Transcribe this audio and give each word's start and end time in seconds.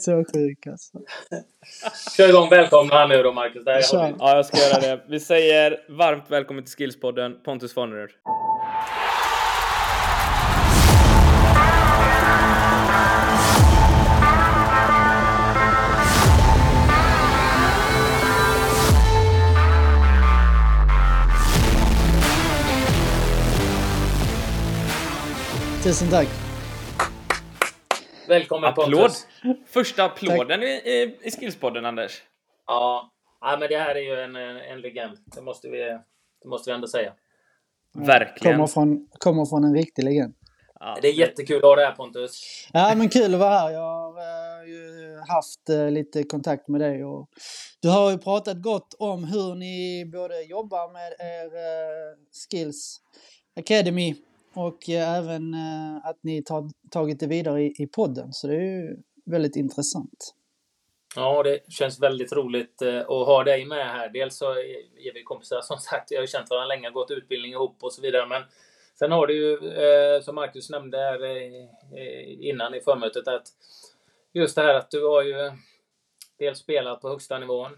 Så 0.00 0.24
sjuk 0.34 0.66
alltså. 0.66 0.98
Kör 2.16 2.28
igång. 2.28 2.48
Välkomna 2.50 2.94
här 2.94 3.08
nu 3.08 3.22
då 3.22 3.32
Marcus. 3.32 3.64
Där 3.64 3.82
vi. 4.08 4.14
Ja, 4.18 4.36
jag 4.36 4.46
ska 4.46 4.56
göra 4.56 4.80
det. 4.80 5.04
Vi 5.08 5.20
säger 5.20 5.80
varmt 5.88 6.24
välkommen 6.28 6.64
till 6.64 6.74
Skillspodden, 6.74 7.42
Pontus 7.44 7.74
Farnerud. 7.74 8.10
Tusen 25.82 26.08
tack. 26.10 26.45
Välkommen 28.28 28.70
Applåd! 28.70 28.92
Pontus. 28.92 29.26
Första 29.66 30.04
applåden 30.04 30.62
i, 30.62 30.66
i, 30.66 31.18
i 31.22 31.30
Skillspodden, 31.30 31.86
Anders. 31.86 32.22
Ja. 32.66 33.12
ja, 33.40 33.56
men 33.60 33.68
det 33.68 33.78
här 33.78 33.94
är 33.94 34.00
ju 34.00 34.20
en, 34.20 34.36
en, 34.36 34.56
en 34.56 34.80
legend. 34.80 35.18
Det 35.34 35.42
måste, 35.42 35.68
vi, 35.68 35.78
det 36.42 36.48
måste 36.48 36.70
vi 36.70 36.74
ändå 36.74 36.86
säga. 36.88 37.12
Verkligen. 37.94 38.56
Kommer 38.56 38.66
från, 38.66 39.08
kommer 39.18 39.44
från 39.46 39.64
en 39.64 39.74
riktig 39.74 40.04
legend. 40.04 40.34
Ja, 40.80 40.98
Det 41.02 41.08
är 41.08 41.12
jättekul 41.12 41.56
att 41.56 41.62
ha 41.62 41.76
dig 41.76 41.84
här 41.84 41.92
Pontus. 41.92 42.42
Ja, 42.72 42.94
men 42.96 43.08
kul 43.08 43.34
att 43.34 43.40
vara 43.40 43.58
här. 43.58 43.70
Jag 43.70 43.80
har 43.80 44.18
eh, 44.18 44.68
ju 44.68 45.18
haft 45.28 45.68
eh, 45.68 45.90
lite 45.90 46.22
kontakt 46.22 46.68
med 46.68 46.80
dig 46.80 47.04
och 47.04 47.28
du 47.80 47.88
har 47.88 48.10
ju 48.10 48.18
pratat 48.18 48.62
gott 48.62 48.94
om 48.98 49.24
hur 49.24 49.54
ni 49.54 50.04
både 50.12 50.42
jobbar 50.42 50.92
med 50.92 51.12
er 51.18 51.44
eh, 51.44 52.16
Skills 52.50 53.00
Academy 53.56 54.14
och 54.56 54.88
eh, 54.88 55.18
även 55.18 55.54
eh, 55.54 55.96
att 56.04 56.18
ni 56.22 56.42
tar, 56.42 56.70
tagit 56.90 57.20
det 57.20 57.26
vidare 57.26 57.62
i, 57.62 57.74
i 57.78 57.86
podden. 57.86 58.32
Så 58.32 58.46
det 58.46 58.54
är 58.54 58.60
ju 58.60 58.96
väldigt 59.26 59.56
intressant. 59.56 60.34
Ja, 61.16 61.42
det 61.42 61.72
känns 61.72 62.00
väldigt 62.00 62.32
roligt 62.32 62.82
eh, 62.82 63.00
att 63.00 63.26
ha 63.26 63.44
dig 63.44 63.64
med 63.64 63.86
här. 63.86 64.08
Dels 64.08 64.36
så 64.36 64.50
är 64.50 65.14
vi 65.14 65.22
kompisar 65.22 65.60
som 65.60 65.78
sagt. 65.78 66.12
Vi 66.12 66.16
har 66.16 66.22
ju 66.22 66.26
känt 66.26 66.50
varandra 66.50 66.74
länge, 66.74 66.90
gått 66.90 67.10
utbildning 67.10 67.52
ihop 67.52 67.76
och 67.80 67.92
så 67.92 68.02
vidare. 68.02 68.26
Men 68.26 68.42
sen 68.98 69.12
har 69.12 69.26
du 69.26 69.34
ju, 69.34 69.58
som 70.22 70.34
Marcus 70.34 70.70
nämnde 70.70 70.98
här 70.98 71.20
innan 72.42 72.74
i 72.74 72.80
förmötet, 72.80 73.28
att 73.28 73.46
just 74.32 74.56
det 74.56 74.62
här 74.62 74.74
att 74.74 74.90
du 74.90 75.06
har 75.06 75.22
ju 75.22 75.52
dels 76.38 76.58
spelat 76.58 77.00
på 77.00 77.08
högsta 77.08 77.38
nivån. 77.38 77.70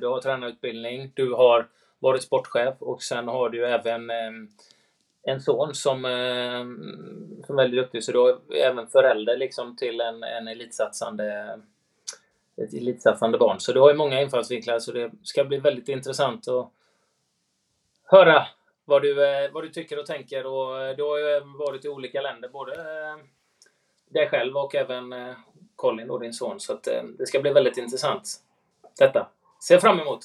Du 0.00 0.06
har 0.06 0.20
tränarutbildning. 0.20 1.12
Du 1.14 1.32
har 1.32 1.68
varit 1.98 2.22
sportchef 2.22 2.74
och 2.78 3.02
sen 3.02 3.28
har 3.28 3.50
du 3.50 3.58
ju 3.58 3.64
även 3.64 4.10
eh, 4.10 4.30
en 5.26 5.40
son 5.40 5.74
som, 5.74 6.04
ehm, 6.04 7.42
som 7.46 7.58
är 7.58 7.62
väldigt 7.62 7.80
duktig. 7.80 8.04
Så 8.04 8.12
du 8.12 8.56
även 8.56 8.86
förälder 8.86 9.36
liksom 9.36 9.76
till 9.76 10.00
en, 10.00 10.22
en 10.22 10.48
elitsatsande 10.48 11.58
ett 12.56 12.74
elitsatsande 12.74 13.38
barn. 13.38 13.60
Så 13.60 13.72
du 13.72 13.80
har 13.80 13.90
ju 13.90 13.96
många 13.96 14.20
infallsvinklar 14.20 14.78
så 14.78 14.92
det 14.92 15.10
ska 15.22 15.44
bli 15.44 15.58
väldigt 15.58 15.88
intressant 15.88 16.48
att 16.48 16.70
höra 18.04 18.46
vad 18.84 19.02
du, 19.02 19.26
eh, 19.26 19.52
vad 19.52 19.64
du 19.64 19.68
tycker 19.68 19.98
och 19.98 20.06
tänker. 20.06 20.46
Och 20.46 20.82
eh, 20.82 20.96
du 20.96 21.02
har 21.02 21.18
ju 21.18 21.40
varit 21.40 21.84
i 21.84 21.88
olika 21.88 22.20
länder, 22.20 22.48
både 22.48 22.74
eh, 22.74 23.16
dig 24.08 24.28
själv 24.28 24.56
och 24.56 24.74
även 24.74 25.14
Colin, 25.76 26.10
och 26.10 26.20
din 26.20 26.32
son. 26.32 26.60
Så 26.60 26.72
att, 26.72 26.88
det 27.18 27.26
ska 27.26 27.40
bli 27.40 27.50
väldigt 27.50 27.76
intressant 27.76 28.28
detta. 28.98 29.30
Ser 29.68 29.78
fram 29.78 30.00
emot. 30.00 30.20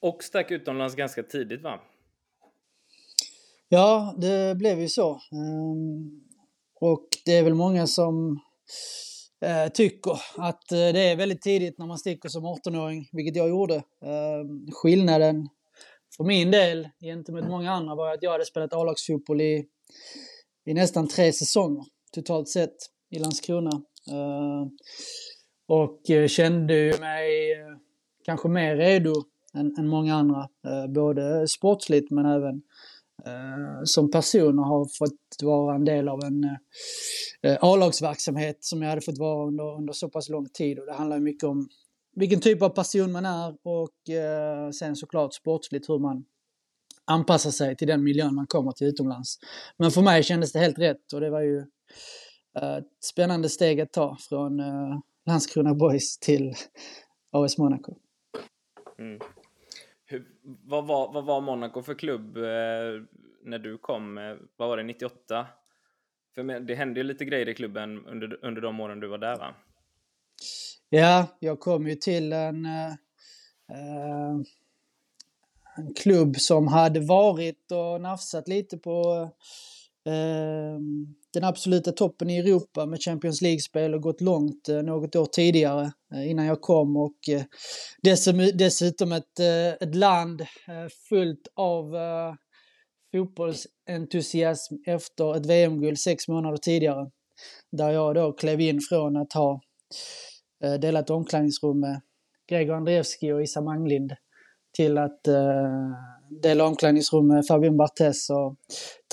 Och 0.00 0.22
stack 0.22 0.50
utomlands 0.50 0.94
ganska 0.94 1.22
tidigt, 1.22 1.62
va? 1.62 1.80
Ja, 3.70 4.14
det 4.18 4.58
blev 4.58 4.80
ju 4.80 4.88
så. 4.88 5.20
Ehm, 5.32 6.20
och 6.80 7.08
det 7.24 7.32
är 7.32 7.42
väl 7.42 7.54
många 7.54 7.86
som 7.86 8.40
eh, 9.40 9.72
tycker 9.72 10.20
att 10.36 10.72
eh, 10.72 10.76
det 10.78 11.00
är 11.00 11.16
väldigt 11.16 11.42
tidigt 11.42 11.78
när 11.78 11.86
man 11.86 11.98
sticker 11.98 12.28
som 12.28 12.44
18-åring, 12.44 13.08
vilket 13.12 13.36
jag 13.36 13.48
gjorde. 13.48 13.74
Ehm, 13.74 14.70
skillnaden 14.72 15.48
för 16.16 16.24
min 16.24 16.50
del 16.50 16.88
gentemot 17.00 17.48
många 17.48 17.72
andra 17.72 17.94
var 17.94 18.14
att 18.14 18.22
jag 18.22 18.32
hade 18.32 18.44
spelat 18.44 18.72
A-lagsfotboll 18.72 19.40
i, 19.40 19.64
i 20.66 20.74
nästan 20.74 21.08
tre 21.08 21.32
säsonger 21.32 21.84
totalt 22.12 22.48
sett 22.48 22.76
i 23.10 23.18
Landskrona. 23.18 23.82
Ehm, 24.10 24.70
och 25.66 26.10
eh, 26.10 26.28
kände 26.28 26.96
mig 27.00 27.56
kanske 28.24 28.48
mer 28.48 28.76
redo 28.76 29.14
än, 29.54 29.76
än 29.78 29.88
många 29.88 30.14
andra. 30.14 30.48
Både 30.88 31.48
sportsligt 31.48 32.10
men 32.10 32.26
även 32.26 32.62
Eh, 33.26 33.80
som 33.84 34.10
person 34.10 34.58
och 34.58 34.66
har 34.66 34.98
fått 34.98 35.42
vara 35.42 35.74
en 35.74 35.84
del 35.84 36.08
av 36.08 36.24
en 36.24 36.44
eh, 36.44 37.52
eh, 37.52 37.58
A-lagsverksamhet 37.60 38.64
som 38.64 38.82
jag 38.82 38.88
hade 38.88 39.00
fått 39.00 39.18
vara 39.18 39.46
under, 39.46 39.76
under 39.76 39.92
så 39.92 40.08
pass 40.08 40.28
lång 40.28 40.48
tid. 40.48 40.78
Och 40.78 40.86
det 40.86 40.92
handlar 40.92 41.20
mycket 41.20 41.44
om 41.44 41.68
vilken 42.16 42.40
typ 42.40 42.62
av 42.62 42.68
person 42.68 43.12
man 43.12 43.26
är 43.26 43.56
och 43.62 44.10
eh, 44.14 44.70
sen 44.70 44.96
såklart 44.96 45.34
sportsligt 45.34 45.88
hur 45.88 45.98
man 45.98 46.24
anpassar 47.04 47.50
sig 47.50 47.76
till 47.76 47.88
den 47.88 48.04
miljön 48.04 48.34
man 48.34 48.46
kommer 48.46 48.72
till 48.72 48.86
utomlands. 48.86 49.38
Men 49.76 49.90
för 49.90 50.02
mig 50.02 50.22
kändes 50.22 50.52
det 50.52 50.58
helt 50.58 50.78
rätt 50.78 51.12
och 51.12 51.20
det 51.20 51.30
var 51.30 51.40
ju 51.40 51.58
eh, 52.60 52.76
ett 52.76 53.04
spännande 53.04 53.48
steg 53.48 53.80
att 53.80 53.92
ta 53.92 54.16
från 54.28 54.60
eh, 54.60 54.98
Landskrona 55.26 55.74
Boys 55.74 56.18
till 56.18 56.54
AS 57.32 57.58
Monaco. 57.58 57.94
Mm. 58.98 59.18
Hur, 60.10 60.24
vad, 60.42 60.86
var, 60.86 61.12
vad 61.12 61.24
var 61.24 61.40
Monaco 61.40 61.82
för 61.82 61.94
klubb 61.94 62.36
eh, 62.36 62.42
när 63.42 63.58
du 63.58 63.78
kom? 63.78 64.18
Eh, 64.18 64.36
vad 64.56 64.68
var 64.68 64.76
det, 64.76 64.82
98? 64.82 65.46
För 66.34 66.60
det 66.60 66.74
hände 66.74 67.00
ju 67.00 67.04
lite 67.04 67.24
grejer 67.24 67.48
i 67.48 67.54
klubben 67.54 68.06
under, 68.06 68.44
under 68.44 68.60
de 68.60 68.80
åren 68.80 69.00
du 69.00 69.06
var 69.06 69.18
där, 69.18 69.36
va? 69.36 69.54
Ja, 70.88 71.26
jag 71.38 71.60
kom 71.60 71.88
ju 71.88 71.94
till 71.94 72.32
en, 72.32 72.66
eh, 72.66 72.92
eh 73.68 74.36
en 75.76 75.94
klubb 75.94 76.36
som 76.36 76.68
hade 76.68 77.00
varit 77.00 77.72
och 77.72 78.00
nafsat 78.00 78.48
lite 78.48 78.78
på 78.78 79.30
eh, 80.04 80.78
den 81.40 81.48
absoluta 81.48 81.92
toppen 81.92 82.30
i 82.30 82.38
Europa 82.38 82.86
med 82.86 83.02
Champions 83.02 83.42
League-spel 83.42 83.94
och 83.94 84.02
gått 84.02 84.20
långt 84.20 84.68
eh, 84.68 84.82
något 84.82 85.16
år 85.16 85.26
tidigare 85.26 85.92
eh, 86.14 86.30
innan 86.30 86.46
jag 86.46 86.60
kom 86.60 86.96
och 86.96 87.28
eh, 87.30 87.42
dessutom, 88.02 88.50
dessutom 88.54 89.12
ett, 89.12 89.40
eh, 89.40 89.88
ett 89.88 89.94
land 89.94 90.40
eh, 90.40 90.88
fullt 91.08 91.48
av 91.54 91.96
eh, 91.96 92.34
fotbollsentusiasm 93.12 94.74
efter 94.86 95.36
ett 95.36 95.46
VM-guld 95.46 95.98
sex 95.98 96.28
månader 96.28 96.56
tidigare. 96.56 97.10
Där 97.72 97.90
jag 97.90 98.14
då 98.14 98.32
klev 98.32 98.60
in 98.60 98.80
från 98.80 99.16
att 99.16 99.32
ha 99.32 99.60
eh, 100.64 100.74
delat 100.74 101.10
omklädningsrum 101.10 101.80
med 101.80 102.00
Gregor 102.48 102.74
Andreevski 102.74 103.32
och 103.32 103.42
Issa 103.42 103.60
Manglind 103.60 104.12
till 104.76 104.98
att 104.98 105.28
eh, 105.28 105.92
dela 106.30 106.66
omklädningsrum 106.66 107.26
med 107.26 107.46
Fabien 107.46 107.76
Barthez 107.76 108.30
och 108.30 108.56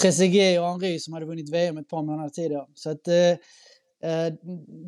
Trezeguet 0.02 0.60
och 0.60 0.68
Henry 0.68 1.00
som 1.00 1.14
hade 1.14 1.26
vunnit 1.26 1.54
VM 1.54 1.78
ett 1.78 1.90
par 1.90 2.04
månader 2.04 2.30
tidigare. 2.30 2.66
Så 2.74 2.90
att 2.90 3.08
eh, 3.08 3.30
eh, 4.12 4.34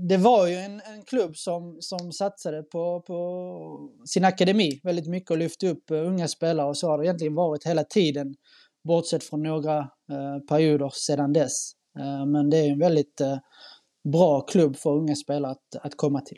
det 0.10 0.18
var 0.18 0.48
ju 0.48 0.56
en, 0.56 0.82
en 0.82 1.04
klubb 1.06 1.38
som, 1.38 1.78
som 1.80 2.12
satsade 2.12 2.64
på, 2.64 3.02
på 3.02 3.90
sin 4.06 4.26
akademi 4.26 4.80
väldigt 4.84 5.08
mycket 5.08 5.32
och 5.32 5.38
lyfte 5.38 5.68
upp 5.68 5.92
eh, 5.92 6.08
unga 6.08 6.28
spelare 6.28 6.68
och 6.68 6.78
så 6.78 6.88
har 6.88 6.98
det 6.98 7.06
egentligen 7.06 7.36
varit 7.36 7.66
hela 7.66 7.84
tiden 7.84 8.36
bortsett 8.88 9.24
från 9.24 9.44
några 9.44 9.78
eh, 9.80 10.40
perioder 10.50 10.90
sedan 10.94 11.34
dess. 11.34 11.72
Eh, 12.00 12.26
men 12.26 12.50
det 12.50 12.58
är 12.58 12.72
en 12.72 12.80
väldigt 12.80 13.22
eh, 13.22 13.38
bra 14.04 14.42
klubb 14.42 14.76
för 14.78 14.90
unga 14.90 15.16
spelare 15.16 15.52
att, 15.52 15.76
att 15.86 15.98
komma 15.98 16.22
till. 16.22 16.38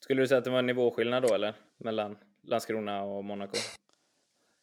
Skulle 0.00 0.22
du 0.22 0.26
säga 0.26 0.38
att 0.38 0.44
det 0.44 0.50
var 0.50 0.58
en 0.58 0.66
nivåskillnad 0.66 1.22
då, 1.22 1.34
eller? 1.34 1.54
Mellan 1.78 2.16
Landskrona 2.42 3.02
och 3.02 3.24
Monaco? 3.24 3.56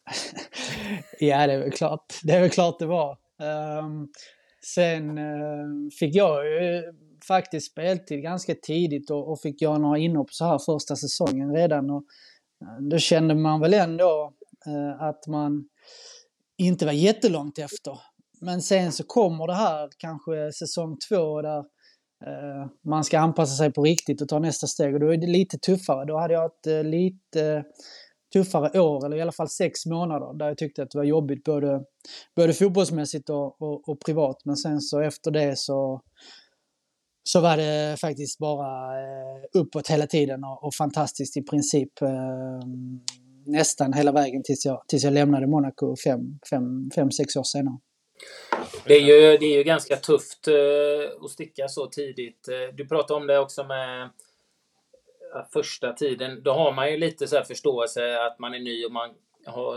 Ja, 1.19 1.47
det 1.47 1.53
är 1.53 1.59
väl 1.59 1.71
klart 1.71 2.13
det, 2.23 2.33
är 2.33 2.41
väl 2.41 2.49
klart 2.49 2.79
det 2.79 2.85
var. 2.85 3.17
Um, 3.79 4.07
sen 4.75 5.17
uh, 5.17 5.89
fick 5.99 6.15
jag 6.15 6.45
ju 6.45 6.83
faktiskt 7.27 7.71
speltid 7.71 8.21
ganska 8.21 8.55
tidigt 8.55 9.09
och, 9.09 9.31
och 9.31 9.41
fick 9.41 9.61
göra 9.61 9.77
några 9.77 9.97
inhopp 9.97 10.33
så 10.33 10.45
här 10.45 10.59
första 10.65 10.95
säsongen 10.95 11.55
redan. 11.55 11.89
Och, 11.89 12.03
eh, 12.61 12.83
då 12.89 12.97
kände 12.97 13.35
man 13.35 13.61
väl 13.61 13.73
ändå 13.73 14.33
eh, 14.65 15.03
att 15.03 15.27
man 15.27 15.69
inte 16.57 16.85
var 16.85 16.93
jättelångt 16.93 17.59
efter. 17.59 17.99
Men 18.41 18.61
sen 18.61 18.91
så 18.91 19.03
kommer 19.03 19.47
det 19.47 19.55
här 19.55 19.89
kanske 19.97 20.51
säsong 20.51 20.97
två 21.09 21.41
där 21.41 21.59
eh, 22.25 22.67
man 22.85 23.03
ska 23.03 23.19
anpassa 23.19 23.55
sig 23.55 23.73
på 23.73 23.83
riktigt 23.83 24.21
och 24.21 24.29
ta 24.29 24.39
nästa 24.39 24.67
steg 24.67 24.93
och 24.93 24.99
då 24.99 25.13
är 25.13 25.17
det 25.17 25.27
lite 25.27 25.57
tuffare. 25.57 26.05
Då 26.05 26.17
hade 26.17 26.33
jag 26.33 26.45
ett 26.45 26.85
lite 26.85 27.63
tuffare 28.33 28.79
år, 28.79 29.05
eller 29.05 29.17
i 29.17 29.21
alla 29.21 29.31
fall 29.31 29.49
sex 29.49 29.85
månader, 29.85 30.37
där 30.37 30.47
jag 30.47 30.57
tyckte 30.57 30.83
att 30.83 30.91
det 30.91 30.97
var 30.97 31.05
jobbigt 31.05 31.43
både, 31.43 31.83
både 32.35 32.53
fotbollsmässigt 32.53 33.29
och, 33.29 33.61
och, 33.61 33.89
och 33.89 33.99
privat. 33.99 34.41
Men 34.45 34.57
sen 34.57 34.81
så 34.81 34.99
efter 34.99 35.31
det 35.31 35.57
så, 35.57 36.01
så 37.23 37.39
var 37.39 37.57
det 37.57 37.99
faktiskt 38.01 38.39
bara 38.39 38.99
eh, 38.99 39.43
uppåt 39.53 39.87
hela 39.87 40.07
tiden 40.07 40.43
och, 40.43 40.63
och 40.63 40.75
fantastiskt 40.75 41.37
i 41.37 41.41
princip 41.41 42.01
eh, 42.01 42.67
nästan 43.45 43.93
hela 43.93 44.11
vägen 44.11 44.43
tills 44.43 44.65
jag, 44.65 44.83
tills 44.87 45.03
jag 45.03 45.13
lämnade 45.13 45.47
Monaco 45.47 45.95
fem, 46.03 46.19
fem, 46.49 46.91
fem, 46.95 47.11
sex 47.11 47.35
år 47.35 47.43
senare. 47.43 47.77
Det 48.85 48.93
är 48.93 49.01
ju, 49.01 49.37
det 49.37 49.45
är 49.45 49.57
ju 49.57 49.63
ganska 49.63 49.95
tufft 49.95 50.47
eh, 50.47 51.23
att 51.23 51.31
sticka 51.31 51.67
så 51.67 51.87
tidigt. 51.87 52.47
Eh, 52.47 52.75
du 52.75 52.87
pratade 52.87 53.19
om 53.21 53.27
det 53.27 53.39
också 53.39 53.63
med 53.63 54.09
första 55.43 55.93
tiden, 55.93 56.43
då 56.43 56.51
har 56.51 56.71
man 56.71 56.91
ju 56.91 56.97
lite 56.97 57.27
så 57.27 57.41
förståelse 57.43 58.25
att 58.25 58.39
man 58.39 58.53
är 58.53 58.59
ny 58.59 58.85
och 58.85 58.91
man 58.91 59.09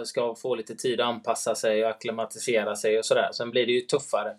ska 0.05 0.35
få 0.35 0.55
lite 0.55 0.75
tid 0.75 1.01
att 1.01 1.07
anpassa 1.07 1.55
sig 1.55 1.85
och 1.85 1.91
akklimatisera 1.91 2.77
sig 2.77 2.99
och 2.99 3.05
sådär. 3.05 3.29
Sen 3.33 3.51
blir 3.51 3.67
det 3.67 3.73
ju 3.73 3.81
tuffare 3.81 4.37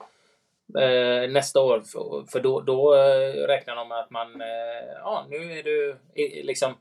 eh, 0.79 1.29
nästa 1.29 1.61
år, 1.61 1.83
för 2.31 2.39
då, 2.39 2.61
då 2.61 2.95
eh, 2.95 3.47
räknar 3.47 3.75
de 3.75 3.87
med 3.87 3.99
att 3.99 4.09
man, 4.09 4.41
eh, 4.41 4.91
ja 4.99 5.25
nu 5.29 5.59
är 5.59 5.63
du 5.63 5.95
liksom 6.43 6.73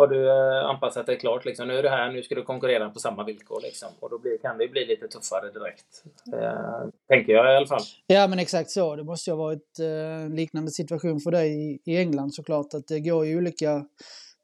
har 0.00 0.06
du 0.06 0.28
eh, 0.28 0.70
anpassat 0.70 1.06
dig 1.06 1.18
klart 1.18 1.44
liksom. 1.44 1.68
Nu 1.68 1.74
är 1.74 1.82
du 1.82 1.88
här, 1.88 2.12
nu 2.12 2.22
ska 2.22 2.34
du 2.34 2.42
konkurrera 2.42 2.90
på 2.90 2.98
samma 2.98 3.24
villkor 3.24 3.60
liksom. 3.62 3.88
Och 4.00 4.10
då 4.10 4.18
blir, 4.18 4.38
kan 4.38 4.58
det 4.58 4.68
bli 4.68 4.86
lite 4.86 5.08
tuffare 5.08 5.50
direkt. 5.50 6.04
Eh, 6.34 6.88
tänker 7.08 7.32
jag 7.32 7.52
i 7.52 7.56
alla 7.56 7.66
fall. 7.66 7.82
Ja 8.06 8.26
men 8.26 8.38
exakt 8.38 8.70
så. 8.70 8.96
Det 8.96 9.04
måste 9.04 9.30
ju 9.30 9.36
ha 9.36 9.44
varit 9.44 9.78
eh, 9.78 10.34
liknande 10.34 10.70
situation 10.70 11.20
för 11.20 11.30
dig 11.30 11.80
i, 11.84 11.96
England 11.96 12.34
såklart. 12.34 12.74
Att 12.74 12.86
det 12.86 13.00
går 13.00 13.26
i 13.26 13.36
olika 13.36 13.84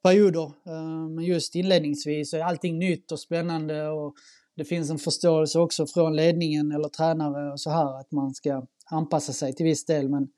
perioder. 0.03 0.45
Eh, 0.45 1.09
men 1.15 1.25
just 1.25 1.55
inledningsvis 1.55 2.35
är 2.35 2.41
allting 2.41 2.79
nytt 2.79 3.13
och 3.13 3.21
spännande. 3.21 3.89
Och 3.89 4.15
det 4.57 4.65
finns 4.65 4.91
en 4.91 4.99
förståelse 4.99 5.59
också 5.59 5.87
från 5.87 6.17
ledningen 6.17 6.73
eller 6.73 6.89
tränare 6.89 7.53
och 7.53 7.61
så 7.61 7.71
här 7.71 8.01
att 8.01 8.13
man 8.13 8.35
ska 8.35 8.67
anpassa 8.91 9.33
sig 9.33 9.55
till 9.55 9.67
viss 9.67 9.85
del. 9.85 10.09
Men 10.09 10.29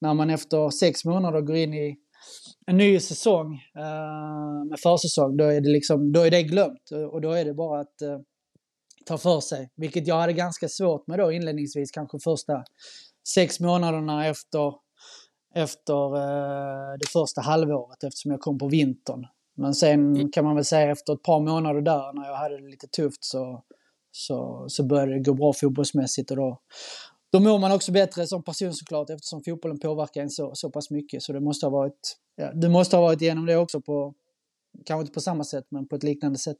när 0.00 0.14
man 0.14 0.30
efter 0.30 0.70
sex 0.70 1.04
månader 1.04 1.40
går 1.40 1.56
in 1.56 1.74
i 1.74 1.96
en 2.68 2.76
ny 2.76 3.00
säsong 3.00 3.52
uh, 3.76 4.64
med 4.70 4.80
försäsong, 4.80 5.36
då 5.36 5.44
är, 5.44 5.60
det 5.60 5.68
liksom, 5.68 6.12
då 6.12 6.20
är 6.20 6.30
det 6.30 6.42
glömt 6.42 6.90
och 7.12 7.20
då 7.20 7.32
är 7.32 7.44
det 7.44 7.54
bara 7.54 7.80
att 7.80 8.02
uh, 8.02 8.18
ta 9.06 9.18
för 9.18 9.40
sig. 9.40 9.70
Vilket 9.76 10.06
jag 10.06 10.14
hade 10.14 10.32
ganska 10.32 10.68
svårt 10.68 11.06
med 11.06 11.18
då 11.18 11.32
inledningsvis, 11.32 11.90
kanske 11.90 12.18
första 12.18 12.64
sex 13.34 13.60
månaderna 13.60 14.26
efter, 14.26 14.74
efter 15.54 16.16
uh, 16.16 16.98
det 17.00 17.08
första 17.12 17.40
halvåret 17.40 18.04
eftersom 18.04 18.30
jag 18.30 18.40
kom 18.40 18.58
på 18.58 18.68
vintern. 18.68 19.26
Men 19.56 19.74
sen 19.74 20.16
mm. 20.16 20.32
kan 20.32 20.44
man 20.44 20.54
väl 20.54 20.64
säga 20.64 20.90
efter 20.90 21.12
ett 21.12 21.22
par 21.22 21.40
månader 21.40 21.80
där 21.80 22.12
när 22.12 22.28
jag 22.28 22.36
hade 22.36 22.60
det 22.60 22.70
lite 22.70 22.86
tufft 22.86 23.24
så, 23.24 23.62
så, 24.10 24.64
så 24.68 24.86
började 24.86 25.12
det 25.14 25.20
gå 25.20 25.34
bra 25.34 25.52
fotbollsmässigt 25.52 26.30
och 26.30 26.36
då, 26.36 26.60
då 27.32 27.40
mår 27.40 27.58
man 27.58 27.72
också 27.72 27.92
bättre 27.92 28.26
som 28.26 28.42
person 28.42 28.74
såklart 28.74 29.10
eftersom 29.10 29.42
fotbollen 29.44 29.78
påverkar 29.78 30.22
en 30.22 30.30
så, 30.30 30.50
så 30.54 30.70
pass 30.70 30.90
mycket. 30.90 31.22
Så 31.22 31.32
det 31.32 31.40
måste 31.40 31.66
ha 31.66 31.70
varit, 31.70 32.16
ja, 32.38 32.50
du 32.54 32.68
måste 32.68 32.96
ha 32.96 33.02
varit 33.02 33.22
igenom 33.22 33.46
det 33.46 33.56
också 33.56 33.80
på, 33.80 34.14
kanske 34.86 35.00
inte 35.00 35.12
på 35.12 35.20
samma 35.20 35.44
sätt, 35.44 35.66
men 35.68 35.88
på 35.88 35.96
ett 35.96 36.02
liknande 36.02 36.38
sätt. 36.38 36.58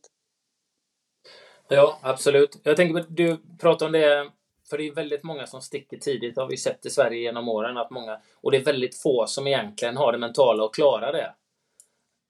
Ja, 1.69 1.99
absolut. 2.03 2.61
Jag 2.63 2.77
tänker 2.77 3.03
på, 3.03 3.07
du 3.09 3.37
pratar 3.61 3.87
om 3.87 3.93
det, 3.93 4.31
för 4.71 4.79
det 4.79 4.89
är 4.89 4.95
väldigt 4.95 5.23
många 5.23 5.47
som 5.47 5.63
sticker 5.63 5.97
tidigt, 5.97 6.37
har 6.37 6.49
vi 6.49 6.57
sett 6.57 6.87
i 6.87 6.91
Sverige 6.91 7.19
genom 7.19 7.49
åren, 7.49 7.77
att 7.77 7.91
många, 7.91 8.21
och 8.35 8.51
det 8.51 8.57
är 8.57 8.65
väldigt 8.65 9.03
få 9.03 9.27
som 9.27 9.47
egentligen 9.47 9.97
har 9.97 10.13
det 10.13 10.19
mentala 10.19 10.65
att 10.65 10.75
klara 10.75 11.13
det. 11.13 11.35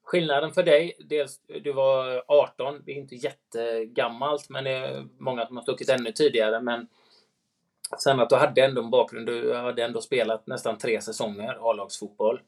Skillnaden 0.03 0.51
för 0.51 0.63
dig, 0.63 0.93
dels 1.09 1.39
du 1.63 1.73
var 1.73 2.23
18, 2.27 2.81
det 2.85 2.91
är 2.91 2.95
inte 2.95 3.15
jättegammalt, 3.15 4.49
men 4.49 4.63
det 4.63 4.71
är 4.71 5.07
många 5.19 5.45
som 5.45 5.55
har 5.55 5.63
stuckit 5.63 5.89
ännu 5.89 6.11
tidigare, 6.11 6.61
men 6.61 6.87
Sen 7.97 8.19
att 8.19 8.29
du 8.29 8.35
hade 8.35 8.65
ändå 8.65 8.81
en 8.81 8.89
bakgrund, 8.89 9.27
du 9.27 9.55
hade 9.55 9.83
ändå 9.83 10.01
spelat 10.01 10.47
nästan 10.47 10.77
tre 10.77 11.01
säsonger 11.01 11.69
A-lagsfotboll 11.69 12.41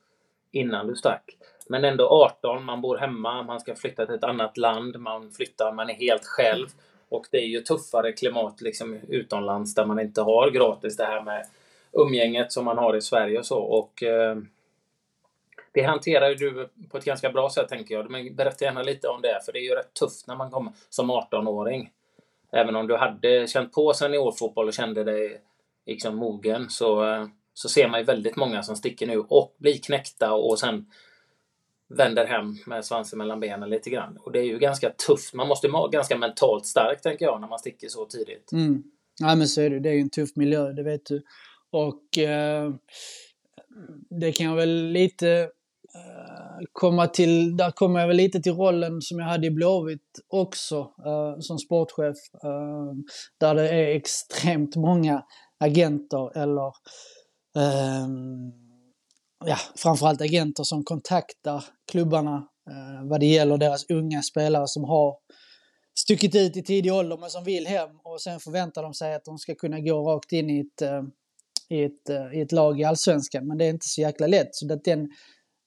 innan 0.52 0.88
du 0.88 0.96
stack. 0.96 1.38
Men 1.68 1.86
ändå 1.86 2.08
18, 2.08 2.66
man 2.66 2.82
bor 2.82 2.98
hemma, 2.98 3.44
man 3.44 3.60
ska 3.60 3.76
flytta 3.76 4.06
till 4.06 4.16
ett 4.16 4.24
annat 4.24 4.58
land, 4.58 5.00
man 5.00 5.32
flyttar, 5.32 5.72
man 5.74 5.90
är 5.90 5.94
helt 5.94 6.26
själv. 6.26 6.68
Och 7.10 7.28
det 7.32 7.38
är 7.38 7.48
ju 7.48 7.62
tuffare 7.62 8.12
klimat 8.12 8.62
liksom 8.62 9.00
utomlands 9.08 9.76
där 9.76 9.86
man 9.86 10.00
inte 10.00 10.22
har 10.22 10.52
gratis 10.52 10.98
det 10.98 11.06
här 11.06 11.22
med 11.22 11.48
umgänget 11.92 12.52
som 12.52 12.66
man 12.66 12.78
har 12.78 12.96
i 12.96 13.02
Sverige 13.02 13.40
och 13.40 13.46
så. 13.46 13.60
Och 13.60 14.04
eh, 14.04 14.38
det 15.72 15.82
hanterar 15.82 16.30
ju 16.30 16.36
du 16.36 16.70
på 16.90 16.98
ett 16.98 17.06
ganska 17.06 17.30
bra 17.30 17.50
sätt 17.50 17.70
tänker 17.70 17.96
jag. 17.96 18.10
Men 18.10 18.36
berätta 18.36 18.66
gärna 18.66 18.82
lite 18.82 19.08
om 19.08 19.22
det, 19.22 19.40
för 19.46 19.52
det 19.52 19.60
är 19.60 19.70
ju 19.70 19.76
rätt 19.76 19.94
tufft 19.94 20.28
när 20.28 20.36
man 20.36 20.52
kommer 20.52 20.72
som 20.90 21.12
18-åring 21.12 21.92
även 22.52 22.76
om 22.76 22.88
du 22.88 22.98
hade 22.98 23.48
känt 23.48 23.74
på 23.74 23.94
seniorfotboll 23.94 24.68
och 24.68 24.74
kände 24.74 25.04
dig 25.04 25.42
liksom 25.86 26.16
mogen 26.16 26.70
så, 26.70 27.06
eh, 27.06 27.28
så 27.62 27.70
ser 27.70 27.88
man 27.88 28.00
ju 28.00 28.06
väldigt 28.06 28.36
många 28.36 28.64
som 28.64 28.76
sticker 28.76 29.08
nu 29.08 29.18
och 29.18 29.56
blir 29.58 29.78
knäckta 29.78 30.34
och 30.34 30.60
sen 30.60 30.86
vänder 31.90 32.26
hem 32.26 32.58
med 32.66 32.86
svansen 32.86 33.18
mellan 33.18 33.40
benen 33.40 33.70
lite 33.70 33.90
grann. 33.90 34.18
Och 34.18 34.32
det 34.32 34.40
är 34.40 34.44
ju 34.44 34.60
ganska 34.60 34.90
tufft. 34.90 35.34
Man 35.34 35.48
måste 35.48 35.68
vara 35.68 35.90
ganska 35.90 36.18
mentalt 36.18 36.66
stark 36.66 37.02
tänker 37.02 37.26
jag 37.26 37.42
när 37.42 37.48
man 37.48 37.60
sticker 37.60 37.88
så 37.88 38.06
tidigt. 38.06 38.52
Mm. 38.52 38.84
Ja 39.20 39.36
men 39.36 39.48
så 39.48 39.62
är 39.62 39.70
det. 39.70 39.80
Det 39.80 39.90
är 39.90 39.94
ju 39.94 40.02
en 40.02 40.10
tuff 40.10 40.36
miljö, 40.36 40.72
det 40.72 40.84
vet 40.84 41.06
du. 41.06 41.24
Och 41.72 42.18
eh, 42.18 42.72
det 44.10 44.32
kan 44.32 44.46
jag 44.46 44.56
väl 44.56 44.88
lite 44.92 45.40
eh, 45.96 46.66
komma 46.72 47.08
till, 47.08 47.58
där 47.58 47.72
kommer 47.72 48.00
jag 48.00 48.08
väl 48.08 48.18
lite 48.18 48.42
till 48.42 48.54
rollen 48.54 49.02
som 49.02 49.20
jag 49.20 49.26
hade 49.26 49.48
i 49.48 49.52
Blåvitt 49.52 50.20
också 50.28 50.94
eh, 51.06 51.40
som 51.40 51.60
sportchef. 51.60 52.18
Eh, 52.44 52.94
där 53.38 53.56
det 53.56 53.70
är 53.70 53.96
extremt 53.96 54.76
många 54.76 55.24
agenter 55.60 56.38
eller 56.38 56.74
eh, 57.56 58.08
ja, 59.46 59.58
framförallt 59.76 60.22
agenter 60.22 60.64
som 60.64 60.84
kontaktar 60.84 61.66
klubbarna 61.92 62.48
eh, 62.70 63.10
vad 63.10 63.20
det 63.20 63.26
gäller 63.26 63.58
deras 63.58 63.90
unga 63.90 64.22
spelare 64.22 64.68
som 64.68 64.84
har 64.84 65.16
stuckit 66.00 66.36
ut 66.36 66.58
i 66.58 66.64
tidig 66.64 66.94
ålder 66.94 67.18
men 67.18 67.30
som 67.30 67.44
vill 67.44 67.68
hem 67.68 67.90
och 68.04 68.22
sen 68.22 68.40
förväntar 68.40 68.84
de 68.84 68.94
sig 68.94 69.16
att 69.16 69.26
de 69.26 69.38
ska 69.38 69.56
kunna 69.56 69.80
gå 69.80 70.10
rakt 70.10 70.32
in 70.32 70.50
i 70.50 70.60
ett, 70.60 70.82
eh, 70.82 71.04
i 71.70 71.84
ett, 71.84 72.10
eh, 72.10 72.38
i 72.38 72.42
ett 72.42 72.52
lag 72.52 72.80
i 72.80 72.84
allsvenskan. 72.84 73.48
Men 73.48 73.58
det 73.58 73.66
är 73.66 73.70
inte 73.70 73.88
så 73.88 74.02
jäkla 74.02 74.28
lätt. 74.28 74.56
Så 74.56 74.74
att 74.74 74.84
den, 74.84 75.10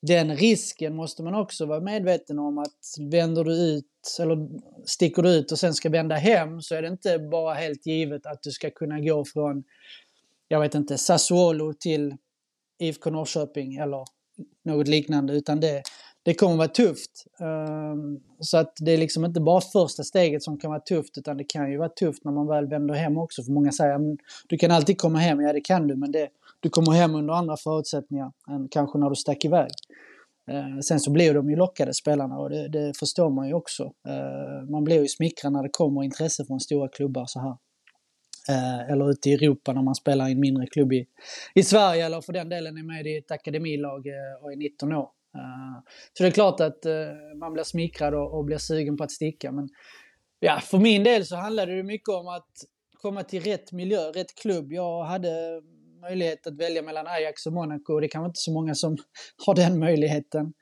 den 0.02 0.36
risken 0.36 0.96
måste 0.96 1.22
man 1.22 1.34
också 1.34 1.66
vara 1.66 1.80
medveten 1.80 2.38
om 2.38 2.58
att 2.58 3.10
vänder 3.10 3.44
du 3.44 3.52
ut 3.52 4.18
eller 4.20 4.48
sticker 4.84 5.22
du 5.22 5.30
ut 5.30 5.52
och 5.52 5.58
sen 5.58 5.74
ska 5.74 5.90
vända 5.90 6.14
hem 6.14 6.60
så 6.60 6.74
är 6.74 6.82
det 6.82 6.88
inte 6.88 7.18
bara 7.18 7.54
helt 7.54 7.86
givet 7.86 8.26
att 8.26 8.42
du 8.42 8.50
ska 8.50 8.70
kunna 8.70 9.00
gå 9.00 9.24
från, 9.24 9.64
jag 10.54 10.60
vet 10.60 10.74
inte, 10.74 10.98
Sassuolo 10.98 11.72
till 11.72 12.16
IFK 12.78 13.10
Norrköping 13.10 13.76
eller 13.76 14.04
något 14.64 14.88
liknande 14.88 15.32
utan 15.32 15.60
det, 15.60 15.82
det 16.22 16.34
kommer 16.34 16.56
vara 16.56 16.68
tufft. 16.68 17.10
Ehm, 17.40 18.20
så 18.40 18.58
att 18.58 18.72
det 18.80 18.92
är 18.92 18.98
liksom 18.98 19.24
inte 19.24 19.40
bara 19.40 19.60
första 19.60 20.02
steget 20.02 20.42
som 20.42 20.58
kan 20.58 20.70
vara 20.70 20.80
tufft 20.80 21.18
utan 21.18 21.36
det 21.36 21.44
kan 21.44 21.70
ju 21.70 21.78
vara 21.78 21.88
tufft 21.88 22.24
när 22.24 22.32
man 22.32 22.46
väl 22.46 22.66
vänder 22.66 22.94
hem 22.94 23.18
också. 23.18 23.42
För 23.42 23.52
många 23.52 23.72
säger 23.72 23.94
att 23.94 24.18
du 24.48 24.58
kan 24.58 24.70
alltid 24.70 24.98
komma 24.98 25.18
hem, 25.18 25.40
ja 25.40 25.52
det 25.52 25.60
kan 25.60 25.88
du 25.88 25.96
men 25.96 26.12
det, 26.12 26.28
du 26.60 26.70
kommer 26.70 26.92
hem 26.92 27.14
under 27.14 27.34
andra 27.34 27.56
förutsättningar 27.56 28.32
än 28.50 28.68
kanske 28.68 28.98
när 28.98 29.10
du 29.10 29.16
stack 29.16 29.44
iväg. 29.44 29.70
Ehm, 30.50 30.82
sen 30.82 31.00
så 31.00 31.10
blir 31.10 31.34
de 31.34 31.50
ju 31.50 31.56
lockade 31.56 31.94
spelarna 31.94 32.38
och 32.38 32.50
det, 32.50 32.68
det 32.68 32.98
förstår 32.98 33.30
man 33.30 33.48
ju 33.48 33.54
också. 33.54 33.92
Ehm, 34.08 34.70
man 34.70 34.84
blir 34.84 35.02
ju 35.02 35.08
smickrad 35.08 35.52
när 35.52 35.62
det 35.62 35.70
kommer 35.72 36.02
intresse 36.02 36.44
från 36.44 36.60
stora 36.60 36.88
klubbar 36.88 37.24
så 37.26 37.40
här. 37.40 37.56
Eh, 38.48 38.90
eller 38.92 39.10
ute 39.10 39.30
i 39.30 39.34
Europa 39.34 39.72
när 39.72 39.82
man 39.82 39.94
spelar 39.94 40.28
i 40.28 40.32
en 40.32 40.40
mindre 40.40 40.66
klubb 40.66 40.92
i, 40.92 41.06
i 41.54 41.62
Sverige 41.62 42.06
eller 42.06 42.20
för 42.20 42.32
den 42.32 42.48
delen 42.48 42.76
är 42.76 42.82
med 42.82 43.06
i 43.06 43.16
ett 43.16 43.30
akademilag 43.30 44.06
eh, 44.06 44.42
och 44.44 44.52
är 44.52 44.56
19 44.56 44.92
år. 44.92 45.08
Eh, 45.34 45.82
så 46.12 46.22
det 46.22 46.28
är 46.28 46.30
klart 46.30 46.60
att 46.60 46.86
eh, 46.86 46.92
man 47.40 47.52
blir 47.52 47.64
smickrad 47.64 48.14
och, 48.14 48.38
och 48.38 48.44
blir 48.44 48.58
sugen 48.58 48.96
på 48.96 49.04
att 49.04 49.10
sticka. 49.10 49.52
Men 49.52 49.68
ja, 50.40 50.60
för 50.60 50.78
min 50.78 51.04
del 51.04 51.26
så 51.26 51.36
handlade 51.36 51.76
det 51.76 51.82
mycket 51.82 52.08
om 52.08 52.28
att 52.28 52.50
komma 53.02 53.22
till 53.22 53.42
rätt 53.42 53.72
miljö, 53.72 53.98
rätt 53.98 54.34
klubb. 54.34 54.72
Jag 54.72 55.04
hade 55.04 55.62
möjlighet 56.00 56.46
att 56.46 56.56
välja 56.60 56.82
mellan 56.82 57.06
Ajax 57.06 57.46
och 57.46 57.52
Monaco. 57.52 58.00
Det 58.00 58.06
är 58.06 58.08
kanske 58.08 58.26
inte 58.26 58.40
så 58.40 58.52
många 58.52 58.74
som 58.74 58.96
har 59.46 59.54
den 59.54 59.78
möjligheten. 59.78 60.52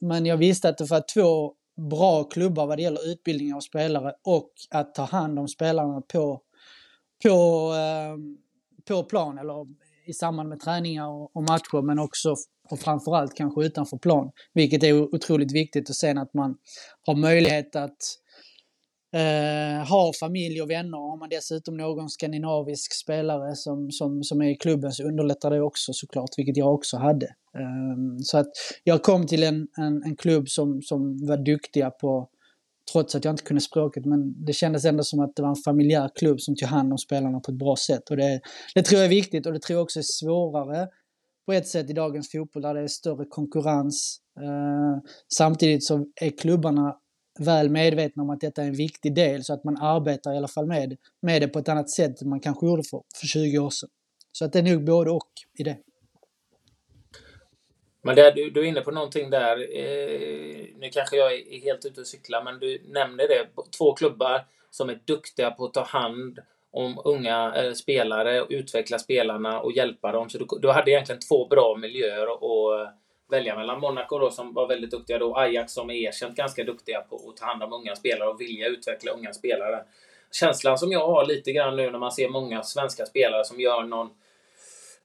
Men 0.00 0.26
jag 0.26 0.36
visste 0.36 0.68
att 0.68 0.78
det 0.78 0.90
var 0.90 1.04
två 1.14 1.54
bra 1.90 2.24
klubbar 2.24 2.66
vad 2.66 2.78
det 2.78 2.82
gäller 2.82 3.10
utbildning 3.12 3.54
av 3.54 3.60
spelare 3.60 4.12
och 4.24 4.50
att 4.70 4.94
ta 4.94 5.02
hand 5.02 5.38
om 5.38 5.48
spelarna 5.48 6.00
på, 6.00 6.40
på, 7.24 7.72
eh, 7.74 8.16
på 8.88 9.04
plan 9.04 9.38
eller 9.38 9.66
i 10.06 10.12
samband 10.12 10.48
med 10.48 10.60
träningar 10.60 11.36
och 11.36 11.42
matcher 11.42 11.82
men 11.82 11.98
också 11.98 12.34
och 12.70 12.80
framförallt 12.80 13.34
kanske 13.34 13.64
utanför 13.64 13.96
plan. 13.96 14.30
Vilket 14.54 14.82
är 14.82 15.14
otroligt 15.14 15.52
viktigt 15.52 15.88
och 15.88 15.96
sen 15.96 16.18
att 16.18 16.34
man 16.34 16.56
har 17.06 17.14
möjlighet 17.14 17.76
att 17.76 17.98
eh, 19.14 19.88
ha 19.88 20.12
familj 20.20 20.62
och 20.62 20.70
vänner. 20.70 20.98
Har 20.98 21.16
man 21.16 21.28
dessutom 21.28 21.76
någon 21.76 22.08
skandinavisk 22.08 22.94
spelare 22.94 23.56
som, 23.56 23.90
som, 23.90 24.22
som 24.22 24.42
är 24.42 24.50
i 24.50 24.56
klubben 24.56 24.92
så 24.92 25.02
underlättar 25.02 25.50
det 25.50 25.62
också 25.62 25.92
såklart, 25.92 26.30
vilket 26.36 26.56
jag 26.56 26.74
också 26.74 26.96
hade. 26.96 27.26
Eh, 27.26 28.22
så 28.22 28.38
att 28.38 28.46
jag 28.84 29.02
kom 29.02 29.26
till 29.26 29.42
en, 29.42 29.68
en, 29.76 30.02
en 30.02 30.16
klubb 30.16 30.48
som, 30.48 30.82
som 30.82 31.26
var 31.26 31.36
duktiga 31.36 31.90
på, 31.90 32.28
trots 32.92 33.14
att 33.14 33.24
jag 33.24 33.32
inte 33.32 33.42
kunde 33.42 33.60
språket, 33.60 34.04
men 34.04 34.44
det 34.44 34.52
kändes 34.52 34.84
ändå 34.84 35.04
som 35.04 35.20
att 35.20 35.36
det 35.36 35.42
var 35.42 35.48
en 35.48 35.56
familjär 35.56 36.10
klubb 36.14 36.40
som 36.40 36.56
tog 36.56 36.68
hand 36.68 36.92
om 36.92 36.98
spelarna 36.98 37.40
på 37.40 37.50
ett 37.50 37.58
bra 37.58 37.76
sätt. 37.76 38.10
Och 38.10 38.16
det, 38.16 38.40
det 38.74 38.82
tror 38.82 38.98
jag 38.98 39.04
är 39.04 39.10
viktigt 39.10 39.46
och 39.46 39.52
det 39.52 39.58
tror 39.58 39.76
jag 39.76 39.82
också 39.82 39.98
är 39.98 40.04
svårare 40.06 40.88
på 41.46 41.52
ett 41.52 41.68
sätt 41.68 41.90
i 41.90 41.92
dagens 41.92 42.30
fotboll 42.32 42.62
där 42.62 42.74
det 42.74 42.80
är 42.80 42.86
större 42.86 43.24
konkurrens. 43.24 44.18
Eh, 44.40 45.10
samtidigt 45.34 45.84
så 45.84 46.06
är 46.20 46.30
klubbarna 46.30 46.96
väl 47.38 47.70
medvetna 47.70 48.22
om 48.22 48.30
att 48.30 48.40
detta 48.40 48.62
är 48.62 48.66
en 48.66 48.76
viktig 48.76 49.14
del 49.14 49.44
så 49.44 49.52
att 49.52 49.64
man 49.64 49.76
arbetar 49.76 50.34
i 50.34 50.36
alla 50.36 50.48
fall 50.48 50.66
med, 50.66 50.96
med 51.22 51.42
det 51.42 51.48
på 51.48 51.58
ett 51.58 51.68
annat 51.68 51.90
sätt 51.90 52.22
än 52.22 52.28
man 52.28 52.40
kanske 52.40 52.66
gjorde 52.66 52.82
för, 52.82 53.02
för 53.14 53.26
20 53.26 53.58
år 53.58 53.70
sedan. 53.70 53.88
Så 54.32 54.44
att 54.44 54.52
det 54.52 54.58
är 54.58 54.62
nog 54.62 54.84
både 54.84 55.10
och 55.10 55.30
i 55.58 55.62
det. 55.62 55.76
Men 58.04 58.16
det, 58.16 58.30
du, 58.30 58.50
du 58.50 58.60
är 58.60 58.64
inne 58.64 58.80
på 58.80 58.90
någonting 58.90 59.30
där. 59.30 59.56
Eh, 59.56 60.66
nu 60.76 60.90
kanske 60.92 61.16
jag 61.16 61.34
är 61.34 61.60
helt 61.60 61.84
ute 61.84 62.00
och 62.00 62.06
cyklar, 62.06 62.42
men 62.42 62.58
du 62.58 62.82
nämner 62.88 63.28
det. 63.28 63.46
Två 63.78 63.94
klubbar 63.94 64.44
som 64.70 64.90
är 64.90 65.00
duktiga 65.04 65.50
på 65.50 65.64
att 65.64 65.74
ta 65.74 65.82
hand 65.82 66.38
om 66.70 67.00
unga 67.04 67.54
eh, 67.56 67.72
spelare 67.72 68.42
och 68.42 68.46
utveckla 68.50 68.98
spelarna 68.98 69.60
och 69.60 69.72
hjälpa 69.72 70.12
dem. 70.12 70.30
Så 70.30 70.38
du, 70.38 70.46
du 70.60 70.70
hade 70.70 70.90
egentligen 70.90 71.20
två 71.20 71.46
bra 71.46 71.76
miljöer 71.76 72.26
att 72.26 72.94
välja 73.30 73.56
mellan. 73.56 73.80
Monaco 73.80 74.18
då 74.18 74.30
som 74.30 74.54
var 74.54 74.68
väldigt 74.68 74.90
duktiga 74.90 75.18
då, 75.18 75.36
Ajax 75.36 75.72
som 75.72 75.90
är 75.90 75.94
erkänt 75.94 76.36
ganska 76.36 76.64
duktiga 76.64 77.00
på 77.00 77.16
att 77.16 77.36
ta 77.36 77.46
hand 77.46 77.62
om 77.62 77.72
unga 77.72 77.96
spelare 77.96 78.28
och 78.28 78.40
vilja 78.40 78.66
utveckla 78.66 79.12
unga 79.12 79.32
spelare. 79.32 79.84
Känslan 80.32 80.78
som 80.78 80.92
jag 80.92 81.06
har 81.06 81.26
lite 81.26 81.52
grann 81.52 81.76
nu 81.76 81.90
när 81.90 81.98
man 81.98 82.12
ser 82.12 82.28
många 82.28 82.62
svenska 82.62 83.06
spelare 83.06 83.44
som 83.44 83.60
gör 83.60 83.82
någon 83.82 84.10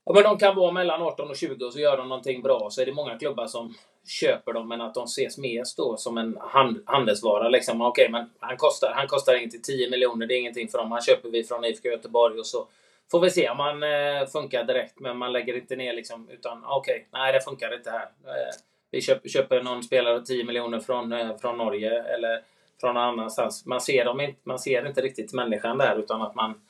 Ja, 0.04 0.12
men 0.12 0.22
de 0.22 0.38
kan 0.38 0.56
vara 0.56 0.72
mellan 0.72 1.02
18 1.02 1.30
och 1.30 1.36
20 1.36 1.64
och 1.64 1.72
så 1.72 1.80
gör 1.80 1.96
de 1.96 2.08
någonting 2.08 2.42
bra. 2.42 2.70
Så 2.70 2.82
är 2.82 2.86
det 2.86 2.92
många 2.92 3.18
klubbar 3.18 3.46
som 3.46 3.74
köper 4.06 4.52
dem, 4.52 4.68
men 4.68 4.80
att 4.80 4.94
de 4.94 5.04
ses 5.04 5.38
mest 5.38 5.76
då 5.76 5.96
som 5.96 6.18
en 6.18 6.38
hand, 6.40 6.82
handelsvara. 6.86 7.48
Liksom, 7.48 7.82
Okej, 7.82 8.02
okay, 8.02 8.12
men 8.12 8.30
han 8.40 8.56
kostar, 8.56 8.92
han 8.94 9.06
kostar 9.06 9.34
ingenting. 9.34 9.62
10 9.62 9.90
miljoner, 9.90 10.26
det 10.26 10.34
är 10.34 10.38
ingenting 10.38 10.68
för 10.68 10.78
dem. 10.78 10.92
Han 10.92 11.00
köper 11.00 11.30
vi 11.30 11.44
från 11.44 11.64
IFK 11.64 11.88
Göteborg 11.88 12.38
och 12.38 12.46
så 12.46 12.66
får 13.10 13.20
vi 13.20 13.30
se 13.30 13.50
om 13.50 13.58
han 13.58 13.82
eh, 13.82 14.26
funkar 14.32 14.64
direkt. 14.64 15.00
Men 15.00 15.16
man 15.16 15.32
lägger 15.32 15.56
inte 15.56 15.76
ner 15.76 15.92
liksom, 15.92 16.28
utan 16.30 16.64
okej, 16.64 16.94
okay, 16.94 17.20
nej 17.20 17.32
det 17.32 17.40
funkar 17.40 17.74
inte 17.74 17.90
här. 17.90 18.02
Eh, 18.02 18.54
vi 18.90 19.00
köper, 19.00 19.28
köper 19.28 19.62
någon 19.62 19.82
spelare 19.82 20.22
10 20.22 20.44
miljoner 20.44 20.80
från, 20.80 21.12
eh, 21.12 21.36
från 21.36 21.58
Norge 21.58 22.02
eller 22.02 22.42
från 22.80 22.94
någon 22.94 23.02
annanstans. 23.02 23.66
Man 23.66 23.80
ser, 23.80 24.04
dem 24.04 24.20
inte, 24.20 24.40
man 24.44 24.58
ser 24.58 24.86
inte 24.86 25.00
riktigt 25.00 25.32
människan 25.32 25.78
där, 25.78 25.98
utan 25.98 26.22
att 26.22 26.34
man 26.34 26.60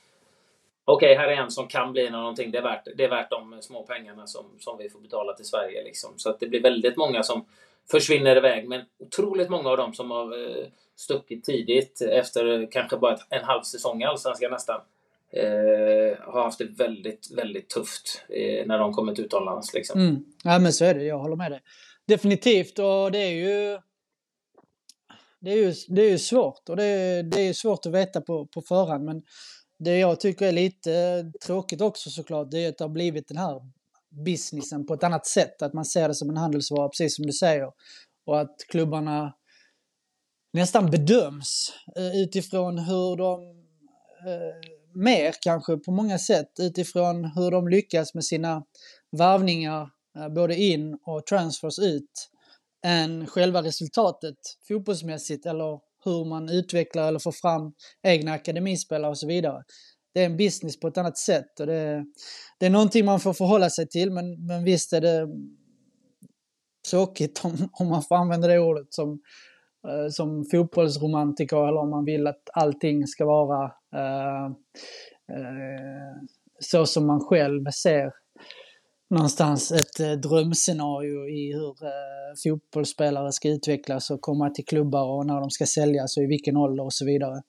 Okej, 0.93 1.11
okay, 1.11 1.17
här 1.17 1.27
är 1.27 1.43
en 1.43 1.51
som 1.51 1.67
kan 1.67 1.91
bli 1.91 2.09
någonting. 2.09 2.51
Det 2.51 2.57
är 2.57 2.61
värt, 2.61 2.87
det 2.95 3.03
är 3.03 3.09
värt 3.09 3.29
de 3.29 3.61
små 3.61 3.83
pengarna 3.83 4.27
som, 4.27 4.45
som 4.59 4.77
vi 4.77 4.89
får 4.89 4.99
betala 4.99 5.33
till 5.33 5.45
Sverige. 5.45 5.83
Liksom. 5.83 6.13
Så 6.17 6.29
att 6.29 6.39
det 6.39 6.47
blir 6.47 6.61
väldigt 6.61 6.97
många 6.97 7.23
som 7.23 7.45
försvinner 7.91 8.35
iväg. 8.35 8.69
Men 8.69 8.81
otroligt 8.99 9.49
många 9.49 9.69
av 9.69 9.77
dem 9.77 9.93
som 9.93 10.11
har 10.11 10.47
eh, 10.47 10.65
stuckit 10.95 11.43
tidigt 11.43 12.01
efter 12.01 12.71
kanske 12.71 12.97
bara 12.97 13.17
en 13.29 13.43
halv 13.43 13.61
säsong 13.61 14.01
i 14.01 14.05
Allsvenskan 14.05 14.51
nästan. 14.51 14.81
Eh, 15.33 16.33
har 16.33 16.43
haft 16.43 16.59
det 16.59 16.65
väldigt, 16.65 17.31
väldigt 17.37 17.69
tufft 17.69 18.25
eh, 18.29 18.67
när 18.67 18.79
de 18.79 18.93
kommit 18.93 19.19
utomlands. 19.19 19.73
Liksom. 19.73 20.01
Mm. 20.01 20.25
Ja, 20.43 20.59
men 20.59 20.73
så 20.73 20.85
är 20.85 20.93
det. 20.93 21.03
Jag 21.03 21.19
håller 21.19 21.35
med 21.35 21.51
dig. 21.51 21.61
Definitivt. 22.07 22.79
Och 22.79 23.11
det 23.11 23.19
är 23.19 23.31
ju... 23.31 23.79
Det 25.39 25.51
är 25.51 25.55
ju, 25.55 25.73
det 25.87 26.01
är 26.01 26.09
ju 26.09 26.17
svårt 26.17 26.69
och 26.69 26.75
det 26.75 26.83
är, 26.83 27.23
det 27.23 27.41
är 27.41 27.53
svårt 27.53 27.85
att 27.85 27.91
veta 27.91 28.21
på, 28.21 28.45
på 28.45 28.61
förhand. 28.61 29.05
Men 29.05 29.23
det 29.83 29.97
jag 29.97 30.19
tycker 30.19 30.47
är 30.47 30.51
lite 30.51 30.93
eh, 30.93 31.25
tråkigt 31.45 31.81
också 31.81 32.09
såklart, 32.09 32.51
det 32.51 32.65
är 32.65 32.69
att 32.69 32.77
det 32.77 32.83
har 32.83 32.89
blivit 32.89 33.27
den 33.27 33.37
här 33.37 33.61
businessen 34.25 34.85
på 34.85 34.93
ett 34.93 35.03
annat 35.03 35.25
sätt. 35.25 35.61
Att 35.61 35.73
man 35.73 35.85
ser 35.85 36.07
det 36.07 36.15
som 36.15 36.29
en 36.29 36.37
handelsvara, 36.37 36.89
precis 36.89 37.15
som 37.15 37.25
du 37.25 37.33
säger. 37.33 37.71
Och 38.25 38.41
att 38.41 38.55
klubbarna 38.67 39.33
nästan 40.53 40.91
bedöms 40.91 41.73
eh, 41.97 42.21
utifrån 42.21 42.77
hur 42.77 43.15
de 43.15 43.41
eh, 44.27 44.71
mer 44.93 45.33
kanske 45.41 45.77
på 45.77 45.91
många 45.91 46.17
sätt 46.17 46.51
utifrån 46.59 47.25
hur 47.25 47.51
de 47.51 47.67
lyckas 47.67 48.13
med 48.13 48.25
sina 48.25 48.63
varvningar 49.11 49.89
eh, 50.17 50.29
både 50.29 50.55
in 50.55 50.97
och 51.05 51.25
transfers 51.25 51.79
ut 51.79 52.29
än 52.85 53.27
själva 53.27 53.63
resultatet 53.63 54.37
fotbollsmässigt 54.67 55.45
eller 55.45 55.79
hur 56.05 56.25
man 56.25 56.49
utvecklar 56.49 57.07
eller 57.07 57.19
får 57.19 57.31
fram 57.31 57.73
egna 58.03 58.31
akademispelare 58.31 59.11
och 59.11 59.17
så 59.17 59.27
vidare. 59.27 59.63
Det 60.13 60.21
är 60.21 60.25
en 60.25 60.37
business 60.37 60.79
på 60.79 60.87
ett 60.87 60.97
annat 60.97 61.17
sätt 61.17 61.59
och 61.59 61.67
det, 61.67 62.05
det 62.59 62.65
är 62.65 62.69
någonting 62.69 63.05
man 63.05 63.19
får 63.19 63.33
förhålla 63.33 63.69
sig 63.69 63.87
till 63.87 64.11
men, 64.11 64.45
men 64.45 64.63
visst 64.63 64.93
är 64.93 65.01
det 65.01 65.27
tråkigt 66.89 67.41
om, 67.43 67.69
om 67.71 67.87
man 67.87 68.03
får 68.03 68.15
använda 68.15 68.47
det 68.47 68.59
ordet 68.59 68.93
som, 68.93 69.21
eh, 69.87 70.09
som 70.09 70.45
fotbollsromantiker 70.51 71.67
eller 71.67 71.81
om 71.81 71.89
man 71.89 72.05
vill 72.05 72.27
att 72.27 72.49
allting 72.53 73.07
ska 73.07 73.25
vara 73.25 73.63
eh, 73.95 74.45
eh, 75.35 76.15
så 76.59 76.85
som 76.85 77.07
man 77.07 77.19
själv 77.19 77.65
ser 77.65 78.20
någonstans 79.11 79.71
ett 79.71 79.99
eh, 79.99 80.11
drömscenario 80.11 81.27
i 81.27 81.53
hur 81.53 81.85
eh, 81.85 82.33
fotbollsspelare 82.43 83.31
ska 83.31 83.49
utvecklas 83.49 84.11
och 84.11 84.21
komma 84.21 84.49
till 84.49 84.65
klubbar 84.65 85.03
och 85.03 85.25
när 85.25 85.39
de 85.39 85.49
ska 85.49 85.65
säljas 85.65 86.17
och 86.17 86.23
i 86.23 86.25
vilken 86.25 86.57
ålder 86.57 86.83
och 86.83 86.93
så 86.93 87.05
vidare. 87.05 87.41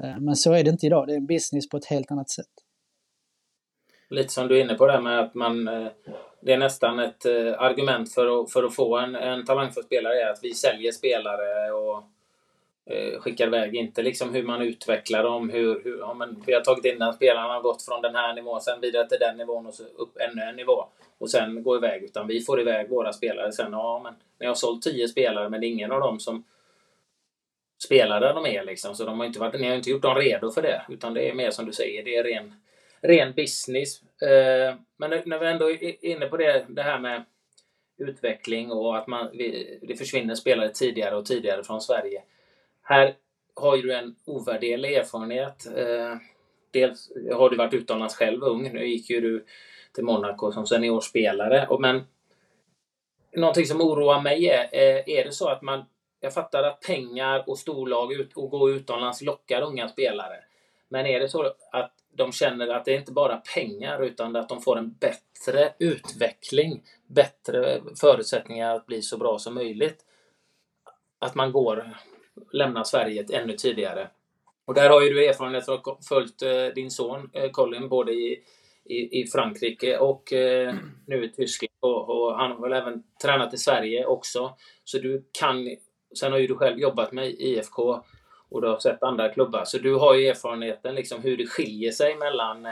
Eh, 0.00 0.20
men 0.20 0.36
så 0.36 0.52
är 0.52 0.64
det 0.64 0.70
inte 0.70 0.86
idag, 0.86 1.06
det 1.06 1.12
är 1.12 1.16
en 1.16 1.26
business 1.26 1.68
på 1.68 1.76
ett 1.76 1.86
helt 1.86 2.10
annat 2.10 2.30
sätt. 2.30 2.46
Lite 4.10 4.32
som 4.32 4.48
du 4.48 4.58
är 4.58 4.64
inne 4.64 4.74
på 4.74 4.86
där 4.86 5.00
med 5.00 5.20
att 5.20 5.34
man 5.34 5.68
eh, 5.68 5.88
det 6.42 6.52
är 6.52 6.58
nästan 6.58 6.98
ett 6.98 7.24
eh, 7.24 7.60
argument 7.60 8.14
för 8.14 8.42
att, 8.42 8.52
för 8.52 8.64
att 8.64 8.74
få 8.74 8.98
en, 8.98 9.14
en 9.14 9.44
talangfull 9.44 9.84
spelare 9.84 10.22
är 10.22 10.30
att 10.30 10.38
vi 10.42 10.54
säljer 10.54 10.92
spelare 10.92 11.72
och 11.72 12.04
eh, 12.90 13.20
skickar 13.20 13.46
iväg. 13.46 13.74
Inte 13.74 14.02
liksom 14.02 14.34
hur 14.34 14.42
man 14.42 14.62
utvecklar 14.62 15.22
dem. 15.22 15.50
Hur, 15.50 15.84
hur, 15.84 15.98
ja, 15.98 16.14
men 16.14 16.42
vi 16.46 16.54
har 16.54 16.60
tagit 16.60 16.84
in 16.84 16.98
den 16.98 17.12
spelaren, 17.12 17.50
har 17.50 17.62
gått 17.62 17.82
från 17.82 18.02
den 18.02 18.14
här 18.14 18.34
nivån, 18.34 18.60
sen 18.60 18.80
vidare 18.80 19.08
till 19.08 19.18
den 19.20 19.36
nivån 19.36 19.66
och 19.66 19.74
så 19.74 19.84
upp 19.84 20.16
ännu 20.16 20.42
en 20.42 20.56
nivå. 20.56 20.84
Och 21.18 21.30
sen 21.30 21.62
gå 21.62 21.76
iväg. 21.76 22.02
Utan 22.02 22.26
vi 22.26 22.40
får 22.40 22.60
iväg 22.60 22.88
våra 22.88 23.12
spelare 23.12 23.52
sen. 23.52 23.72
Ja, 23.72 24.00
men 24.04 24.14
ni 24.40 24.46
har 24.46 24.54
sålt 24.54 24.82
tio 24.82 25.08
spelare, 25.08 25.48
men 25.48 25.60
det 25.60 25.66
är 25.66 25.68
ingen 25.68 25.92
av 25.92 26.00
dem 26.00 26.20
som 26.20 26.44
spelar 27.84 28.20
där 28.20 28.34
de 28.34 28.46
är. 28.46 28.64
Liksom. 28.64 28.94
Så 28.94 29.04
de 29.04 29.18
har 29.18 29.26
inte 29.26 29.40
varit, 29.40 29.60
ni 29.60 29.68
har 29.68 29.74
inte 29.74 29.90
gjort 29.90 30.02
dem 30.02 30.16
redo 30.16 30.50
för 30.50 30.62
det. 30.62 30.82
Utan 30.88 31.14
det 31.14 31.28
är 31.28 31.34
mer 31.34 31.50
som 31.50 31.66
du 31.66 31.72
säger, 31.72 32.04
det 32.04 32.16
är 32.16 32.24
ren, 32.24 32.54
ren 33.00 33.32
business. 33.32 34.02
Eh, 34.02 34.74
men 34.96 35.10
när 35.24 35.38
vi 35.38 35.46
ändå 35.46 35.70
är 35.70 36.04
inne 36.04 36.26
på 36.26 36.36
det, 36.36 36.66
det 36.68 36.82
här 36.82 36.98
med 36.98 37.24
utveckling 37.98 38.72
och 38.72 38.98
att 38.98 39.06
man, 39.06 39.30
det 39.82 39.96
försvinner 39.98 40.34
spelare 40.34 40.68
tidigare 40.68 41.16
och 41.16 41.26
tidigare 41.26 41.64
från 41.64 41.80
Sverige. 41.80 42.22
Här 42.82 43.14
har 43.54 43.76
ju 43.76 43.82
du 43.82 43.94
en 43.94 44.16
ovärderlig 44.24 44.94
erfarenhet. 44.94 45.66
Eh, 45.76 46.16
dels 46.70 47.12
har 47.34 47.50
du 47.50 47.56
varit 47.56 47.74
utomlands 47.74 48.16
själv 48.16 48.42
ung. 48.42 48.72
Nu 48.72 48.86
gick 48.86 49.10
ju 49.10 49.20
du 49.20 49.44
till 49.94 50.04
Monaco 50.04 50.52
som 50.52 50.66
seniorspelare. 50.66 51.68
Men 51.80 52.02
någonting 53.36 53.66
som 53.66 53.80
oroar 53.80 54.20
mig 54.20 54.46
är, 54.48 54.68
eh, 54.72 55.18
är 55.18 55.24
det 55.24 55.32
så 55.32 55.48
att 55.48 55.62
man 55.62 55.84
jag 56.22 56.34
fattar 56.34 56.62
att 56.62 56.80
pengar 56.80 57.44
och 57.46 57.58
storlag 57.58 58.10
och 58.34 58.50
gå 58.50 58.70
utomlands 58.70 59.22
lockar 59.22 59.62
unga 59.62 59.88
spelare. 59.88 60.44
Men 60.88 61.06
är 61.06 61.20
det 61.20 61.28
så 61.28 61.52
att 61.72 61.92
de 62.16 62.32
känner 62.32 62.68
att 62.68 62.84
det 62.84 62.94
inte 62.94 63.12
bara 63.12 63.32
är 63.32 63.40
pengar 63.54 64.02
utan 64.02 64.36
att 64.36 64.48
de 64.48 64.60
får 64.60 64.78
en 64.78 64.92
bättre 64.92 65.72
utveckling, 65.78 66.82
bättre 67.06 67.80
förutsättningar 68.00 68.74
att 68.74 68.86
bli 68.86 69.02
så 69.02 69.18
bra 69.18 69.38
som 69.38 69.54
möjligt. 69.54 70.04
Att 71.18 71.34
man 71.34 71.52
går 71.52 71.96
lämna 72.52 72.84
Sverige 72.84 73.26
ännu 73.32 73.52
tidigare. 73.52 74.08
Och 74.64 74.74
där 74.74 74.90
har 74.90 75.02
ju 75.02 75.10
du 75.10 75.28
erfarenhet 75.28 75.68
av 75.68 75.98
följt 76.08 76.42
eh, 76.42 76.66
din 76.74 76.90
son 76.90 77.30
eh, 77.32 77.50
Colin 77.50 77.88
både 77.88 78.12
i, 78.12 78.42
i, 78.84 79.20
i 79.20 79.26
Frankrike 79.26 79.98
och 79.98 80.32
eh, 80.32 80.74
nu 81.06 81.24
i 81.24 81.28
Tyskland. 81.28 81.70
Och, 81.80 82.10
och, 82.10 82.36
han 82.36 82.50
har 82.50 82.60
väl 82.60 82.72
även 82.72 83.02
tränat 83.22 83.54
i 83.54 83.58
Sverige 83.58 84.06
också. 84.06 84.56
Så 84.84 84.98
du 84.98 85.24
kan... 85.32 85.76
Sen 86.18 86.32
har 86.32 86.38
ju 86.38 86.46
du 86.46 86.54
själv 86.54 86.78
jobbat 86.78 87.12
med 87.12 87.28
IFK 87.28 88.04
och 88.50 88.62
du 88.62 88.68
har 88.68 88.78
sett 88.78 89.02
andra 89.02 89.28
klubbar. 89.32 89.64
Så 89.64 89.78
du 89.78 89.94
har 89.94 90.14
ju 90.14 90.26
erfarenheten 90.26 90.94
liksom 90.94 91.22
hur 91.22 91.36
det 91.36 91.46
skiljer 91.46 91.92
sig 91.92 92.16
mellan, 92.16 92.66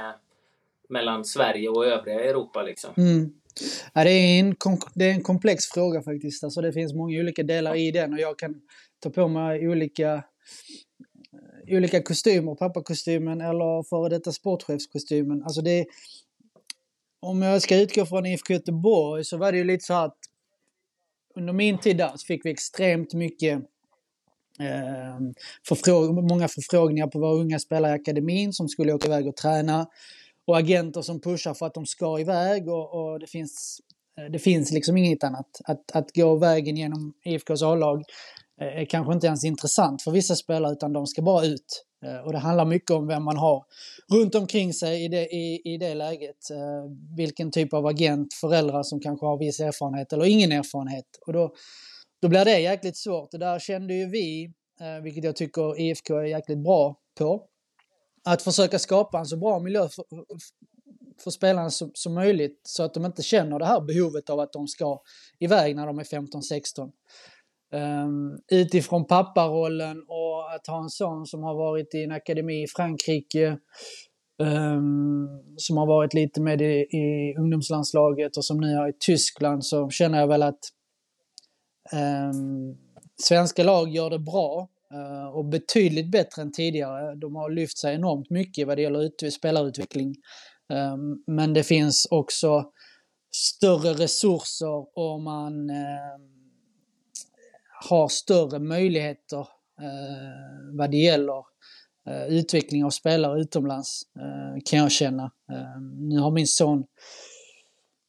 mellan 0.88 1.24
Sverige 1.24 1.68
och 1.68 1.86
övriga 1.86 2.20
Europa. 2.20 2.62
Liksom. 2.62 2.90
Mm. 2.96 3.32
Ja, 3.94 4.04
det, 4.04 4.10
är 4.10 4.40
en, 4.40 4.56
det 4.94 5.04
är 5.04 5.10
en 5.10 5.22
komplex 5.22 5.66
fråga 5.66 6.02
faktiskt. 6.02 6.44
Alltså 6.44 6.60
det 6.60 6.72
finns 6.72 6.94
många 6.94 7.20
olika 7.20 7.42
delar 7.42 7.74
i 7.74 7.90
den 7.90 8.12
och 8.12 8.20
jag 8.20 8.38
kan 8.38 8.54
ta 9.00 9.10
på 9.10 9.28
mig 9.28 9.68
olika, 9.68 10.14
eh, 11.32 11.76
olika 11.76 12.02
kostymer, 12.02 12.54
pappakostymen 12.54 13.40
eller 13.40 13.82
före 13.82 14.08
detta 14.08 14.32
sportchefskostymen. 14.32 15.42
Alltså 15.42 15.62
det, 15.62 15.86
om 17.20 17.42
jag 17.42 17.62
ska 17.62 17.76
utgå 17.76 18.06
från 18.06 18.26
IFK 18.26 18.52
Göteborg 18.52 19.24
så 19.24 19.36
var 19.36 19.52
det 19.52 19.58
ju 19.58 19.64
lite 19.64 19.84
så 19.84 19.94
att 19.94 20.16
under 21.34 21.52
min 21.52 21.78
tid 21.78 21.96
där 21.96 22.12
så 22.16 22.26
fick 22.26 22.44
vi 22.44 22.50
extremt 22.50 23.14
mycket 23.14 23.58
eh, 24.60 25.20
förfråg 25.68 26.14
många 26.14 26.48
förfrågningar 26.48 27.06
på 27.06 27.18
våra 27.18 27.34
unga 27.34 27.58
spelare 27.58 27.92
i 27.92 27.94
akademin 27.94 28.52
som 28.52 28.68
skulle 28.68 28.92
åka 28.92 29.06
iväg 29.06 29.26
och 29.26 29.36
träna 29.36 29.86
och 30.44 30.58
agenter 30.58 31.02
som 31.02 31.20
pushar 31.20 31.54
för 31.54 31.66
att 31.66 31.74
de 31.74 31.86
ska 31.86 32.20
iväg 32.20 32.68
och, 32.68 32.94
och 32.94 33.20
det 33.20 33.26
finns 33.26 33.80
eh, 34.18 34.24
det 34.24 34.38
finns 34.38 34.72
liksom 34.72 34.96
inget 34.96 35.24
annat. 35.24 35.60
Att, 35.64 35.90
att 35.92 36.12
gå 36.14 36.36
vägen 36.36 36.76
genom 36.76 37.12
IFKs 37.24 37.62
A-lag 37.62 38.04
Eh, 38.04 38.39
Eh, 38.60 38.80
är 38.80 38.84
kanske 38.84 39.12
inte 39.12 39.26
ens 39.26 39.44
intressant 39.44 40.02
för 40.02 40.10
vissa 40.10 40.34
spelare 40.34 40.72
utan 40.72 40.92
de 40.92 41.06
ska 41.06 41.22
bara 41.22 41.44
ut. 41.44 41.84
Eh, 42.04 42.18
och 42.26 42.32
det 42.32 42.38
handlar 42.38 42.64
mycket 42.64 42.90
om 42.90 43.06
vem 43.06 43.24
man 43.24 43.36
har 43.36 43.64
runt 44.12 44.34
omkring 44.34 44.72
sig 44.72 45.04
i 45.04 45.08
det, 45.08 45.26
i, 45.34 45.74
i 45.74 45.78
det 45.78 45.94
läget. 45.94 46.50
Eh, 46.50 47.16
vilken 47.16 47.50
typ 47.50 47.74
av 47.74 47.86
agent, 47.86 48.34
föräldrar 48.34 48.82
som 48.82 49.00
kanske 49.00 49.26
har 49.26 49.38
viss 49.38 49.60
erfarenhet 49.60 50.12
eller 50.12 50.24
ingen 50.24 50.52
erfarenhet. 50.52 51.06
Och 51.26 51.32
då, 51.32 51.54
då 52.22 52.28
blir 52.28 52.44
det 52.44 52.60
jäkligt 52.60 52.96
svårt. 52.96 53.34
Och 53.34 53.40
där 53.40 53.58
kände 53.58 53.94
ju 53.94 54.06
vi, 54.06 54.52
vilket 55.02 55.24
jag 55.24 55.36
tycker 55.36 55.80
IFK 55.80 56.16
är 56.16 56.24
jäkligt 56.24 56.58
bra 56.58 56.96
på, 57.18 57.42
att 58.24 58.42
försöka 58.42 58.78
skapa 58.78 59.18
en 59.18 59.26
så 59.26 59.36
bra 59.36 59.58
miljö 59.58 59.88
för, 59.88 60.04
för 61.24 61.30
spelarna 61.30 61.70
som, 61.70 61.90
som 61.94 62.14
möjligt 62.14 62.60
så 62.62 62.82
att 62.82 62.94
de 62.94 63.04
inte 63.04 63.22
känner 63.22 63.58
det 63.58 63.66
här 63.66 63.80
behovet 63.80 64.30
av 64.30 64.40
att 64.40 64.52
de 64.52 64.68
ska 64.68 65.00
iväg 65.38 65.76
när 65.76 65.86
de 65.86 65.98
är 65.98 66.04
15-16. 66.04 66.90
Um, 67.72 68.38
utifrån 68.52 69.06
papparollen 69.06 70.02
och 70.08 70.54
att 70.54 70.66
ha 70.66 70.82
en 70.82 70.90
son 70.90 71.26
som 71.26 71.42
har 71.42 71.54
varit 71.54 71.94
i 71.94 72.04
en 72.04 72.12
akademi 72.12 72.62
i 72.62 72.66
Frankrike, 72.66 73.58
um, 74.38 75.28
som 75.56 75.76
har 75.76 75.86
varit 75.86 76.14
lite 76.14 76.40
med 76.40 76.62
i, 76.62 76.74
i 76.80 77.34
ungdomslandslaget 77.38 78.36
och 78.36 78.44
som 78.44 78.60
nu 78.60 78.66
är 78.66 78.88
i 78.88 78.92
Tyskland 79.06 79.64
så 79.64 79.90
känner 79.90 80.20
jag 80.20 80.28
väl 80.28 80.42
att 80.42 80.58
um, 81.92 82.76
svenska 83.22 83.62
lag 83.62 83.88
gör 83.88 84.10
det 84.10 84.18
bra 84.18 84.68
uh, 84.94 85.36
och 85.36 85.44
betydligt 85.44 86.10
bättre 86.10 86.42
än 86.42 86.52
tidigare. 86.52 87.14
De 87.14 87.36
har 87.36 87.50
lyft 87.50 87.78
sig 87.78 87.94
enormt 87.94 88.30
mycket 88.30 88.66
vad 88.66 88.78
det 88.78 88.82
gäller 88.82 89.02
ut, 89.02 89.32
spelarutveckling. 89.32 90.14
men 91.26 91.54
det 91.54 91.62
finns 91.62 92.06
också 92.10 92.64
större 93.34 93.92
resurser 93.92 94.98
om 94.98 95.24
man 95.24 95.70
har 97.88 98.08
större 98.08 98.58
möjligheter 98.58 99.38
eh, 99.80 100.76
vad 100.78 100.90
det 100.90 100.96
gäller 100.96 101.44
eh, 102.08 102.26
utveckling 102.26 102.84
av 102.84 102.90
spelare 102.90 103.40
utomlands, 103.40 104.02
eh, 104.18 104.62
kan 104.64 104.78
jag 104.78 104.92
känna. 104.92 105.24
Eh, 105.52 105.80
nu 105.98 106.18
har 106.18 106.30
min 106.30 106.46
son 106.46 106.84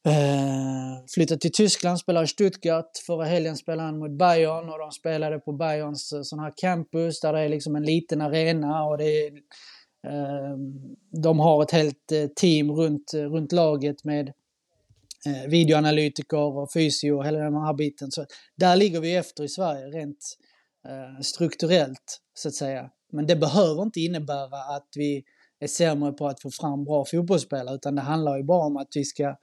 eh, 0.06 1.04
flyttat 1.14 1.40
till 1.40 1.52
Tyskland, 1.52 1.98
spelar 1.98 2.22
i 2.22 2.26
Stuttgart. 2.26 2.90
Förra 3.06 3.24
helgen 3.24 3.56
spelade 3.56 3.88
han 3.88 3.98
mot 3.98 4.18
Bayern 4.18 4.68
och 4.68 4.78
de 4.78 4.90
spelade 4.90 5.38
på 5.38 5.52
Bayerns 5.52 6.12
eh, 6.12 6.22
sån 6.22 6.38
här 6.38 6.52
campus 6.56 7.20
där 7.20 7.32
det 7.32 7.40
är 7.40 7.48
liksom 7.48 7.76
en 7.76 7.84
liten 7.84 8.20
arena 8.20 8.84
och 8.84 8.98
det 8.98 9.26
är, 9.26 9.32
eh, 10.06 10.56
de 11.22 11.40
har 11.40 11.62
ett 11.62 11.70
helt 11.70 12.12
eh, 12.12 12.26
team 12.36 12.70
runt, 12.70 13.14
runt 13.14 13.52
laget 13.52 14.04
med 14.04 14.32
eh, 15.26 15.50
videoanalytiker 15.50 16.58
och 16.58 16.72
fysio 16.72 17.12
och 17.12 17.26
hela 17.26 17.38
den 17.38 17.54
här 17.54 17.74
biten. 17.74 18.10
Så 18.10 18.26
där 18.56 18.76
ligger 18.76 19.00
vi 19.00 19.16
efter 19.16 19.44
i 19.44 19.48
Sverige 19.48 19.86
rent 19.86 20.36
eh, 20.88 21.20
strukturellt, 21.20 22.20
så 22.34 22.48
att 22.48 22.54
säga. 22.54 22.90
Men 23.12 23.26
det 23.26 23.36
behöver 23.36 23.82
inte 23.82 24.00
innebära 24.00 24.76
att 24.76 24.88
vi 24.96 25.24
är 25.60 25.66
sämre 25.66 26.12
på 26.12 26.26
att 26.26 26.42
få 26.42 26.50
fram 26.50 26.84
bra 26.84 27.04
fotbollsspelare, 27.04 27.74
utan 27.74 27.94
det 27.94 28.02
handlar 28.02 28.36
ju 28.36 28.42
bara 28.42 28.66
om 28.66 28.76
att 28.76 28.88
vi 28.94 29.04
ska 29.04 29.36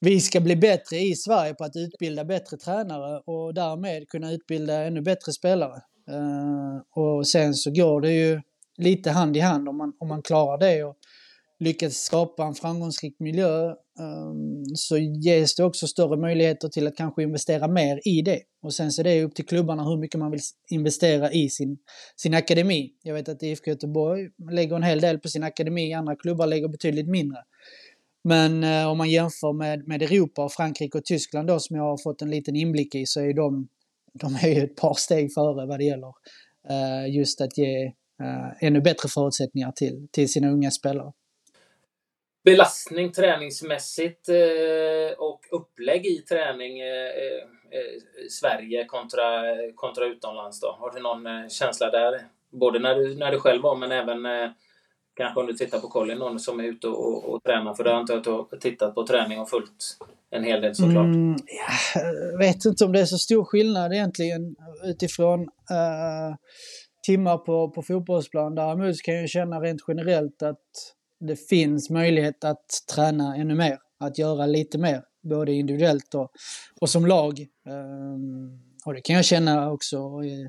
vi 0.00 0.20
ska 0.20 0.40
bli 0.40 0.56
bättre 0.56 0.96
i 0.96 1.14
Sverige 1.16 1.54
på 1.54 1.64
att 1.64 1.76
utbilda 1.76 2.24
bättre 2.24 2.56
tränare 2.56 3.22
och 3.26 3.54
därmed 3.54 4.08
kunna 4.08 4.32
utbilda 4.32 4.84
ännu 4.84 5.00
bättre 5.00 5.32
spelare. 5.32 5.82
Uh, 6.10 7.02
och 7.04 7.28
sen 7.28 7.54
så 7.54 7.70
går 7.70 8.00
det 8.00 8.12
ju 8.12 8.40
lite 8.76 9.10
hand 9.10 9.36
i 9.36 9.40
hand 9.40 9.68
om 9.68 9.76
man, 9.76 9.92
om 9.98 10.08
man 10.08 10.22
klarar 10.22 10.58
det 10.58 10.84
och 10.84 10.96
lyckas 11.58 11.94
skapa 11.94 12.44
en 12.44 12.54
framgångsrik 12.54 13.16
miljö 13.18 13.74
Ehm, 13.98 14.64
så 14.74 14.98
ges 14.98 15.54
det 15.54 15.64
också 15.64 15.86
större 15.86 16.16
möjligheter 16.16 16.68
till 16.68 16.86
att 16.86 16.96
kanske 16.96 17.22
investera 17.22 17.68
mer 17.68 18.00
i 18.04 18.22
det. 18.22 18.40
Och 18.62 18.74
sen 18.74 18.92
så 18.92 19.02
är 19.02 19.04
det 19.04 19.22
upp 19.22 19.34
till 19.34 19.46
klubbarna 19.46 19.84
hur 19.84 19.96
mycket 19.96 20.20
man 20.20 20.30
vill 20.30 20.40
investera 20.70 21.32
i 21.32 21.48
sin, 21.48 21.78
sin 22.16 22.34
akademi. 22.34 22.92
Jag 23.02 23.14
vet 23.14 23.28
att 23.28 23.42
IFK 23.42 23.70
Göteborg 23.70 24.28
lägger 24.52 24.76
en 24.76 24.82
hel 24.82 25.00
del 25.00 25.18
på 25.18 25.28
sin 25.28 25.42
akademi, 25.42 25.92
andra 25.92 26.16
klubbar 26.16 26.46
lägger 26.46 26.68
betydligt 26.68 27.08
mindre. 27.08 27.38
Men 28.24 28.64
eh, 28.64 28.90
om 28.90 28.98
man 28.98 29.10
jämför 29.10 29.52
med, 29.52 29.88
med 29.88 30.02
Europa 30.02 30.44
och 30.44 30.52
Frankrike 30.52 30.98
och 30.98 31.04
Tyskland 31.04 31.48
då 31.48 31.58
som 31.58 31.76
jag 31.76 31.84
har 31.84 32.02
fått 32.02 32.22
en 32.22 32.30
liten 32.30 32.56
inblick 32.56 32.94
i 32.94 33.06
så 33.06 33.20
är 33.20 33.34
de, 33.34 33.68
de 34.14 34.34
är 34.34 34.48
ju 34.48 34.64
ett 34.64 34.76
par 34.76 34.94
steg 34.94 35.34
före 35.34 35.66
vad 35.66 35.78
det 35.78 35.84
gäller 35.84 36.12
eh, 36.70 37.16
just 37.16 37.40
att 37.40 37.58
ge 37.58 37.84
eh, 38.22 38.66
ännu 38.66 38.80
bättre 38.80 39.08
förutsättningar 39.08 39.72
till, 39.72 40.08
till 40.12 40.28
sina 40.28 40.50
unga 40.50 40.70
spelare 40.70 41.12
belastning 42.50 43.12
träningsmässigt 43.12 44.28
eh, 44.28 45.18
och 45.18 45.40
upplägg 45.50 46.06
i 46.06 46.18
träning 46.18 46.80
eh, 46.80 47.10
eh, 47.22 47.42
eh, 47.76 48.28
Sverige 48.30 48.84
kontra, 48.84 49.24
kontra 49.74 50.04
utomlands 50.06 50.60
då? 50.60 50.76
Har 50.80 50.90
du 50.90 51.00
någon 51.00 51.26
eh, 51.26 51.48
känsla 51.48 51.90
där? 51.90 52.20
Både 52.50 52.78
när 52.78 52.94
du, 52.94 53.14
när 53.14 53.32
du 53.32 53.40
själv 53.40 53.62
var 53.62 53.76
men 53.76 53.92
även 53.92 54.26
eh, 54.26 54.50
kanske 55.16 55.40
om 55.40 55.46
du 55.46 55.52
tittar 55.52 55.78
på 55.78 55.88
Colin, 55.88 56.18
någon 56.18 56.40
som 56.40 56.60
är 56.60 56.64
ute 56.64 56.88
och, 56.88 57.06
och, 57.06 57.34
och 57.34 57.42
tränar. 57.42 57.74
För 57.74 57.84
det 57.84 57.90
har 57.90 58.00
inte 58.00 58.14
att 58.14 58.24
du 58.24 58.30
har 58.30 58.58
tittat 58.60 58.94
på 58.94 59.06
träning 59.06 59.40
och 59.40 59.50
följt 59.50 59.98
en 60.30 60.44
hel 60.44 60.60
del 60.60 60.74
såklart. 60.74 61.04
Mm, 61.04 61.36
jag 62.32 62.38
vet 62.38 62.64
inte 62.64 62.84
om 62.84 62.92
det 62.92 63.00
är 63.00 63.04
så 63.04 63.18
stor 63.18 63.44
skillnad 63.44 63.92
egentligen 63.92 64.56
utifrån 64.84 65.40
uh, 65.40 66.36
timmar 67.06 67.38
på, 67.38 67.70
på 67.70 67.82
fotbollsplan. 67.82 68.54
Däremot 68.54 69.02
kan 69.02 69.14
jag 69.14 69.28
känna 69.28 69.60
rent 69.60 69.80
generellt 69.88 70.42
att 70.42 70.97
det 71.20 71.36
finns 71.36 71.90
möjlighet 71.90 72.44
att 72.44 72.66
träna 72.94 73.36
ännu 73.36 73.54
mer, 73.54 73.78
att 74.00 74.18
göra 74.18 74.46
lite 74.46 74.78
mer, 74.78 75.02
både 75.22 75.52
individuellt 75.52 76.14
och, 76.14 76.30
och 76.80 76.90
som 76.90 77.06
lag. 77.06 77.40
Ehm, 77.40 78.68
och 78.84 78.94
det 78.94 79.00
kan 79.00 79.16
jag 79.16 79.24
känna 79.24 79.72
också 79.72 79.96
eh, 79.96 80.48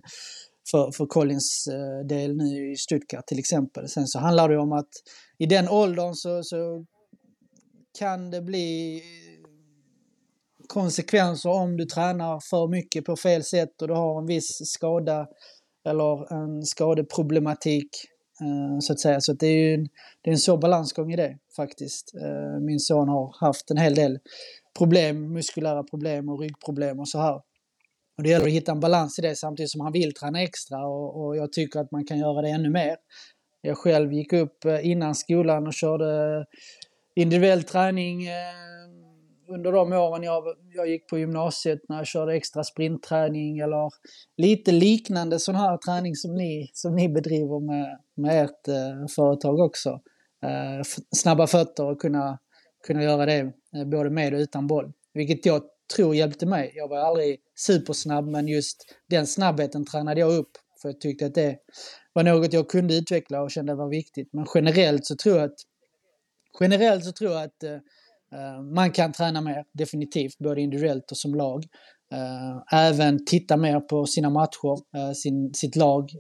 för, 0.72 0.92
för 0.92 1.06
Collins 1.06 1.68
eh, 1.68 2.08
del 2.08 2.38
nu 2.38 2.72
i 2.72 2.76
Stuttgart 2.76 3.28
till 3.28 3.40
exempel. 3.40 3.88
Sen 3.88 4.08
så 4.08 4.20
handlar 4.20 4.50
det 4.50 4.58
om 4.58 4.72
att 4.72 4.90
i 5.38 5.46
den 5.46 5.70
åldern 5.70 6.14
så, 6.14 6.44
så 6.44 6.86
kan 8.00 8.32
det 8.32 8.42
bli 8.42 8.98
eh, 8.98 9.50
konsekvenser 10.68 11.50
om 11.50 11.78
du 11.78 11.86
tränar 11.86 12.40
för 12.50 12.68
mycket 12.68 13.06
på 13.06 13.16
fel 13.16 13.44
sätt 13.44 13.82
och 13.82 13.88
du 13.88 13.94
har 13.94 14.20
en 14.20 14.26
viss 14.26 14.58
skada 14.64 15.28
eller 15.86 16.34
en 16.34 16.66
skadeproblematik 16.66 17.90
Eh, 18.42 18.80
så 18.80 18.94
att 18.94 19.00
säga. 19.00 19.22
Så 19.22 19.32
att 19.32 19.40
det 19.40 19.48
är 19.48 19.68
ju 19.68 19.74
en, 19.74 19.88
det 20.22 20.30
är 20.30 20.32
en 20.32 20.38
svår 20.38 20.58
balansgång 20.58 21.14
i 21.14 21.16
det 21.16 21.38
faktiskt. 21.56 22.14
Eh, 22.16 22.60
min 22.62 22.80
son 22.80 23.10
har 23.10 23.36
haft 23.40 23.72
en 23.72 23.78
hel 23.78 23.96
del 23.96 24.20
problem, 24.78 25.34
muskulära 25.34 25.84
problem 25.84 26.30
och 26.30 26.40
ryggproblem 26.40 27.00
och 27.00 27.10
så 27.10 27.20
här. 27.20 27.36
Och 28.18 28.24
det 28.24 28.30
gäller 28.30 28.46
att 28.46 28.52
hitta 28.52 28.72
en 28.72 28.80
balans 28.80 29.20
i 29.20 29.22
det 29.22 29.36
samtidigt 29.36 29.72
som 29.72 29.82
han 29.82 29.92
vill 29.92 30.14
träna 30.14 30.42
extra 30.42 30.88
och, 30.88 31.26
och 31.26 31.38
jag 31.38 31.52
tycker 31.52 31.80
att 31.80 31.92
man 31.92 32.06
kan 32.06 32.20
göra 32.20 32.42
det 32.42 32.50
ännu 32.50 32.70
mer. 32.70 32.96
Jag 33.62 33.78
själv 33.78 34.14
gick 34.14 34.34
upp 34.34 34.66
eh, 34.66 34.88
innan 34.88 35.16
skolan 35.16 35.68
och 35.68 35.74
körde 35.74 36.46
individuell 37.16 37.64
träning 37.64 38.28
under 39.50 39.72
de 39.72 39.94
åren 39.94 40.24
jag, 40.24 40.44
jag 40.74 40.90
gick 40.90 41.08
på 41.08 41.18
gymnasiet 41.18 41.80
när 41.90 41.98
jag 41.98 42.08
körde 42.08 42.36
extra 42.36 42.64
sprintträning 42.64 43.60
eller 43.60 43.92
lite 44.38 44.72
liknande 44.72 45.40
sån 45.40 45.56
här 45.56 45.78
träning 45.78 46.16
som 46.16 46.36
ni, 46.36 46.70
som 46.74 46.96
ni 46.96 47.10
bedriver 47.10 47.60
med, 47.60 48.00
med 48.16 48.44
ert 48.44 48.68
eh, 48.68 49.08
företag 49.16 49.60
också. 49.60 49.90
Eh, 50.44 50.84
snabba 51.16 51.48
fötter 51.48 51.86
och 51.86 52.02
kunna, 52.02 52.40
kunna 52.88 53.04
göra 53.04 53.26
det 53.26 53.40
eh, 53.76 53.86
både 53.86 54.10
med 54.10 54.34
och 54.34 54.40
utan 54.40 54.68
boll. 54.68 54.92
Vilket 55.14 55.46
jag 55.46 55.62
tror 55.96 56.16
hjälpte 56.16 56.46
mig. 56.46 56.72
Jag 56.76 56.88
var 56.88 56.98
aldrig 56.98 57.40
supersnabb 57.56 58.28
men 58.28 58.48
just 58.48 58.96
den 59.10 59.28
snabbheten 59.28 59.86
tränade 59.86 60.20
jag 60.20 60.34
upp 60.34 60.52
för 60.82 60.90
jag 60.90 61.02
tyckte 61.02 61.26
att 61.26 61.36
det 61.36 61.58
var 62.14 62.24
något 62.24 62.54
jag 62.54 62.70
kunde 62.70 62.96
utveckla 62.96 63.42
och 63.42 63.52
kände 63.52 63.76
var 63.76 63.90
viktigt. 63.90 64.30
Men 64.34 64.46
generellt 64.54 65.06
så 65.06 65.16
tror 65.16 65.38
jag 65.38 65.46
att 65.46 65.60
generellt 66.60 67.06
så 67.06 67.12
tror 67.12 67.32
jag 67.32 67.44
att 67.44 67.64
eh, 67.64 67.78
Eh, 68.32 68.62
man 68.62 68.92
kan 68.92 69.12
träna 69.12 69.42
mer, 69.42 69.66
definitivt, 69.74 70.38
både 70.38 70.62
individuellt 70.62 71.12
och 71.12 71.18
som 71.18 71.36
lag. 71.36 71.66
Eh, 72.14 72.80
även 72.80 73.26
titta 73.26 73.58
mer 73.58 73.80
på 73.80 74.06
sina 74.06 74.30
matcher, 74.30 74.98
eh, 74.98 75.12
sin, 75.12 75.54
sitt 75.54 75.76
lag, 75.76 76.12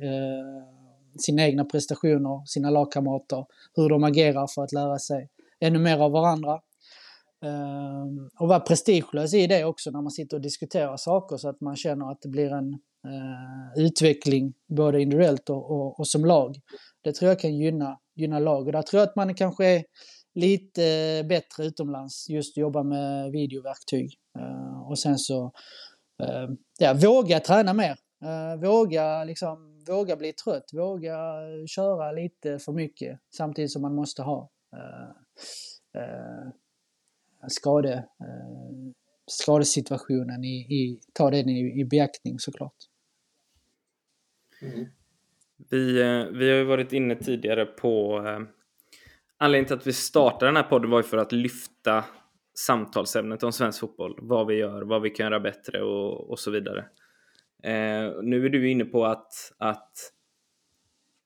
sina 1.19 1.43
egna 1.43 1.65
prestationer, 1.65 2.45
sina 2.45 2.69
lagkamrater, 2.69 3.45
hur 3.75 3.89
de 3.89 4.03
agerar 4.03 4.47
för 4.55 4.63
att 4.63 4.71
lära 4.71 4.99
sig 4.99 5.29
ännu 5.59 5.79
mer 5.79 5.97
av 5.97 6.11
varandra. 6.11 6.59
Och 8.39 8.47
vara 8.47 8.59
prestigelös 8.59 9.33
i 9.33 9.47
det 9.47 9.65
också 9.65 9.91
när 9.91 10.01
man 10.01 10.11
sitter 10.11 10.37
och 10.37 10.41
diskuterar 10.41 10.97
saker 10.97 11.37
så 11.37 11.49
att 11.49 11.61
man 11.61 11.75
känner 11.75 12.11
att 12.11 12.21
det 12.21 12.29
blir 12.29 12.53
en 12.53 12.79
utveckling 13.77 14.53
både 14.67 15.01
individuellt 15.01 15.49
och, 15.49 15.71
och, 15.71 15.99
och 15.99 16.07
som 16.07 16.25
lag. 16.25 16.55
Det 17.01 17.13
tror 17.13 17.29
jag 17.29 17.39
kan 17.39 17.57
gynna, 17.57 17.99
gynna 18.15 18.39
lag 18.39 18.65
och 18.65 18.71
där 18.71 18.81
tror 18.81 18.99
jag 18.99 19.09
att 19.09 19.15
man 19.15 19.33
kanske 19.33 19.65
är 19.65 19.83
lite 20.39 20.81
bättre 21.29 21.65
utomlands, 21.65 22.29
just 22.29 22.57
jobba 22.57 22.83
med 22.83 23.31
videoverktyg. 23.31 24.13
Eh, 24.39 24.89
och 24.89 24.99
sen 24.99 25.17
så, 25.17 25.51
eh, 26.23 26.49
ja, 26.79 26.93
våga 26.93 27.39
träna 27.39 27.73
mer. 27.73 27.95
Eh, 28.23 28.59
våga, 28.61 29.23
liksom, 29.23 29.83
våga 29.87 30.15
bli 30.15 30.33
trött, 30.33 30.69
våga 30.73 31.17
köra 31.67 32.11
lite 32.11 32.59
för 32.59 32.71
mycket 32.71 33.19
samtidigt 33.35 33.71
som 33.71 33.81
man 33.81 33.95
måste 33.95 34.21
ha 34.21 34.49
skade, 37.47 38.07
skadesituationen 39.27 40.43
i, 40.43 40.57
i, 40.57 40.99
ta 41.13 41.31
den 41.31 41.49
i, 41.49 41.79
i 41.81 41.85
beaktning 41.85 42.39
såklart. 42.39 42.75
Mm. 44.61 44.85
Vi, 45.69 45.93
vi 46.33 46.49
har 46.49 46.57
ju 46.57 46.63
varit 46.63 46.93
inne 46.93 47.15
tidigare 47.15 47.65
på 47.65 48.21
Anledningen 49.41 49.67
till 49.67 49.77
att 49.77 49.87
vi 49.87 49.93
startade 49.93 50.45
den 50.45 50.55
här 50.55 50.63
podden 50.63 50.89
var 50.89 50.99
ju 50.99 51.03
för 51.03 51.17
att 51.17 51.31
lyfta 51.31 52.05
samtalsämnet 52.57 53.43
om 53.43 53.51
svensk 53.51 53.79
fotboll. 53.79 54.15
Vad 54.21 54.47
vi 54.47 54.55
gör, 54.55 54.81
vad 54.81 55.01
vi 55.01 55.09
kan 55.09 55.23
göra 55.23 55.39
bättre 55.39 55.81
och, 55.81 56.29
och 56.29 56.39
så 56.39 56.51
vidare. 56.51 56.79
Eh, 57.63 58.13
nu 58.23 58.45
är 58.45 58.49
du 58.49 58.71
inne 58.71 58.85
på 58.85 59.05
att, 59.05 59.33
att 59.57 59.93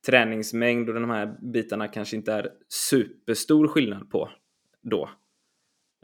träningsmängd 0.05 0.89
och 0.89 0.95
de 0.95 1.09
här 1.09 1.51
bitarna 1.53 1.87
kanske 1.87 2.15
inte 2.15 2.33
är 2.33 2.49
superstor 2.89 3.67
skillnad 3.67 4.09
på. 4.09 4.29
då? 4.81 5.09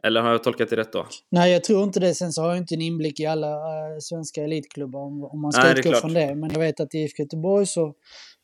Eller 0.03 0.21
har 0.21 0.31
jag 0.31 0.43
tolkat 0.43 0.69
det 0.69 0.75
rätt 0.75 0.93
då? 0.93 1.05
Nej, 1.29 1.53
jag 1.53 1.63
tror 1.63 1.83
inte 1.83 1.99
det. 1.99 2.13
Sen 2.13 2.31
så 2.31 2.41
har 2.41 2.49
jag 2.49 2.57
inte 2.57 2.75
en 2.75 2.81
inblick 2.81 3.19
i 3.19 3.25
alla 3.25 3.47
äh, 3.47 3.97
svenska 3.99 4.43
elitklubbar 4.43 4.99
om, 4.99 5.23
om 5.23 5.41
man 5.41 5.51
ska 5.51 5.63
Nej, 5.63 5.79
utgå 5.79 5.93
från 5.93 6.13
det. 6.13 6.35
Men 6.35 6.49
jag 6.53 6.59
vet 6.59 6.79
att 6.79 6.95
i 6.95 6.97
IFK 6.97 7.23
Göteborg 7.23 7.65
så, 7.65 7.93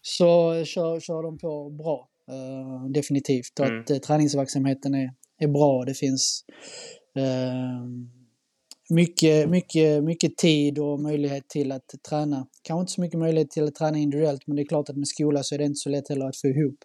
så 0.01 0.63
kör, 0.65 0.99
kör 0.99 1.23
de 1.23 1.37
på 1.37 1.69
bra. 1.69 2.09
Uh, 2.31 2.91
definitivt. 2.91 3.59
Och 3.59 3.65
mm. 3.65 3.81
att 3.81 3.91
uh, 3.91 3.97
träningsverksamheten 3.97 4.95
är, 4.95 5.09
är 5.39 5.47
bra. 5.47 5.83
Det 5.85 5.93
finns 5.93 6.45
uh, 7.19 7.85
mycket, 8.89 9.49
mycket, 9.49 10.03
mycket 10.03 10.37
tid 10.37 10.79
och 10.79 10.99
möjlighet 10.99 11.49
till 11.49 11.71
att 11.71 11.93
träna. 12.09 12.47
Kanske 12.61 12.81
inte 12.81 12.91
så 12.91 13.01
mycket 13.01 13.19
möjlighet 13.19 13.51
till 13.51 13.63
att 13.63 13.75
träna 13.75 13.97
individuellt, 13.97 14.47
men 14.47 14.55
det 14.55 14.61
är 14.61 14.67
klart 14.67 14.89
att 14.89 14.97
med 14.97 15.07
skola 15.07 15.43
så 15.43 15.55
är 15.55 15.59
det 15.59 15.65
inte 15.65 15.77
så 15.79 15.89
lätt 15.89 16.09
heller 16.09 16.25
att 16.25 16.37
få 16.37 16.47
ihop. 16.47 16.77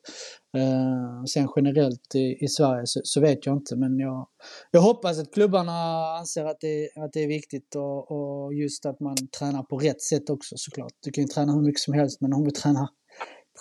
Uh, 0.57 1.25
sen 1.25 1.49
generellt 1.57 2.15
i, 2.15 2.45
i 2.45 2.49
Sverige 2.49 2.83
så, 2.85 3.01
så, 3.05 3.21
vet 3.21 3.47
jag 3.47 3.57
inte, 3.57 3.77
men 3.77 3.99
jag, 3.99 4.29
jag 4.71 4.81
hoppas 4.81 5.19
att 5.19 5.35
klubbarna 5.35 5.73
anser 6.19 6.45
att 6.45 6.61
det, 6.61 6.91
att 6.97 7.13
det 7.13 7.25
är 7.25 7.29
viktigt 7.29 7.75
och, 7.75 8.11
och 8.11 8.55
just 8.55 8.87
att 8.87 9.01
man 9.01 9.17
tränar 9.39 9.63
på 9.63 9.79
rätt 9.79 10.03
sätt 10.03 10.31
också 10.31 10.55
såklart. 10.59 10.93
Du 11.01 11.11
kan 11.11 11.25
ju 11.25 11.29
träna 11.29 11.53
hur 11.53 11.63
mycket 11.63 11.81
som 11.81 11.95
helst, 11.95 12.21
men 12.21 12.33
om 12.33 12.45
du 12.45 12.51
tränar, 12.51 12.89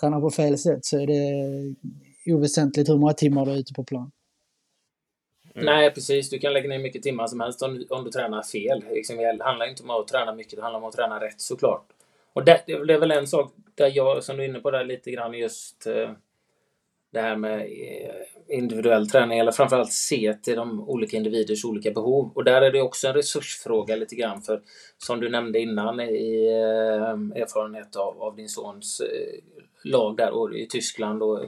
tränar 0.00 0.20
på 0.20 0.30
fel 0.30 0.58
sätt 0.58 0.84
så 0.84 0.98
är 1.00 1.06
det 1.06 1.74
oväsentligt 2.32 2.88
hur 2.88 2.96
många 2.96 3.12
timmar 3.12 3.46
du 3.46 3.52
är 3.52 3.56
ute 3.56 3.72
på 3.72 3.84
plan. 3.84 4.10
Mm. 5.54 5.66
Nej, 5.66 5.90
precis. 5.90 6.30
Du 6.30 6.38
kan 6.38 6.52
lägga 6.52 6.68
ner 6.68 6.78
mycket 6.78 7.02
timmar 7.02 7.26
som 7.26 7.40
helst 7.40 7.62
om, 7.62 7.84
om 7.90 8.04
du 8.04 8.10
tränar 8.10 8.42
fel. 8.42 8.84
Liksom, 8.90 9.16
det 9.16 9.44
handlar 9.44 9.66
inte 9.66 9.82
om 9.82 9.90
att 9.90 10.08
träna 10.08 10.34
mycket, 10.34 10.56
det 10.56 10.62
handlar 10.62 10.80
om 10.80 10.86
att 10.86 10.94
träna 10.94 11.20
rätt 11.20 11.40
såklart. 11.40 11.86
Och 12.32 12.44
det, 12.44 12.62
det 12.66 12.92
är 12.92 12.98
väl 12.98 13.10
en 13.10 13.26
sak 13.26 13.52
där 13.74 13.92
jag, 13.94 14.24
som 14.24 14.36
du 14.36 14.44
är 14.44 14.48
inne 14.48 14.60
på 14.60 14.70
där 14.70 14.84
lite 14.84 15.10
grann, 15.10 15.34
just 15.34 15.86
eh, 15.86 16.10
det 17.12 17.20
här 17.20 17.36
med 17.36 17.60
eh, 17.60 18.56
individuell 18.58 19.10
träning, 19.10 19.38
eller 19.38 19.52
framförallt 19.52 19.92
se 19.92 20.34
till 20.42 20.56
de 20.56 20.88
olika 20.88 21.16
individers 21.16 21.64
olika 21.64 21.90
behov. 21.90 22.32
Och 22.34 22.44
där 22.44 22.62
är 22.62 22.72
det 22.72 22.82
också 22.82 23.08
en 23.08 23.14
resursfråga 23.14 23.96
lite 23.96 24.14
grann, 24.14 24.42
för 24.42 24.62
som 24.98 25.20
du 25.20 25.28
nämnde 25.28 25.60
innan 25.60 26.00
i 26.00 26.46
eh, 26.46 27.42
erfarenhet 27.42 27.96
av, 27.96 28.22
av 28.22 28.36
din 28.36 28.48
sons 28.48 29.00
eh, 29.00 29.40
lag 29.84 30.16
där 30.16 30.30
och 30.30 30.54
i 30.54 30.68
Tyskland 30.68 31.22
och 31.22 31.40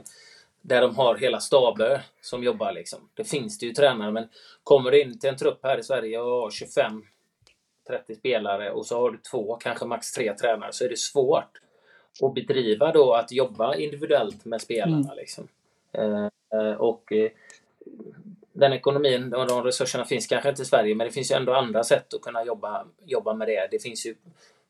där 0.61 0.81
de 0.81 0.95
har 0.95 1.15
hela 1.15 1.39
staber 1.39 2.01
som 2.21 2.43
jobbar. 2.43 2.71
Liksom. 2.71 3.09
Det 3.13 3.23
finns 3.23 3.59
det 3.59 3.65
ju 3.65 3.73
tränare, 3.73 4.11
men 4.11 4.27
kommer 4.63 4.91
du 4.91 5.01
in 5.01 5.19
till 5.19 5.29
en 5.29 5.37
trupp 5.37 5.59
här 5.63 5.79
i 5.79 5.83
Sverige 5.83 6.19
och 6.19 6.41
har 6.41 6.51
25 6.51 7.03
30 7.87 8.15
spelare 8.15 8.71
och 8.71 8.85
så 8.85 8.99
har 8.99 9.11
du 9.11 9.17
två, 9.17 9.55
kanske 9.55 9.85
max 9.85 10.11
tre 10.11 10.33
tränare, 10.33 10.73
så 10.73 10.85
är 10.85 10.89
det 10.89 10.99
svårt 10.99 11.62
att 12.21 12.33
bedriva 12.33 12.91
då 12.91 13.13
att 13.13 13.31
jobba 13.31 13.75
individuellt 13.75 14.45
med 14.45 14.61
spelarna. 14.61 14.97
Mm. 14.97 15.17
Liksom. 15.17 15.47
Eh, 15.91 16.27
eh 16.53 16.75
och 16.75 17.11
eh, 17.11 17.31
den 18.53 18.73
ekonomin 18.73 19.33
och 19.33 19.47
de 19.47 19.63
resurserna 19.63 20.05
finns 20.05 20.27
kanske 20.27 20.49
inte 20.49 20.61
i 20.61 20.65
Sverige, 20.65 20.95
men 20.95 21.07
det 21.07 21.13
finns 21.13 21.31
ju 21.31 21.35
ändå 21.35 21.53
andra 21.53 21.83
sätt 21.83 22.13
att 22.13 22.21
kunna 22.21 22.45
jobba, 22.45 22.85
jobba 23.05 23.33
med 23.33 23.47
det. 23.47 23.67
Det 23.71 23.79
finns 23.79 24.05
ju 24.05 24.15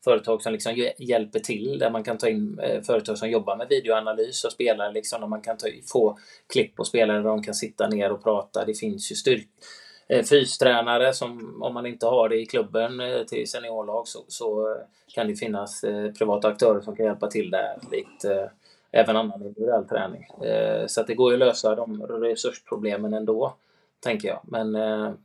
företag 0.04 0.42
som 0.42 0.52
liksom 0.52 0.88
hjälper 0.98 1.38
till 1.38 1.78
där 1.78 1.90
man 1.90 2.04
kan 2.04 2.18
ta 2.18 2.28
in 2.28 2.58
eh, 2.58 2.82
företag 2.82 3.18
som 3.18 3.30
jobbar 3.30 3.56
med 3.56 3.68
videoanalys 3.68 4.44
och 4.44 4.52
spelare 4.52 4.92
liksom 4.92 5.20
där 5.20 5.28
man 5.28 5.40
kan 5.40 5.56
ta, 5.56 5.66
få 5.92 6.18
klipp 6.52 6.74
på 6.76 6.84
spelare 6.84 7.16
där 7.16 7.24
de 7.24 7.42
kan 7.42 7.54
sitta 7.54 7.88
ner 7.88 8.12
och 8.12 8.22
prata. 8.22 8.64
Det 8.64 8.74
finns 8.74 9.12
ju 9.12 9.16
styrk 9.16 9.48
Eh, 10.08 10.24
fystränare 10.24 11.12
som 11.12 11.62
om 11.62 11.74
man 11.74 11.86
inte 11.86 12.06
har 12.06 12.28
det 12.28 12.36
i 12.36 12.46
klubben 12.46 13.00
eh, 13.00 13.22
till 13.22 13.50
seniorlag 13.50 14.08
så, 14.08 14.24
så 14.28 14.70
eh, 14.70 14.76
kan 15.14 15.28
det 15.28 15.36
finnas 15.36 15.84
privata 16.18 16.48
aktörer 16.48 16.80
som 16.80 16.96
kan 16.96 17.06
hjälpa 17.06 17.30
till 17.30 17.50
där 17.50 17.78
likt 17.92 18.24
även 18.92 19.16
annan 19.16 19.42
individuell 19.42 19.84
träning. 19.84 20.26
Så 20.86 21.00
att 21.00 21.06
det 21.06 21.14
går 21.14 21.30
ju 21.30 21.34
att 21.34 21.46
lösa 21.48 21.74
de 21.74 22.02
resursproblemen 22.02 23.14
ändå 23.14 23.54
tänker 24.00 24.28
jag. 24.28 24.40
Men 24.44 24.72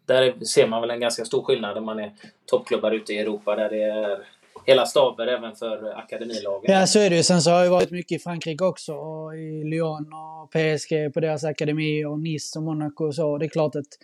där 0.06 0.46
ser 0.46 0.68
man 0.68 0.82
väl 0.82 0.92
en 0.92 1.00
ganska 1.00 1.26
stor 1.26 1.44
skillnad 1.44 1.74
när 1.74 1.82
man 1.82 2.00
är 2.00 2.14
toppklubbar 2.46 2.92
ute 2.92 3.14
i 3.14 3.20
Europa 3.20 3.56
där 3.56 3.70
det 3.70 3.84
är 3.84 4.20
hela 4.66 4.86
staber 4.86 5.28
även 5.28 5.56
för 5.56 5.98
akademilagen. 5.98 6.72
Ja, 6.74 6.88
så 6.88 7.00
är 7.00 7.10
det 7.10 7.16
ju. 7.16 7.24
Sen 7.24 7.42
så 7.42 7.52
har 7.52 7.64
jag 7.64 7.72
varit 7.72 7.92
mycket 7.92 8.12
i 8.12 8.24
Frankrike 8.24 8.64
också. 8.64 8.94
Och 8.94 9.38
I 9.38 9.64
Lyon 9.64 10.14
och 10.14 10.52
PSG 10.52 11.14
på 11.14 11.20
deras 11.20 11.44
akademi 11.44 12.06
och 12.06 12.20
Nice 12.20 12.60
och 12.60 12.64
Monaco 12.64 13.06
och 13.06 13.16
så. 13.16 13.38
Det 13.38 13.46
är 13.46 13.50
klart 13.50 13.76
att 13.76 13.98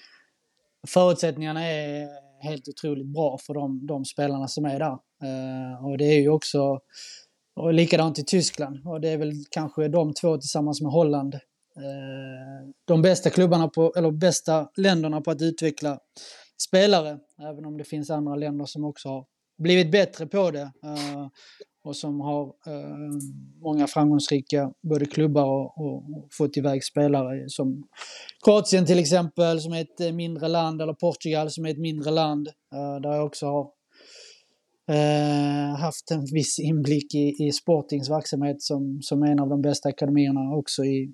förutsättningarna 0.87 1.63
är 1.63 2.07
helt 2.43 2.67
otroligt 2.67 3.07
bra 3.07 3.37
för 3.37 3.53
de, 3.53 3.87
de 3.87 4.05
spelarna 4.05 4.47
som 4.47 4.65
är 4.65 4.79
där. 4.79 4.97
Eh, 5.23 5.85
och 5.85 5.97
det 5.97 6.05
är 6.05 6.21
ju 6.21 6.29
också 6.29 6.79
och 7.55 7.73
likadant 7.73 8.19
i 8.19 8.23
Tyskland. 8.23 8.87
Och 8.87 9.01
det 9.01 9.09
är 9.09 9.17
väl 9.17 9.31
kanske 9.51 9.87
de 9.87 10.13
två 10.13 10.37
tillsammans 10.37 10.81
med 10.81 10.91
Holland 10.91 11.33
eh, 11.35 12.69
de 12.85 13.01
bästa 13.01 13.29
klubbarna 13.29 13.67
på, 13.67 13.93
eller 13.97 14.11
bästa 14.11 14.69
länderna 14.77 15.21
på 15.21 15.31
att 15.31 15.41
utveckla 15.41 15.99
spelare. 16.67 17.19
Även 17.41 17.65
om 17.65 17.77
det 17.77 17.83
finns 17.83 18.09
andra 18.09 18.35
länder 18.35 18.65
som 18.65 18.85
också 18.85 19.09
har 19.09 19.25
blivit 19.57 19.91
bättre 19.91 20.27
på 20.27 20.51
det 20.51 20.61
Eh, 20.61 21.27
och 21.85 21.95
som 21.95 22.21
har 22.21 22.43
eh, 22.43 23.17
många 23.61 23.87
framgångsrika 23.87 24.71
både 24.81 25.05
klubbar 25.05 25.45
och, 25.45 25.85
och, 25.85 26.03
fått 26.31 26.57
iväg 26.57 26.83
spelare 26.83 27.43
som 27.47 27.87
Kroatien 28.43 28.85
till 28.85 28.99
exempel 28.99 29.61
som 29.61 29.73
är 29.73 29.81
ett 29.81 30.01
eh, 30.01 30.11
mindre 30.11 30.47
land 30.47 30.81
eller 30.81 30.93
Portugal 30.93 31.51
som 31.51 31.65
är 31.65 31.69
ett 31.69 31.79
mindre 31.79 32.11
land 32.11 32.47
eh, 32.47 33.01
där 33.01 33.11
jag 33.11 33.25
också 33.25 33.45
har 33.45 33.69
eh, 34.91 35.75
haft 35.79 36.11
en 36.11 36.25
viss 36.33 36.59
inblick 36.59 37.15
i, 37.15 37.35
i 37.39 37.51
Sportings 37.51 38.09
verksamhet 38.09 38.61
som, 38.61 38.99
som 39.01 39.23
en 39.23 39.39
av 39.39 39.49
de 39.49 39.61
bästa 39.61 39.89
akademierna 39.89 40.55
också 40.55 40.83
i, 40.85 41.13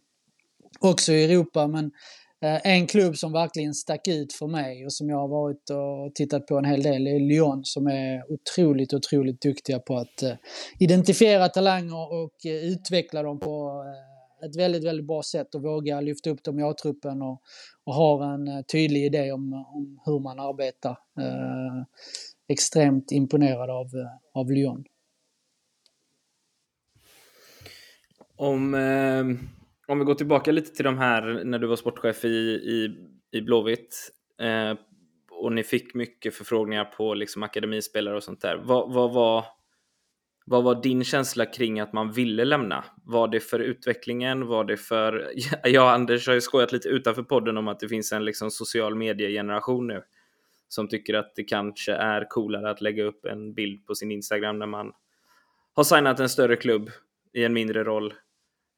också 0.79 1.11
i 1.11 1.23
Europa. 1.23 1.67
Men 1.67 1.91
Eh, 2.43 2.59
en 2.63 2.87
klubb 2.87 3.17
som 3.17 3.31
verkligen 3.31 3.73
stack 3.73 4.07
ut 4.07 4.33
för 4.33 4.47
mig 4.47 4.85
och 4.85 4.93
som 4.93 5.09
jag 5.09 5.17
har 5.17 5.27
varit 5.27 5.69
och 5.69 6.15
tittat 6.15 6.47
på 6.47 6.57
en 6.57 6.65
hel 6.65 6.83
del 6.83 7.07
är 7.07 7.19
Lyon 7.19 7.65
som 7.65 7.87
är 7.87 8.31
otroligt, 8.31 8.93
otroligt 8.93 9.41
duktiga 9.41 9.79
på 9.79 9.97
att 9.97 10.23
eh, 10.23 10.33
identifiera 10.79 11.49
talanger 11.49 12.13
och 12.13 12.45
eh, 12.45 12.51
utveckla 12.51 13.23
dem 13.23 13.39
på 13.39 13.83
ett 14.45 14.55
väldigt, 14.55 14.83
väldigt 14.83 15.07
bra 15.07 15.23
sätt 15.23 15.55
och 15.55 15.61
våga 15.61 16.01
lyfta 16.01 16.29
upp 16.29 16.43
dem 16.43 16.59
i 16.59 16.63
A-truppen 16.63 17.21
och, 17.21 17.41
och 17.83 17.93
har 17.93 18.33
en 18.33 18.63
tydlig 18.63 19.05
idé 19.05 19.31
om, 19.31 19.53
om 19.53 19.99
hur 20.05 20.19
man 20.19 20.39
arbetar. 20.39 20.97
Eh, 21.19 21.83
extremt 22.47 23.11
imponerad 23.11 23.69
av, 23.69 23.87
av 24.33 24.51
Lyon. 24.51 24.83
Om 28.35 28.73
eh 28.73 29.60
om 29.91 29.99
vi 29.99 30.05
går 30.05 30.15
tillbaka 30.15 30.51
lite 30.51 30.75
till 30.75 30.85
de 30.85 30.97
här 30.97 31.41
när 31.43 31.59
du 31.59 31.67
var 31.67 31.75
sportchef 31.75 32.25
i, 32.25 32.27
i, 32.27 32.97
i 33.31 33.41
Blåvitt 33.41 34.11
eh, 34.41 34.79
och 35.31 35.51
ni 35.53 35.63
fick 35.63 35.93
mycket 35.93 36.35
förfrågningar 36.35 36.85
på 36.85 37.13
liksom 37.13 37.43
akademispelare 37.43 38.15
och 38.15 38.23
sånt 38.23 38.41
där. 38.41 38.61
Vad, 38.63 38.93
vad, 38.93 39.13
var, 39.13 39.45
vad 40.45 40.63
var 40.63 40.81
din 40.81 41.03
känsla 41.03 41.45
kring 41.45 41.79
att 41.79 41.93
man 41.93 42.11
ville 42.11 42.45
lämna? 42.45 42.83
Var 43.03 43.27
det 43.27 43.39
för 43.39 43.59
utvecklingen? 43.59 44.47
Var 44.47 44.63
det 44.63 44.77
för... 44.77 45.31
Jag 45.63 45.83
och 45.83 45.91
Anders 45.91 46.27
har 46.27 46.33
ju 46.33 46.41
skojat 46.41 46.71
lite 46.71 46.89
utanför 46.89 47.23
podden 47.23 47.57
om 47.57 47.67
att 47.67 47.79
det 47.79 47.87
finns 47.87 48.11
en 48.11 48.25
liksom 48.25 48.51
social 48.51 48.95
mediegeneration 48.95 49.87
nu 49.87 50.03
som 50.67 50.87
tycker 50.87 51.13
att 51.13 51.35
det 51.35 51.43
kanske 51.43 51.93
är 51.93 52.25
coolare 52.29 52.69
att 52.69 52.81
lägga 52.81 53.03
upp 53.03 53.25
en 53.25 53.53
bild 53.53 53.85
på 53.85 53.95
sin 53.95 54.11
Instagram 54.11 54.59
när 54.59 54.67
man 54.67 54.91
har 55.73 55.83
signat 55.83 56.19
en 56.19 56.29
större 56.29 56.55
klubb 56.55 56.89
i 57.33 57.43
en 57.43 57.53
mindre 57.53 57.83
roll 57.83 58.13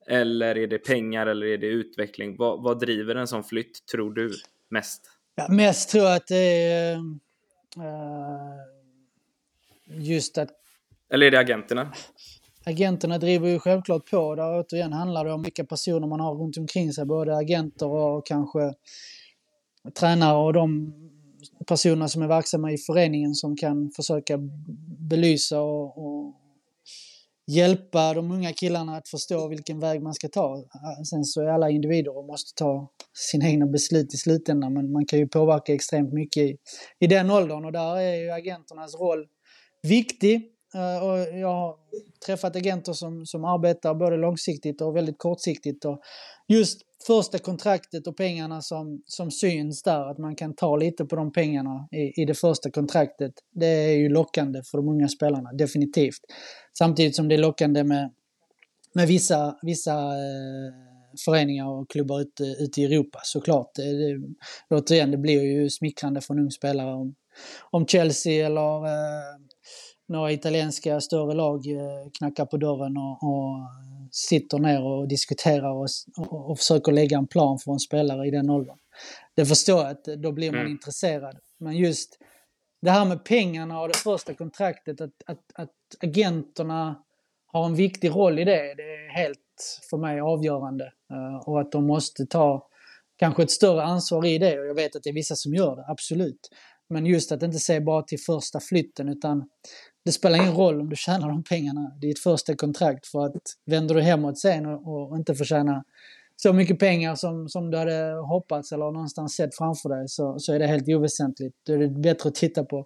eller 0.07 0.57
är 0.57 0.67
det 0.67 0.77
pengar 0.77 1.27
eller 1.27 1.47
är 1.47 1.57
det 1.57 1.67
utveckling? 1.67 2.35
Vad, 2.37 2.63
vad 2.63 2.79
driver 2.79 3.15
en 3.15 3.27
sån 3.27 3.43
flytt, 3.43 3.85
tror 3.91 4.13
du, 4.13 4.31
mest? 4.69 5.01
Ja, 5.35 5.47
mest 5.49 5.89
tror 5.89 6.03
jag 6.03 6.15
att 6.15 6.27
det 6.27 6.71
är 6.71 6.95
uh, 7.77 8.59
just 9.87 10.37
att... 10.37 10.49
Eller 11.13 11.27
är 11.27 11.31
det 11.31 11.39
agenterna? 11.39 11.93
Agenterna 12.65 13.17
driver 13.17 13.47
ju 13.47 13.59
självklart 13.59 14.09
på. 14.09 14.35
Där 14.35 14.59
återigen 14.59 14.93
handlar 14.93 15.25
det 15.25 15.31
om 15.31 15.43
vilka 15.43 15.65
personer 15.65 16.07
man 16.07 16.19
har 16.19 16.35
runt 16.35 16.57
omkring 16.57 16.93
sig. 16.93 17.05
Både 17.05 17.37
agenter 17.37 17.87
och 17.87 18.25
kanske 18.25 18.73
tränare 19.99 20.37
och 20.37 20.53
de 20.53 20.93
personer 21.67 22.07
som 22.07 22.21
är 22.21 22.27
verksamma 22.27 22.71
i 22.71 22.77
föreningen 22.77 23.33
som 23.33 23.57
kan 23.57 23.91
försöka 23.95 24.39
belysa 25.09 25.61
och, 25.61 25.97
och 25.97 26.35
hjälpa 27.47 28.13
de 28.13 28.31
unga 28.31 28.53
killarna 28.53 28.97
att 28.97 29.09
förstå 29.09 29.47
vilken 29.47 29.79
väg 29.79 30.01
man 30.01 30.13
ska 30.13 30.27
ta. 30.27 30.63
Sen 31.09 31.23
så 31.23 31.41
är 31.41 31.47
alla 31.47 31.69
individer 31.69 32.17
och 32.17 32.25
måste 32.25 32.53
ta 32.55 32.91
sina 33.13 33.49
egna 33.49 33.65
beslut 33.65 34.13
i 34.13 34.17
slutändan, 34.17 34.73
men 34.73 34.91
man 34.91 35.05
kan 35.05 35.19
ju 35.19 35.27
påverka 35.27 35.73
extremt 35.73 36.13
mycket 36.13 36.43
i, 36.43 36.57
i 36.99 37.07
den 37.07 37.31
åldern 37.31 37.65
och 37.65 37.71
där 37.71 37.97
är 37.97 38.15
ju 38.15 38.31
agenternas 38.31 38.95
roll 38.95 39.27
viktig. 39.81 40.52
Eh, 40.75 41.03
och 41.03 41.39
jag 41.39 41.47
har 41.47 41.75
träffat 42.25 42.55
agenter 42.55 42.93
som, 42.93 43.25
som 43.25 43.45
arbetar 43.45 43.95
både 43.95 44.17
långsiktigt 44.17 44.81
och 44.81 44.95
väldigt 44.95 45.17
kortsiktigt. 45.17 45.85
Och 45.85 46.01
just 46.47 46.81
första 47.07 47.37
kontraktet 47.39 48.07
och 48.07 48.17
pengarna 48.17 48.61
som, 48.61 49.01
som 49.05 49.31
syns 49.31 49.83
där, 49.83 50.11
att 50.11 50.17
man 50.17 50.35
kan 50.35 50.55
ta 50.55 50.75
lite 50.75 51.05
på 51.05 51.15
de 51.15 51.31
pengarna 51.31 51.87
i, 51.91 52.21
i 52.21 52.25
det 52.25 52.33
första 52.33 52.71
kontraktet, 52.71 53.33
det 53.51 53.65
är 53.67 53.97
ju 53.97 54.09
lockande 54.09 54.61
för 54.71 54.77
de 54.77 54.89
unga 54.89 55.07
spelarna, 55.07 55.53
definitivt. 55.53 56.21
Samtidigt 56.77 57.15
som 57.15 57.27
det 57.27 57.35
är 57.35 57.39
lockande 57.39 57.83
med, 57.83 58.11
med 58.93 59.07
vissa, 59.07 59.57
vissa 59.61 59.93
eh, 59.93 60.73
föreningar 61.25 61.69
och 61.69 61.89
klubbar 61.89 62.21
ute, 62.21 62.43
ute 62.43 62.81
i 62.81 62.85
Europa 62.85 63.19
såklart. 63.23 63.71
Det, 63.75 63.83
det, 63.83 64.21
återigen, 64.69 65.11
det 65.11 65.17
blir 65.17 65.41
ju 65.41 65.69
smickrande 65.69 66.21
för 66.21 66.33
en 66.33 66.39
ung 66.39 66.51
spelare 66.51 66.93
om, 66.93 67.15
om 67.71 67.87
Chelsea 67.87 68.45
eller 68.45 68.85
eh, 68.85 69.39
några 70.13 70.31
italienska 70.31 71.01
större 71.01 71.33
lag 71.33 71.67
eh, 71.67 72.09
knackar 72.17 72.45
på 72.45 72.57
dörren 72.57 72.97
och, 72.97 73.23
och 73.23 73.55
sitter 74.11 74.59
ner 74.59 74.83
och 74.83 75.07
diskuterar 75.07 75.71
och, 75.71 75.87
och, 76.17 76.49
och, 76.49 76.57
försöker 76.57 76.91
lägga 76.91 77.17
en 77.17 77.27
plan 77.27 77.59
för 77.59 77.71
en 77.71 77.79
spelare 77.79 78.27
i 78.27 78.31
den 78.31 78.49
åldern. 78.49 78.77
Det 79.35 79.45
förstår 79.45 79.81
jag 79.81 79.91
att 79.91 80.03
då 80.03 80.31
blir 80.31 80.51
man 80.51 80.59
mm. 80.59 80.71
intresserad. 80.71 81.37
Men 81.59 81.77
just 81.77 82.17
det 82.81 82.91
här 82.91 83.05
med 83.05 83.25
pengarna 83.25 83.81
och 83.81 83.87
det 83.87 83.97
första 83.97 84.33
kontraktet, 84.33 85.01
att, 85.01 85.13
att, 85.25 85.39
att 85.55 85.69
agenterna 86.01 87.03
har 87.45 87.65
en 87.65 87.75
viktig 87.75 88.09
roll 88.09 88.39
i 88.39 88.43
det, 88.43 88.73
det 88.77 88.83
är 88.83 89.09
helt 89.09 89.79
för 89.89 89.97
mig 89.97 90.21
avgörande. 90.21 90.83
Uh, 91.13 91.49
och 91.49 91.61
att 91.61 91.71
de 91.71 91.87
måste 91.87 92.25
ta 92.25 92.67
kanske 93.15 93.43
ett 93.43 93.51
större 93.51 93.83
ansvar 93.83 94.25
i 94.25 94.37
det. 94.37 94.59
Och 94.59 94.65
jag 94.65 94.75
vet 94.75 94.95
att 94.95 95.03
det 95.03 95.09
är 95.09 95.13
vissa 95.13 95.35
som 95.35 95.53
gör 95.53 95.75
det, 95.75 95.85
absolut. 95.87 96.49
Men 96.89 97.05
just 97.05 97.31
att 97.31 97.43
inte 97.43 97.59
se 97.59 97.79
bara 97.79 98.03
till 98.03 98.19
första 98.19 98.59
flytten 98.59 99.09
utan 99.09 99.49
det 100.05 100.11
spelar 100.11 100.39
ingen 100.39 100.55
roll 100.55 100.81
om 100.81 100.89
du 100.89 100.95
tjänar 100.95 101.29
de 101.29 101.43
pengarna. 101.43 101.91
Det 102.01 102.07
är 102.07 102.11
ett 102.11 102.19
första 102.19 102.55
kontrakt 102.55 103.07
för 103.07 103.25
att 103.25 103.41
vänder 103.65 103.95
du 103.95 104.01
hemåt 104.01 104.39
sen 104.39 104.65
och, 104.65 105.11
och 105.11 105.17
inte 105.17 105.35
får 105.35 105.45
tjäna 105.45 105.83
så 106.35 106.53
mycket 106.53 106.79
pengar 106.79 107.15
som, 107.15 107.49
som 107.49 107.71
du 107.71 107.77
hade 107.77 108.13
hoppats 108.27 108.71
eller 108.71 108.91
någonstans 108.91 109.35
sett 109.35 109.57
framför 109.57 109.89
dig 109.89 110.07
så, 110.07 110.39
så 110.39 110.53
är 110.53 110.59
det 110.59 110.67
helt 110.67 110.87
oväsentligt. 110.87 111.55
Då 111.65 111.73
är 111.73 111.77
det 111.77 111.89
bättre 111.89 112.29
att 112.29 112.35
titta 112.35 112.63
på 112.63 112.85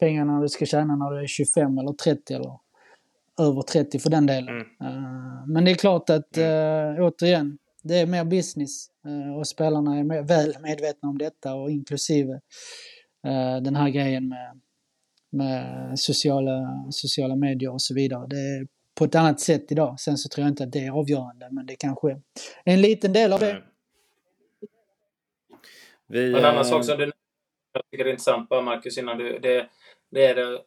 pengarna 0.00 0.40
du 0.40 0.48
ska 0.48 0.66
tjäna 0.66 0.96
när 0.96 1.10
du 1.10 1.22
är 1.22 1.26
25 1.26 1.78
eller 1.78 1.92
30 1.92 2.34
eller 2.34 2.58
över 3.40 3.62
30 3.62 3.98
för 3.98 4.10
den 4.10 4.26
delen. 4.26 4.48
Mm. 4.48 4.94
Uh, 4.94 5.46
men 5.46 5.64
det 5.64 5.70
är 5.70 5.74
klart 5.74 6.10
att, 6.10 6.38
uh, 6.38 7.04
återigen, 7.04 7.58
det 7.82 8.00
är 8.00 8.06
mer 8.06 8.24
business 8.24 8.86
uh, 9.06 9.36
och 9.36 9.46
spelarna 9.46 9.98
är 9.98 10.04
mer, 10.04 10.22
väl 10.22 10.54
medvetna 10.60 11.08
om 11.08 11.18
detta 11.18 11.54
och 11.54 11.70
inklusive 11.70 12.40
den 13.62 13.76
här 13.76 13.88
grejen 13.88 14.28
med, 14.28 14.60
med 15.36 15.98
sociala, 15.98 16.84
sociala 16.90 17.36
medier 17.36 17.72
och 17.72 17.82
så 17.82 17.94
vidare. 17.94 18.26
Det 18.26 18.36
är 18.36 18.66
på 18.94 19.04
ett 19.04 19.14
annat 19.14 19.40
sätt 19.40 19.72
idag. 19.72 20.00
Sen 20.00 20.16
så 20.16 20.28
tror 20.28 20.42
jag 20.44 20.50
inte 20.52 20.64
att 20.64 20.72
det 20.72 20.86
är 20.86 20.90
avgörande, 20.90 21.48
men 21.50 21.66
det 21.66 21.76
kanske 21.76 22.10
är 22.10 22.20
en 22.64 22.80
liten 22.80 23.12
del 23.12 23.32
av 23.32 23.40
det. 23.40 23.62
Vi, 26.08 26.34
en 26.34 26.44
annan 26.44 26.64
sak 26.64 26.84
som 26.84 26.98
du 26.98 27.12
jag 27.72 27.82
tycker 27.90 28.04
är 28.04 28.10
intressant 28.10 28.48
bara 28.48 28.60
Marcus, 28.60 28.98
innan 28.98 29.18
du, 29.18 29.38
det, 29.38 29.68
det 30.10 30.26
är 30.26 30.34
det, 30.34 30.60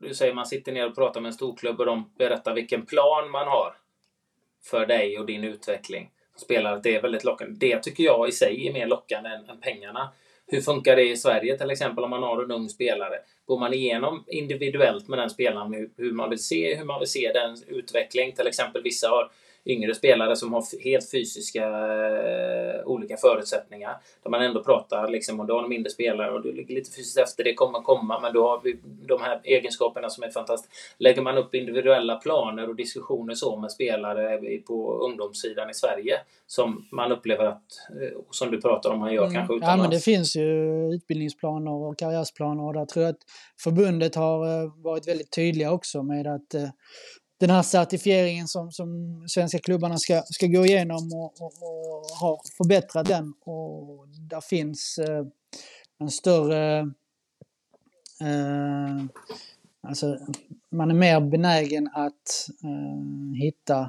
du 0.00 0.14
säger 0.14 0.34
man 0.34 0.46
sitter 0.46 0.72
ner 0.72 0.88
och 0.88 0.94
pratar 0.94 1.20
med 1.20 1.28
en 1.28 1.34
storklubb 1.34 1.80
och 1.80 1.86
de 1.86 2.12
berättar 2.18 2.54
vilken 2.54 2.86
plan 2.86 3.30
man 3.30 3.48
har 3.48 3.76
för 4.62 4.86
dig 4.86 5.18
och 5.18 5.26
din 5.26 5.44
utveckling. 5.44 6.10
Spelar 6.36 6.80
det 6.82 6.94
är 6.94 7.02
väldigt 7.02 7.24
lockande. 7.24 7.54
Det 7.66 7.82
tycker 7.82 8.04
jag 8.04 8.28
i 8.28 8.32
sig 8.32 8.68
är 8.68 8.72
mer 8.72 8.86
lockande 8.86 9.30
än, 9.30 9.48
än 9.48 9.60
pengarna. 9.60 10.12
Hur 10.46 10.60
funkar 10.60 10.96
det 10.96 11.10
i 11.10 11.16
Sverige 11.16 11.58
till 11.58 11.70
exempel 11.70 12.04
om 12.04 12.10
man 12.10 12.22
har 12.22 12.42
en 12.42 12.50
ung 12.50 12.68
spelare? 12.68 13.14
Går 13.46 13.58
man 13.58 13.74
igenom 13.74 14.24
individuellt 14.26 15.08
med 15.08 15.18
den 15.18 15.30
spelaren 15.30 15.90
hur 15.96 16.12
man 16.12 16.30
vill 16.30 16.44
se, 16.44 16.74
hur 16.74 16.84
man 16.84 17.00
vill 17.00 17.08
se 17.08 17.32
den 17.32 17.56
utveckling? 17.68 18.32
Till 18.32 18.46
exempel 18.46 18.82
vissa 18.82 19.08
har 19.08 19.30
yngre 19.66 19.94
spelare 19.94 20.36
som 20.36 20.52
har 20.52 20.82
helt 20.84 21.10
fysiska 21.10 21.64
eh, 21.64 22.86
olika 22.86 23.16
förutsättningar. 23.16 23.96
Där 24.22 24.30
man 24.30 24.42
ändå 24.42 24.64
pratar 24.64 25.08
liksom, 25.08 25.40
och 25.40 25.46
du 25.46 25.52
har 25.52 25.62
en 25.62 25.68
mindre 25.68 25.90
spelare 25.90 26.32
och 26.32 26.42
du 26.42 26.52
ligger 26.52 26.74
lite 26.74 26.90
fysiskt 26.90 27.18
efter, 27.18 27.44
det 27.44 27.54
kommer 27.54 27.80
komma, 27.80 28.20
men 28.20 28.32
då 28.32 28.48
har 28.48 28.60
vi 28.64 28.76
de 29.08 29.20
här 29.20 29.40
egenskaperna 29.44 30.10
som 30.10 30.24
är 30.24 30.30
fantastiska. 30.30 30.74
Lägger 30.98 31.22
man 31.22 31.38
upp 31.38 31.54
individuella 31.54 32.16
planer 32.16 32.68
och 32.68 32.76
diskussioner 32.76 33.34
så 33.34 33.56
med 33.56 33.72
spelare 33.72 34.58
på 34.58 34.98
ungdomssidan 34.98 35.70
i 35.70 35.74
Sverige 35.74 36.14
som 36.46 36.88
man 36.92 37.12
upplever 37.12 37.44
att, 37.44 37.64
eh, 38.02 38.20
som 38.30 38.50
du 38.50 38.60
pratar 38.60 38.90
om, 38.90 38.98
man 38.98 39.14
gör 39.14 39.22
mm. 39.22 39.34
kanske 39.34 39.54
utomlands? 39.54 39.78
Ja, 39.78 39.82
men 39.82 39.90
det 39.90 40.00
finns 40.00 40.36
ju 40.36 40.44
utbildningsplaner 40.94 41.70
och 41.70 41.98
karriärsplaner 41.98 42.64
och 42.64 42.72
där 42.72 42.86
tror 42.86 43.04
jag 43.04 43.10
att 43.10 43.22
förbundet 43.58 44.14
har 44.14 44.62
eh, 44.62 44.70
varit 44.76 45.08
väldigt 45.08 45.32
tydliga 45.32 45.72
också 45.72 46.02
med 46.02 46.26
att 46.26 46.54
eh, 46.54 46.68
den 47.46 47.56
här 47.56 47.62
certifieringen 47.62 48.48
som, 48.48 48.72
som 48.72 48.88
svenska 49.28 49.58
klubbarna 49.58 49.98
ska, 49.98 50.22
ska 50.22 50.46
gå 50.46 50.66
igenom 50.66 51.12
och, 51.12 51.40
och, 51.40 51.52
och 51.62 52.16
har 52.20 52.40
förbättrat 52.56 53.06
den. 53.06 53.34
Och 53.44 54.08
där 54.08 54.40
finns 54.40 54.98
eh, 54.98 55.26
en 55.98 56.10
större... 56.10 56.78
Eh, 58.20 59.04
alltså, 59.88 60.18
man 60.70 60.90
är 60.90 60.94
mer 60.94 61.20
benägen 61.20 61.90
att 61.94 62.48
eh, 62.64 63.42
hitta 63.42 63.80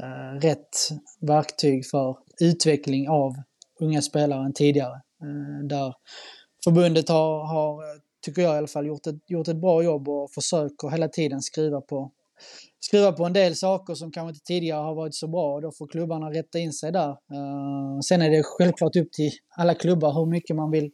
eh, 0.00 0.40
rätt 0.40 0.76
verktyg 1.20 1.86
för 1.86 2.16
utveckling 2.40 3.08
av 3.08 3.34
unga 3.80 4.02
spelare 4.02 4.44
än 4.44 4.52
tidigare. 4.52 5.00
Eh, 5.22 5.66
där 5.68 5.94
förbundet 6.64 7.08
har, 7.08 7.46
har, 7.46 7.82
tycker 8.24 8.42
jag 8.42 8.54
i 8.54 8.58
alla 8.58 8.66
fall, 8.66 8.86
gjort 8.86 9.06
ett, 9.06 9.30
gjort 9.30 9.48
ett 9.48 9.60
bra 9.60 9.82
jobb 9.82 10.08
och 10.08 10.30
försöker 10.30 10.88
hela 10.88 11.08
tiden 11.08 11.42
skriva 11.42 11.80
på 11.80 12.12
skruva 12.80 13.12
på 13.12 13.24
en 13.24 13.32
del 13.32 13.56
saker 13.56 13.94
som 13.94 14.12
kanske 14.12 14.28
inte 14.28 14.44
tidigare 14.44 14.80
har 14.80 14.94
varit 14.94 15.14
så 15.14 15.28
bra 15.28 15.54
och 15.54 15.62
då 15.62 15.72
får 15.78 15.86
klubbarna 15.86 16.30
rätta 16.30 16.58
in 16.58 16.72
sig 16.72 16.92
där. 16.92 17.08
Uh, 17.08 18.00
sen 18.08 18.22
är 18.22 18.30
det 18.30 18.42
självklart 18.44 18.96
upp 18.96 19.12
till 19.12 19.30
alla 19.56 19.74
klubbar 19.74 20.12
hur 20.12 20.26
mycket 20.26 20.56
man 20.56 20.70
vill 20.70 20.90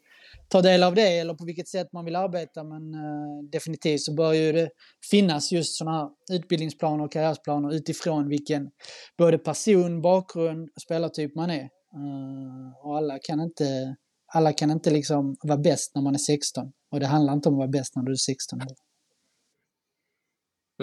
ta 0.48 0.62
del 0.62 0.82
av 0.82 0.94
det 0.94 1.18
eller 1.18 1.34
på 1.34 1.44
vilket 1.44 1.68
sätt 1.68 1.92
man 1.92 2.04
vill 2.04 2.16
arbeta 2.16 2.64
men 2.64 2.94
uh, 2.94 3.42
definitivt 3.52 4.00
så 4.00 4.14
bör 4.14 4.32
ju 4.32 4.52
det 4.52 4.68
finnas 5.10 5.52
just 5.52 5.78
sådana 5.78 5.98
här 5.98 6.36
utbildningsplaner 6.36 7.04
och 7.04 7.12
karriärsplaner 7.12 7.74
utifrån 7.74 8.28
vilken 8.28 8.70
både 9.18 9.38
person, 9.38 10.02
bakgrund 10.02 10.68
och 10.76 10.82
spelartyp 10.82 11.34
man 11.34 11.50
är. 11.50 11.68
Uh, 11.96 12.86
och 12.86 12.96
alla 12.96 13.18
kan 13.18 13.40
inte 13.40 13.96
alla 14.34 14.52
kan 14.52 14.70
inte 14.70 14.90
liksom 14.90 15.36
vara 15.42 15.58
bäst 15.58 15.94
när 15.94 16.02
man 16.02 16.14
är 16.14 16.18
16 16.18 16.72
och 16.92 17.00
det 17.00 17.06
handlar 17.06 17.32
inte 17.32 17.48
om 17.48 17.54
att 17.54 17.58
vara 17.58 17.68
bäst 17.68 17.96
när 17.96 18.02
du 18.02 18.12
är 18.12 18.16
16. 18.16 18.60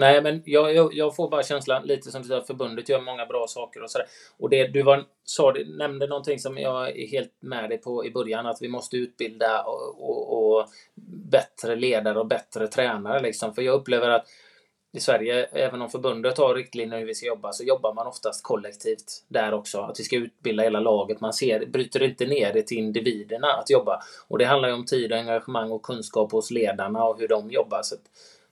Nej, 0.00 0.22
men 0.22 0.42
jag, 0.44 0.74
jag, 0.74 0.94
jag, 0.94 1.16
får 1.16 1.30
bara 1.30 1.42
känslan, 1.42 1.82
lite 1.86 2.10
som 2.10 2.22
du 2.22 2.28
säger, 2.28 2.40
förbundet 2.40 2.88
gör 2.88 3.00
många 3.00 3.26
bra 3.26 3.46
saker 3.48 3.82
och 3.82 3.90
sådär. 3.90 4.06
Och 4.38 4.50
det 4.50 4.66
du 4.66 4.82
var, 4.82 5.04
sa, 5.24 5.54
nämnde 5.66 6.06
någonting 6.06 6.38
som 6.38 6.58
jag 6.58 6.98
är 6.98 7.06
helt 7.06 7.32
med 7.40 7.70
dig 7.70 7.78
på 7.78 8.06
i 8.06 8.10
början, 8.10 8.46
att 8.46 8.62
vi 8.62 8.68
måste 8.68 8.96
utbilda 8.96 9.62
och, 9.62 10.10
och, 10.10 10.56
och 10.58 10.68
bättre 11.30 11.76
ledare 11.76 12.18
och 12.18 12.26
bättre 12.26 12.68
tränare 12.68 13.20
liksom. 13.20 13.54
För 13.54 13.62
jag 13.62 13.74
upplever 13.74 14.10
att 14.10 14.26
i 14.92 15.00
Sverige, 15.00 15.44
även 15.44 15.82
om 15.82 15.90
förbundet 15.90 16.38
har 16.38 16.54
riktlinjer 16.54 16.98
hur 16.98 17.06
vi 17.06 17.14
ska 17.14 17.26
jobba, 17.26 17.52
så 17.52 17.64
jobbar 17.64 17.94
man 17.94 18.06
oftast 18.06 18.42
kollektivt 18.42 19.24
där 19.28 19.54
också. 19.54 19.80
Att 19.80 20.00
vi 20.00 20.04
ska 20.04 20.16
utbilda 20.16 20.62
hela 20.62 20.80
laget. 20.80 21.20
Man 21.20 21.32
ser, 21.32 21.66
bryter 21.66 22.02
inte 22.02 22.26
ner 22.26 22.52
det 22.52 22.62
till 22.62 22.78
individerna 22.78 23.48
att 23.52 23.70
jobba. 23.70 24.00
Och 24.28 24.38
det 24.38 24.44
handlar 24.44 24.68
ju 24.68 24.74
om 24.74 24.84
tid 24.84 25.12
och 25.12 25.18
engagemang 25.18 25.70
och 25.70 25.82
kunskap 25.82 26.32
hos 26.32 26.50
ledarna 26.50 27.04
och 27.04 27.20
hur 27.20 27.28
de 27.28 27.50
jobbar. 27.50 27.80
Så 27.82 27.96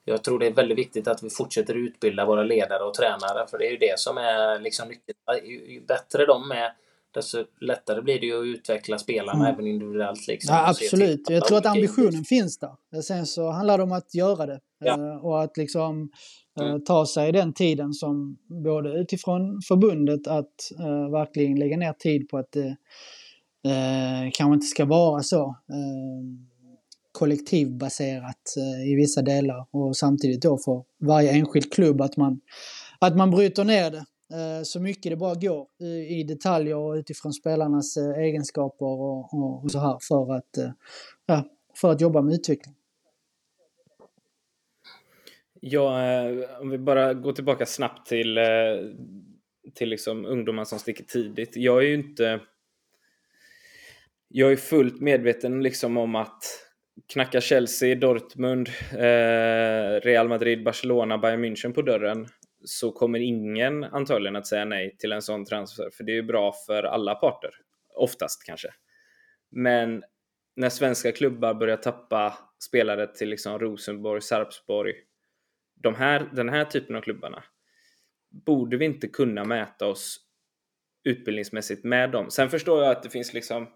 jag 0.08 0.24
tror 0.24 0.38
det 0.38 0.46
är 0.46 0.52
väldigt 0.52 0.78
viktigt 0.78 1.08
att 1.08 1.22
vi 1.22 1.30
fortsätter 1.30 1.74
utbilda 1.74 2.24
våra 2.24 2.42
ledare 2.42 2.84
och 2.84 2.94
tränare, 2.94 3.46
för 3.46 3.58
det 3.58 3.66
är 3.66 3.70
ju 3.70 3.76
det 3.76 3.98
som 3.98 4.18
är 4.18 4.60
liksom 4.60 4.88
nyckeln. 4.88 5.18
Ju 5.68 5.80
bättre 5.86 6.26
de 6.26 6.50
är, 6.50 6.72
desto 7.14 7.44
lättare 7.60 8.02
blir 8.02 8.20
det 8.20 8.26
ju 8.26 8.40
att 8.40 8.58
utveckla 8.58 8.98
spelarna 8.98 9.40
mm. 9.40 9.54
även 9.54 9.66
individuellt. 9.66 10.26
Liksom, 10.26 10.54
ja, 10.54 10.68
absolut. 10.68 11.30
Jag 11.30 11.44
tror 11.44 11.58
att 11.58 11.66
ambitionen 11.66 12.24
finns 12.24 12.58
där. 12.58 13.02
Sen 13.02 13.26
så 13.26 13.50
handlar 13.50 13.78
det 13.78 13.84
om 13.84 13.92
att 13.92 14.14
göra 14.14 14.46
det. 14.46 14.60
Ja. 14.78 14.92
Eh, 14.92 15.24
och 15.24 15.42
att 15.42 15.56
liksom 15.56 16.10
eh, 16.60 16.66
mm. 16.66 16.84
ta 16.84 17.06
sig 17.06 17.32
den 17.32 17.52
tiden 17.52 17.92
som 17.92 18.38
både 18.64 18.90
utifrån 18.90 19.60
förbundet 19.68 20.26
att 20.26 20.54
uh, 20.80 21.10
verkligen 21.10 21.58
lägga 21.58 21.76
ner 21.76 21.92
tid 21.92 22.28
på 22.28 22.38
att 22.38 22.52
det 22.52 22.76
uh, 23.66 24.30
kanske 24.32 24.54
inte 24.54 24.66
ska 24.66 24.84
vara 24.84 25.22
så. 25.22 25.44
Uh, 25.46 26.47
kollektivbaserat 27.12 28.56
eh, 28.56 28.92
i 28.92 28.94
vissa 28.94 29.22
delar 29.22 29.66
och 29.70 29.96
samtidigt 29.96 30.42
då 30.42 30.58
för 30.58 30.84
varje 31.06 31.30
enskild 31.30 31.72
klubb 31.72 32.00
att 32.00 32.16
man, 32.16 32.40
att 32.98 33.16
man 33.16 33.30
bryter 33.30 33.64
ner 33.64 33.90
det 33.90 34.04
eh, 34.36 34.62
så 34.62 34.80
mycket 34.80 35.12
det 35.12 35.16
bara 35.16 35.34
går 35.34 35.66
i, 36.08 36.22
detaljer 36.22 36.76
och 36.76 36.94
utifrån 36.94 37.32
spelarnas 37.32 37.96
eh, 37.96 38.18
egenskaper 38.18 38.86
och, 38.86 39.34
och, 39.34 39.64
och 39.64 39.70
så 39.70 39.78
här 39.78 39.98
för 40.08 40.34
att, 40.34 40.74
ja, 41.26 41.44
för 41.80 41.92
att 41.92 42.00
jobba 42.00 42.22
med 42.22 42.34
utveckling. 42.34 42.74
Ja, 45.60 46.00
om 46.60 46.70
vi 46.70 46.78
bara 46.78 47.14
går 47.14 47.32
tillbaka 47.32 47.66
snabbt 47.66 48.08
till, 48.08 48.38
till 49.74 49.88
liksom 49.88 50.24
ungdomar 50.24 50.64
som 50.64 50.78
sticker 50.78 51.04
tidigt. 51.04 51.56
Jag 51.56 51.78
är 51.78 51.86
ju 51.86 51.94
inte... 51.94 52.40
Jag 54.28 54.52
är 54.52 54.56
fullt 54.56 55.00
medveten 55.00 55.62
liksom 55.62 55.96
om 55.96 56.14
att 56.14 56.67
knackar 57.06 57.40
Chelsea, 57.40 57.94
Dortmund, 57.94 58.68
eh, 58.92 60.00
Real 60.00 60.28
Madrid, 60.28 60.64
Barcelona, 60.64 61.18
Bayern 61.18 61.44
München 61.44 61.72
på 61.72 61.82
dörren 61.82 62.28
så 62.64 62.92
kommer 62.92 63.18
ingen 63.18 63.84
antagligen 63.84 64.36
att 64.36 64.46
säga 64.46 64.64
nej 64.64 64.96
till 64.98 65.12
en 65.12 65.22
sån 65.22 65.44
transfer, 65.44 65.90
för 65.90 66.04
det 66.04 66.12
är 66.12 66.16
ju 66.16 66.22
bra 66.22 66.54
för 66.66 66.82
alla 66.82 67.14
parter. 67.14 67.50
Oftast 67.94 68.44
kanske. 68.46 68.68
Men 69.50 70.04
när 70.56 70.68
svenska 70.68 71.12
klubbar 71.12 71.54
börjar 71.54 71.76
tappa 71.76 72.38
spelare 72.64 73.06
till 73.06 73.28
liksom 73.28 73.58
Rosenborg, 73.58 74.22
Sarpsborg, 74.22 74.94
de 75.74 75.94
här, 75.94 76.30
den 76.32 76.48
här 76.48 76.64
typen 76.64 76.96
av 76.96 77.00
klubbarna, 77.00 77.44
borde 78.46 78.76
vi 78.76 78.84
inte 78.84 79.08
kunna 79.08 79.44
mäta 79.44 79.86
oss 79.86 80.20
utbildningsmässigt 81.04 81.84
med 81.84 82.10
dem. 82.10 82.30
Sen 82.30 82.50
förstår 82.50 82.82
jag 82.82 82.90
att 82.90 83.02
det 83.02 83.10
finns 83.10 83.34
liksom 83.34 83.68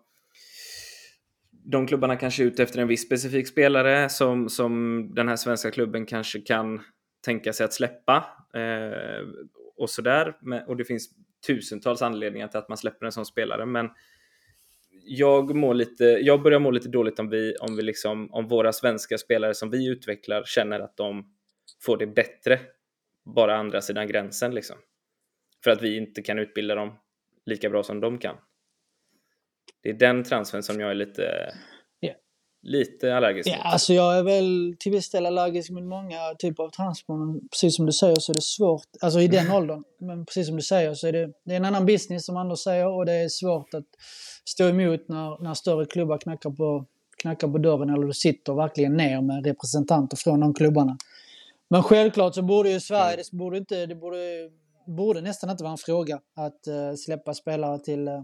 de 1.64 1.87
klubbarna 1.87 2.16
kanske 2.16 2.42
är 2.42 2.46
ute 2.46 2.62
efter 2.62 2.79
en 2.79 2.88
viss 2.88 3.07
specifik 3.07 3.48
spelare 3.48 4.09
som, 4.09 4.48
som 4.48 5.07
den 5.14 5.29
här 5.29 5.37
svenska 5.37 5.70
klubben 5.70 6.07
kanske 6.07 6.40
kan 6.40 6.81
tänka 7.25 7.53
sig 7.53 7.64
att 7.64 7.72
släppa. 7.72 8.25
Eh, 8.55 9.27
och 9.77 9.90
sådär. 9.90 10.35
Och 10.66 10.77
det 10.77 10.85
finns 10.85 11.11
tusentals 11.46 12.03
anledningar 12.03 12.48
till 12.48 12.59
att 12.59 12.68
man 12.68 12.79
släpper 12.79 13.07
en 13.07 13.12
sån 13.12 13.27
spelare. 13.27 13.66
Men 13.66 13.90
jag, 15.05 15.55
mår 15.55 15.75
lite, 15.75 16.05
jag 16.05 16.42
börjar 16.42 16.59
må 16.59 16.70
lite 16.70 16.88
dåligt 16.88 17.18
om, 17.18 17.29
vi, 17.29 17.57
om, 17.61 17.77
vi 17.77 17.83
liksom, 17.83 18.33
om 18.33 18.48
våra 18.48 18.72
svenska 18.72 19.18
spelare 19.18 19.55
som 19.55 19.70
vi 19.70 19.88
utvecklar 19.88 20.42
känner 20.44 20.81
att 20.81 20.96
de 20.96 21.35
får 21.83 21.96
det 21.96 22.07
bättre 22.07 22.61
bara 23.25 23.57
andra 23.57 23.81
sidan 23.81 24.07
gränsen. 24.07 24.55
Liksom. 24.55 24.77
För 25.64 25.70
att 25.70 25.83
vi 25.83 25.96
inte 25.96 26.22
kan 26.22 26.38
utbilda 26.38 26.75
dem 26.75 26.98
lika 27.46 27.70
bra 27.70 27.83
som 27.83 28.01
de 28.01 28.18
kan. 28.18 28.37
Det 29.83 29.88
är 29.88 29.95
den 29.95 30.25
transfern 30.25 30.62
som 30.62 30.81
jag 30.81 30.90
är 30.90 30.95
lite, 30.95 31.23
yeah. 32.03 32.16
lite 32.62 33.16
allergisk 33.16 33.49
mot. 33.49 33.57
Ja, 33.57 33.62
alltså 33.64 33.95
jag 33.95 34.18
är 34.18 34.23
väl 34.23 34.77
till 34.79 34.92
viss 34.92 35.11
del 35.11 35.27
allergisk 35.27 35.71
mot 35.71 35.83
många 35.83 36.18
typer 36.38 36.62
av 36.62 36.71
transfer. 36.71 37.14
Men 37.14 37.49
precis 37.49 37.77
som 37.77 37.87
du 37.87 37.92
säger 37.92 38.16
så 38.16 38.33
är 38.33 38.35
det 38.35 38.42
svårt, 38.42 38.88
alltså 39.01 39.21
i 39.21 39.29
den 39.29 39.51
åldern. 39.51 39.83
Men 40.01 40.27
precis 40.27 40.47
som 40.47 40.57
du 40.57 40.62
säger 40.62 40.95
så 40.95 41.07
är 41.07 41.12
det, 41.12 41.33
det 41.45 41.53
är 41.53 41.57
en 41.57 41.64
annan 41.64 41.87
business 41.87 42.27
som 42.27 42.37
Anders 42.37 42.59
säger 42.59 42.88
och 42.88 43.07
det 43.07 43.12
är 43.12 43.29
svårt 43.29 43.75
att 43.75 43.87
stå 44.45 44.68
emot 44.68 45.09
när, 45.09 45.42
när 45.42 45.55
större 45.55 45.87
klubbar 45.87 46.18
knackar 46.18 46.51
på, 46.51 46.87
knackar 47.23 47.49
på 47.49 47.59
dörren 47.59 47.90
eller 47.90 48.07
du 48.07 48.12
sitter 48.12 48.55
verkligen 48.55 48.97
ner 48.97 49.21
med 49.21 49.47
representanter 49.47 50.16
från 50.16 50.40
de 50.40 50.55
klubbarna. 50.55 50.97
Men 51.71 51.83
självklart 51.83 52.35
så 52.35 52.42
borde 52.42 52.71
ju 52.71 52.81
Sverige, 52.81 53.16
det 53.16 53.37
borde, 53.37 53.59
inte, 53.59 53.87
det 53.87 53.95
borde, 53.95 54.51
borde 54.87 55.21
nästan 55.21 55.51
inte 55.51 55.62
vara 55.62 55.73
en 55.73 55.79
fråga 55.79 56.21
att 56.37 56.68
uh, 56.68 56.95
släppa 56.97 57.35
spelare 57.35 57.79
till, 57.79 58.09
uh, 58.09 58.23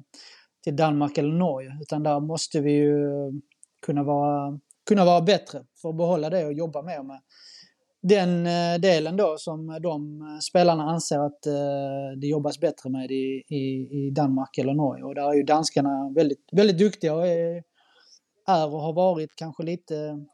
till 0.64 0.76
Danmark 0.76 1.18
eller 1.18 1.32
Norge. 1.32 1.78
Utan 1.82 2.02
där 2.02 2.20
måste 2.20 2.60
vi 2.60 2.72
ju 2.72 3.08
kunna 3.86 4.02
vara, 4.02 4.60
kunna 4.88 5.04
vara 5.04 5.20
bättre 5.20 5.64
för 5.82 5.88
att 5.88 5.96
behålla 5.96 6.30
det 6.30 6.46
och 6.46 6.52
jobba 6.52 6.82
mer 6.82 7.02
med 7.02 7.20
den 8.02 8.46
eh, 8.46 8.80
delen 8.80 9.16
då 9.16 9.34
som 9.38 9.78
de 9.82 10.20
spelarna 10.42 10.82
anser 10.84 11.18
att 11.18 11.46
eh, 11.46 12.18
det 12.20 12.26
jobbas 12.26 12.60
bättre 12.60 12.90
med 12.90 13.10
i, 13.10 13.42
i, 13.48 13.88
i 13.90 14.10
Danmark 14.10 14.58
eller 14.58 14.74
Norge. 14.74 15.04
Och 15.04 15.14
där 15.14 15.30
är 15.30 15.34
ju 15.34 15.42
danskarna 15.42 16.12
väldigt, 16.14 16.48
väldigt 16.52 16.78
duktiga 16.78 17.14
och 17.14 17.26
är, 17.26 17.62
är 18.48 18.74
och 18.74 18.80
har 18.80 18.92
varit 18.92 19.30
kanske 19.36 19.62
lite 19.62 20.26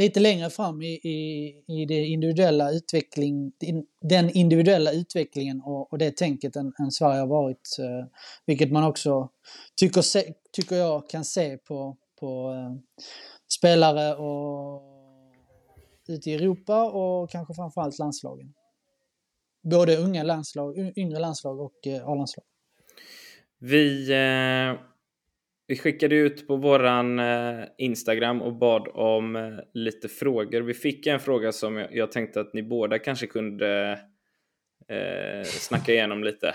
lite 0.00 0.20
längre 0.20 0.50
fram 0.50 0.82
i, 0.82 0.92
i, 0.92 1.54
i 1.66 1.86
det 1.86 2.04
individuella 2.04 2.70
utveckling, 2.70 3.52
den 4.00 4.30
individuella 4.30 4.92
utvecklingen 4.92 5.60
och, 5.60 5.92
och 5.92 5.98
det 5.98 6.16
tänket 6.16 6.56
än, 6.56 6.72
än 6.78 6.90
Sverige 6.90 7.20
har 7.20 7.26
varit. 7.26 7.76
Eh, 7.78 8.06
vilket 8.46 8.72
man 8.72 8.84
också 8.84 9.28
tycker, 9.76 10.02
se, 10.02 10.32
tycker 10.52 10.76
jag 10.76 11.10
kan 11.10 11.24
se 11.24 11.56
på, 11.56 11.96
på 12.20 12.52
eh, 12.52 13.02
spelare 13.58 14.14
och, 14.14 14.82
ute 16.08 16.30
i 16.30 16.34
Europa 16.34 16.90
och 16.90 17.30
kanske 17.30 17.54
framförallt 17.54 17.98
landslagen. 17.98 18.54
Både 19.62 19.96
unga 19.96 20.22
landslag, 20.22 20.92
yngre 20.96 21.18
landslag 21.18 21.60
och 21.60 21.86
eh, 21.86 22.08
A-landslag. 22.08 22.44
Vi 23.58 24.12
eh 24.12 24.89
vi 25.70 25.76
skickade 25.76 26.14
ut 26.14 26.46
på 26.46 26.56
våran 26.56 27.18
eh, 27.18 27.64
Instagram 27.78 28.42
och 28.42 28.54
bad 28.54 28.88
om 28.94 29.36
eh, 29.36 29.58
lite 29.74 30.08
frågor. 30.08 30.60
Vi 30.60 30.74
fick 30.74 31.06
en 31.06 31.20
fråga 31.20 31.52
som 31.52 31.86
jag 31.90 32.12
tänkte 32.12 32.40
att 32.40 32.54
ni 32.54 32.62
båda 32.62 32.98
kanske 32.98 33.26
kunde 33.26 33.98
eh, 34.88 35.44
snacka 35.44 35.92
igenom 35.92 36.24
lite. 36.24 36.54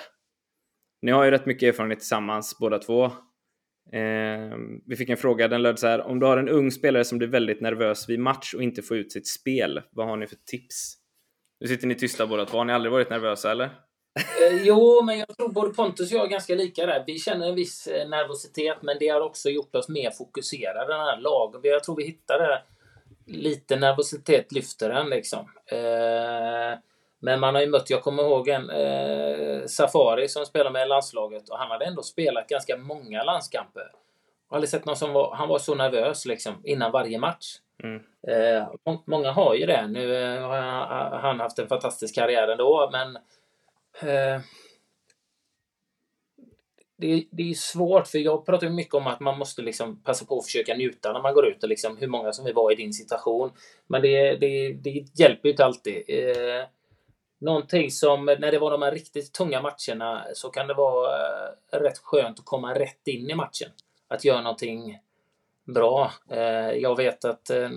Ni 1.01 1.11
har 1.11 1.23
ju 1.23 1.31
rätt 1.31 1.45
mycket 1.45 1.73
erfarenhet 1.73 1.99
tillsammans 1.99 2.57
båda 2.59 2.79
två. 2.79 3.05
Eh, 3.91 4.57
vi 4.85 4.95
fick 4.97 5.09
en 5.09 5.17
fråga, 5.17 5.47
den 5.47 5.61
löd 5.61 5.79
så 5.79 5.87
här. 5.87 6.01
Om 6.01 6.19
du 6.19 6.25
har 6.25 6.37
en 6.37 6.49
ung 6.49 6.71
spelare 6.71 7.03
som 7.03 7.17
blir 7.17 7.27
väldigt 7.27 7.61
nervös 7.61 8.09
vid 8.09 8.19
match 8.19 8.53
och 8.53 8.63
inte 8.63 8.81
får 8.81 8.97
ut 8.97 9.11
sitt 9.11 9.27
spel, 9.27 9.81
vad 9.91 10.07
har 10.07 10.17
ni 10.17 10.27
för 10.27 10.37
tips? 10.45 10.97
Nu 11.59 11.67
sitter 11.67 11.87
ni 11.87 11.95
tysta 11.95 12.27
båda 12.27 12.45
två. 12.45 12.57
Har 12.57 12.65
ni 12.65 12.73
aldrig 12.73 12.91
varit 12.91 13.09
nervösa 13.09 13.51
eller? 13.51 13.69
Eh, 14.15 14.63
jo, 14.63 15.01
men 15.03 15.19
jag 15.19 15.37
tror 15.37 15.49
både 15.49 15.73
Pontus 15.73 16.11
och 16.11 16.17
jag 16.17 16.25
är 16.25 16.29
ganska 16.29 16.55
lika 16.55 16.85
där. 16.85 17.03
Vi 17.07 17.19
känner 17.19 17.49
en 17.49 17.55
viss 17.55 17.87
eh, 17.87 18.09
nervositet, 18.09 18.77
men 18.81 18.97
det 18.99 19.07
har 19.07 19.21
också 19.21 19.49
gjort 19.49 19.75
oss 19.75 19.89
mer 19.89 20.11
fokuserade, 20.11 20.93
den 20.93 20.99
här 20.99 21.17
lagen. 21.17 21.61
Jag 21.63 21.83
tror 21.83 21.95
vi 21.95 22.05
hittade 22.05 22.61
lite 23.25 23.75
nervositet 23.75 24.51
lyfter 24.51 24.89
den 24.89 25.09
liksom. 25.09 25.39
Eh, 25.65 26.79
men 27.19 27.39
man 27.39 27.55
har 27.55 27.61
ju 27.61 27.67
mött, 27.67 27.89
jag 27.89 28.03
kommer 28.03 28.23
ihåg 28.23 28.47
en 28.47 28.69
eh, 28.69 29.65
Safari 29.65 30.27
som 30.27 30.45
spelar 30.45 30.71
med 30.71 30.87
landslaget 30.87 31.49
och 31.49 31.57
han 31.57 31.71
hade 31.71 31.85
ändå 31.85 32.01
spelat 32.01 32.47
ganska 32.47 32.77
många 32.77 33.23
landskamper. 33.23 33.81
Jag 33.81 34.49
har 34.49 34.57
aldrig 34.57 34.69
sett 34.69 34.85
någon 34.85 34.95
som 34.95 35.13
var, 35.13 35.35
han 35.35 35.49
var 35.49 35.59
så 35.59 35.75
nervös 35.75 36.25
liksom 36.25 36.53
innan 36.63 36.91
varje 36.91 37.19
match. 37.19 37.45
Mm. 37.83 38.03
Eh, 38.27 38.67
många 39.05 39.31
har 39.31 39.55
ju 39.55 39.65
det. 39.65 39.87
Nu 39.87 40.39
har 40.41 40.57
han 41.19 41.39
haft 41.39 41.59
en 41.59 41.67
fantastisk 41.67 42.15
karriär 42.15 42.47
ändå, 42.47 42.89
men 42.91 43.17
Eh, 44.01 44.41
det, 46.97 47.25
det 47.31 47.49
är 47.49 47.53
svårt, 47.53 48.07
för 48.07 48.17
jag 48.17 48.45
pratar 48.45 48.69
mycket 48.69 48.93
om 48.93 49.07
att 49.07 49.19
man 49.19 49.37
måste 49.37 49.61
liksom 49.61 50.03
passa 50.03 50.25
på 50.25 50.37
att 50.37 50.45
försöka 50.45 50.73
njuta 50.73 51.13
när 51.13 51.21
man 51.21 51.33
går 51.33 51.47
ut 51.47 51.63
och 51.63 51.69
liksom 51.69 51.97
hur 51.97 52.07
många 52.07 52.33
som 52.33 52.45
vill 52.45 52.53
vara 52.53 52.73
i 52.73 52.75
din 52.75 52.93
situation. 52.93 53.51
Men 53.87 54.01
det, 54.01 54.35
det, 54.35 54.73
det 54.73 55.05
hjälper 55.13 55.47
ju 55.47 55.51
inte 55.51 55.65
alltid. 55.65 56.03
Eh, 56.07 56.65
någonting 57.39 57.91
som, 57.91 58.25
när 58.25 58.51
det 58.51 58.59
var 58.59 58.71
de 58.71 58.81
här 58.81 58.91
riktigt 58.91 59.33
tunga 59.33 59.61
matcherna, 59.61 60.25
så 60.33 60.49
kan 60.49 60.67
det 60.67 60.73
vara 60.73 61.09
eh, 61.71 61.79
rätt 61.79 61.97
skönt 61.97 62.39
att 62.39 62.45
komma 62.45 62.79
rätt 62.79 63.07
in 63.07 63.29
i 63.29 63.35
matchen. 63.35 63.69
Att 64.07 64.25
göra 64.25 64.41
någonting 64.41 64.99
bra. 65.65 66.11
Eh, 66.29 66.71
jag 66.71 66.97
vet 66.97 67.25
att 67.25 67.49
eh, 67.49 67.71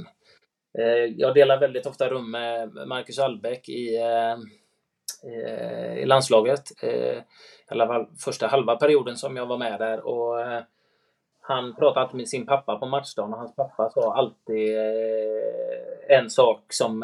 eh 0.78 1.04
jag 1.16 1.35
delar 1.35 1.61
väldigt 1.61 1.87
ofta 1.87 2.09
rum 2.09 2.31
med 2.31 2.74
Marcus 2.87 3.18
Albeck 3.18 3.68
i 3.68 3.96
eh, 3.96 4.37
i 6.02 6.04
landslaget. 6.07 6.83
Eh, 6.83 6.90
I 6.90 7.22
alla 7.68 7.87
fall 7.87 8.07
första 8.18 8.46
halva 8.46 8.76
perioden 8.76 9.16
som 9.16 9.37
jag 9.37 9.46
var 9.46 9.59
med 9.59 9.78
där. 9.78 10.00
Och 10.00 10.40
eh, 10.40 10.62
han 11.40 11.74
pratade 11.74 12.00
alltid 12.00 12.16
med 12.16 12.28
sin 12.28 12.46
pappa 12.46 12.78
på 12.78 12.87
matchdagen 12.87 13.33
och 13.33 13.38
hans 13.38 13.57
pappa 13.57 13.90
sa 13.90 14.14
alltid 14.14 14.78
en 16.09 16.31
sak 16.31 16.72
som 16.72 17.02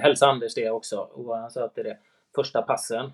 hälsa 0.00 0.26
Anders 0.26 0.54
det 0.54 0.70
också. 0.70 0.96
Och 0.96 1.36
han 1.36 1.50
sa 1.50 1.62
alltid 1.62 1.84
det. 1.84 1.98
Första 2.34 2.62
passen. 2.62 3.12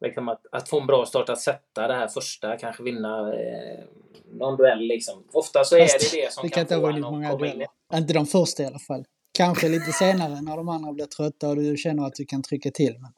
Liksom 0.00 0.28
att, 0.28 0.46
att 0.52 0.68
få 0.68 0.80
en 0.80 0.86
bra 0.86 1.06
start, 1.06 1.28
att 1.28 1.40
sätta 1.40 1.88
det 1.88 1.94
här 1.94 2.08
första, 2.08 2.56
kanske 2.56 2.82
vinna 2.82 3.34
eh, 3.34 3.84
någon 4.32 4.56
duell 4.56 4.78
liksom. 4.78 5.24
Ofta 5.32 5.64
så 5.64 5.76
är 5.76 5.80
det 5.80 6.20
det 6.22 6.32
som 6.32 6.42
det 6.42 6.48
kan, 6.48 6.66
kan 6.66 6.80
få 6.80 6.86
en 6.86 7.04
att 7.04 7.30
komma 7.30 7.46
in. 7.46 7.66
Inte 7.94 8.12
de 8.12 8.26
första 8.26 8.62
i 8.62 8.66
alla 8.66 8.78
fall. 8.78 9.04
Kanske 9.32 9.68
lite 9.68 9.92
senare 9.92 10.40
när 10.42 10.56
de 10.56 10.68
andra 10.68 10.92
blir 10.92 11.06
trötta 11.06 11.48
och 11.48 11.56
du 11.56 11.76
känner 11.76 12.06
att 12.06 12.14
du 12.14 12.24
kan 12.24 12.42
trycka 12.42 12.70
till. 12.70 12.98
Men 12.98 13.12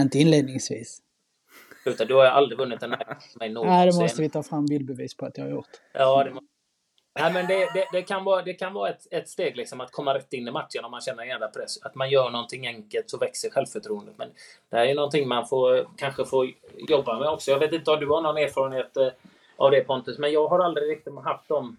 inte 0.00 0.18
inledningsvis. 0.18 1.02
Utan 1.84 2.06
du 2.06 2.14
har 2.14 2.24
aldrig 2.24 2.58
vunnit 2.58 2.82
en 2.82 2.90
match. 2.90 3.34
Nej, 3.40 3.54
det 3.86 4.00
måste 4.00 4.22
vi 4.22 4.30
ta 4.30 4.42
fram 4.42 4.66
bildbevis 4.66 5.16
på 5.16 5.26
att 5.26 5.38
jag 5.38 5.44
har 5.44 5.50
gjort. 5.50 5.70
Ja, 5.92 6.24
det 6.24 6.30
måste 6.30 6.48
Nej, 7.20 7.32
men 7.32 7.46
det, 7.46 7.58
det, 7.74 7.84
det, 7.92 8.02
kan 8.02 8.24
vara, 8.24 8.42
det 8.42 8.54
kan 8.54 8.72
vara 8.72 8.90
ett, 8.90 9.06
ett 9.10 9.28
steg 9.28 9.56
liksom 9.56 9.80
att 9.80 9.92
komma 9.92 10.14
rätt 10.14 10.32
in 10.32 10.48
i 10.48 10.50
matchen 10.50 10.84
om 10.84 10.90
man 10.90 11.00
känner 11.00 11.22
en 11.22 11.28
jävla 11.28 11.48
press. 11.48 11.82
Att 11.82 11.94
man 11.94 12.10
gör 12.10 12.30
någonting 12.30 12.66
enkelt 12.66 13.10
så 13.10 13.18
växer 13.18 13.50
självförtroendet. 13.50 14.14
Men 14.18 14.28
det 14.70 14.76
här 14.76 14.86
är 14.86 14.94
någonting 14.94 15.28
man 15.28 15.46
får, 15.46 15.88
kanske 15.96 16.24
får 16.24 16.52
jobba 16.88 17.18
med 17.18 17.28
också. 17.28 17.50
Jag 17.50 17.58
vet 17.58 17.72
inte 17.72 17.90
om 17.90 18.00
du 18.00 18.06
har 18.06 18.22
någon 18.22 18.36
erfarenhet 18.36 18.96
eh, 18.96 19.08
av 19.56 19.70
det 19.70 19.80
Pontus, 19.80 20.18
men 20.18 20.32
jag 20.32 20.48
har 20.48 20.58
aldrig 20.58 20.90
riktigt 20.90 21.14
haft 21.24 21.48
de 21.48 21.76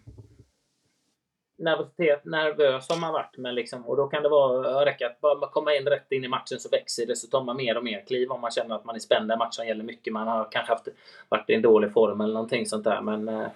nervositet, 1.59 2.25
nervös 2.25 2.89
har 2.89 2.99
man 2.99 3.13
varit. 3.13 3.37
Men 3.37 3.55
liksom, 3.55 3.85
och 3.85 3.97
då 3.97 4.07
kan 4.07 4.23
det 4.23 4.29
vara 4.29 4.85
räcka 4.85 5.07
att 5.07 5.21
bara 5.21 5.49
komma 5.49 5.75
in 5.75 5.85
rätt 5.85 6.11
in 6.11 6.23
i 6.23 6.27
matchen 6.27 6.59
så 6.59 6.69
växer 6.69 7.05
det. 7.05 7.15
Så 7.15 7.27
tar 7.27 7.43
man 7.43 7.57
mer 7.57 7.77
och 7.77 7.83
mer 7.83 8.05
kliv 8.07 8.31
om 8.31 8.41
man 8.41 8.51
känner 8.51 8.75
att 8.75 8.85
man 8.85 8.95
är 8.95 8.99
spänd. 8.99 9.27
Matchen 9.27 9.67
gäller 9.67 9.83
mycket. 9.83 10.13
Man 10.13 10.27
har 10.27 10.47
kanske 10.51 10.73
haft, 10.73 10.87
varit 11.29 11.49
i 11.49 11.53
en 11.53 11.61
dålig 11.61 11.93
form 11.93 12.21
eller 12.21 12.33
någonting 12.33 12.65
sånt 12.65 12.83
där. 12.83 13.01
Men 13.01 13.27
eh, 13.27 13.47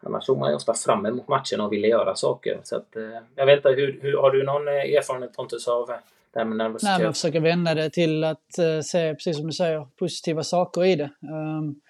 annars 0.00 0.24
såg 0.24 0.38
man 0.38 0.50
ju 0.50 0.56
ofta 0.56 0.74
fram 0.74 1.06
emot 1.06 1.28
matchen 1.28 1.60
och 1.60 1.72
ville 1.72 1.88
göra 1.88 2.14
saker. 2.14 2.60
Så 2.62 2.76
att, 2.76 2.96
eh, 2.96 3.02
jag 3.34 3.46
vet 3.46 3.56
inte, 3.56 3.68
hur, 3.68 3.98
hur, 4.02 4.16
har 4.16 4.30
du 4.30 4.42
någon 4.42 4.68
eh, 4.68 4.74
erfarenhet 4.74 5.36
Pontus 5.36 5.68
av 5.68 5.90
eh, 5.90 5.96
det 6.32 6.38
här 6.38 6.46
med 6.46 6.56
nervositet? 6.56 6.90
Nej, 6.90 7.02
men 7.02 7.12
försöka 7.12 7.40
vända 7.40 7.74
det 7.74 7.90
till 7.90 8.24
att 8.24 8.58
eh, 8.58 8.80
se, 8.80 9.14
precis 9.14 9.36
som 9.36 9.46
du 9.46 9.52
säger, 9.52 9.86
positiva 9.98 10.42
saker 10.42 10.84
i 10.84 10.96
det. 10.96 11.10
Um, 11.22 11.80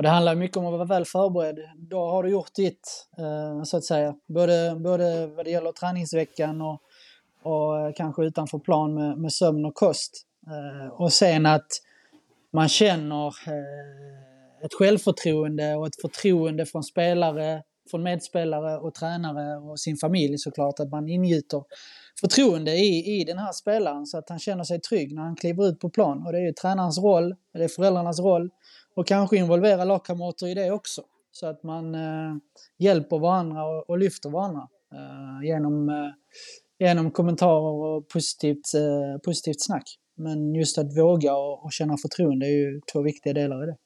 och 0.00 0.04
det 0.04 0.10
handlar 0.10 0.34
mycket 0.34 0.56
om 0.56 0.66
att 0.66 0.72
vara 0.72 0.84
väl 0.84 1.04
förberedd. 1.04 1.58
Då 1.76 2.10
har 2.10 2.22
du 2.22 2.30
gjort 2.30 2.54
ditt, 2.54 3.06
eh, 3.18 3.62
så 3.62 3.76
att 3.76 3.84
säga. 3.84 4.14
Både, 4.26 4.76
både 4.78 5.26
vad 5.26 5.44
det 5.46 5.50
gäller 5.50 5.72
träningsveckan 5.72 6.60
och, 6.60 6.80
och 7.42 7.80
eh, 7.80 7.92
kanske 7.96 8.24
utanför 8.24 8.58
plan 8.58 8.94
med, 8.94 9.18
med 9.18 9.32
sömn 9.32 9.64
och 9.64 9.74
kost. 9.74 10.26
Eh, 10.46 10.92
och 10.92 11.12
sen 11.12 11.46
att 11.46 11.66
man 12.52 12.68
känner 12.68 13.28
ett 14.64 14.74
självförtroende 14.78 15.74
och 15.74 15.86
ett 15.86 16.00
förtroende 16.00 16.66
från 16.66 16.82
spelare, 16.82 17.62
från 17.90 18.02
medspelare 18.02 18.78
och 18.78 18.94
tränare 18.94 19.56
och 19.56 19.80
sin 19.80 19.96
familj 19.96 20.38
såklart. 20.38 20.80
Att 20.80 20.90
man 20.90 21.08
ingjuter 21.08 21.62
förtroende 22.20 22.72
i, 22.72 23.20
i 23.20 23.24
den 23.24 23.38
här 23.38 23.52
spelaren 23.52 24.06
så 24.06 24.18
att 24.18 24.28
han 24.28 24.38
känner 24.38 24.64
sig 24.64 24.80
trygg 24.80 25.14
när 25.14 25.22
han 25.22 25.36
kliver 25.36 25.68
ut 25.68 25.80
på 25.80 25.90
plan. 25.90 26.26
Och 26.26 26.32
det 26.32 26.38
är 26.38 26.46
ju 26.46 26.52
tränarens 26.52 26.98
roll, 26.98 27.34
det 27.52 27.64
är 27.64 27.68
föräldrarnas 27.68 28.20
roll 28.20 28.50
och 29.00 29.06
kanske 29.06 29.36
involvera 29.36 29.84
lagkamrater 29.84 30.46
i 30.46 30.54
det 30.54 30.70
också. 30.70 31.02
Så 31.30 31.46
att 31.46 31.62
man 31.62 31.94
eh, 31.94 32.36
hjälper 32.78 33.18
varandra 33.18 33.64
och, 33.64 33.90
och 33.90 33.98
lyfter 33.98 34.30
varandra 34.30 34.68
eh, 34.92 35.48
genom, 35.48 35.88
eh, 35.88 36.10
genom 36.78 37.10
kommentarer 37.10 37.96
och 37.96 38.08
positivt, 38.08 38.74
eh, 38.74 39.20
positivt 39.24 39.62
snack. 39.62 39.84
Men 40.14 40.54
just 40.54 40.78
att 40.78 40.98
våga 40.98 41.36
och, 41.36 41.64
och 41.64 41.72
känna 41.72 41.96
förtroende 41.96 42.46
är 42.46 42.50
ju 42.50 42.80
två 42.92 43.02
viktiga 43.02 43.32
delar 43.32 43.62
i 43.62 43.66
det. 43.66 43.76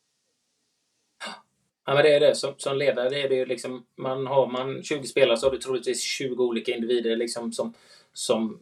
Ja, 1.86 1.94
men 1.94 2.02
det 2.02 2.14
är 2.14 2.20
det. 2.20 2.34
Som, 2.34 2.54
som 2.56 2.76
ledare 2.76 3.10
det 3.10 3.22
är 3.22 3.28
det 3.28 3.34
ju 3.34 3.46
liksom, 3.46 3.84
man 3.96 4.26
har 4.26 4.46
man 4.46 4.82
20 4.82 5.06
spelare 5.06 5.36
så 5.36 5.46
har 5.46 5.52
du 5.52 5.58
troligtvis 5.58 6.02
20 6.02 6.44
olika 6.44 6.74
individer 6.74 7.16
liksom 7.16 7.52
som, 7.52 7.74
som 8.12 8.58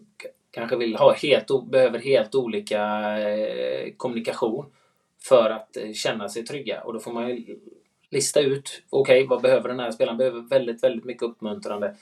kanske 0.50 0.76
vill 0.76 0.96
ha 0.96 1.12
helt, 1.12 1.70
behöver 1.70 1.98
helt 1.98 2.34
olika 2.34 2.82
eh, 3.20 3.92
kommunikation 3.96 4.66
för 5.28 5.50
att 5.50 5.76
eh, 5.76 5.92
känna 5.92 6.28
sig 6.28 6.44
trygga. 6.44 6.80
Och 6.80 6.92
då 6.92 7.00
får 7.00 7.12
man 7.12 7.28
ju 7.28 7.58
lista 8.10 8.40
ut, 8.40 8.82
okej, 8.90 9.18
okay, 9.18 9.28
vad 9.28 9.42
behöver 9.42 9.68
den 9.68 9.80
här 9.80 9.90
spelaren? 9.90 10.18
Behöver 10.18 10.40
väldigt, 10.40 10.82
väldigt 10.82 11.04
mycket 11.04 11.22
uppmuntrande. 11.22 11.96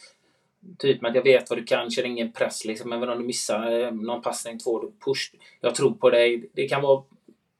Typ 0.79 1.03
med 1.03 1.09
att 1.09 1.15
jag 1.15 1.23
vet 1.23 1.51
vad 1.51 1.59
du 1.59 1.65
kan, 1.65 1.91
känner 1.91 2.09
ingen 2.09 2.33
press 2.33 2.65
liksom. 2.65 2.93
Även 2.93 3.09
om 3.09 3.19
du 3.19 3.25
missar 3.25 3.71
eh, 3.71 3.93
någon 3.93 4.23
passning, 4.23 4.59
två, 4.59 4.81
du 4.81 4.93
push. 5.05 5.33
Jag 5.61 5.75
tror 5.75 5.91
på 5.91 6.11
dig. 6.11 6.51
Det 6.55 6.69
kan 6.69 6.83
vara 6.83 7.03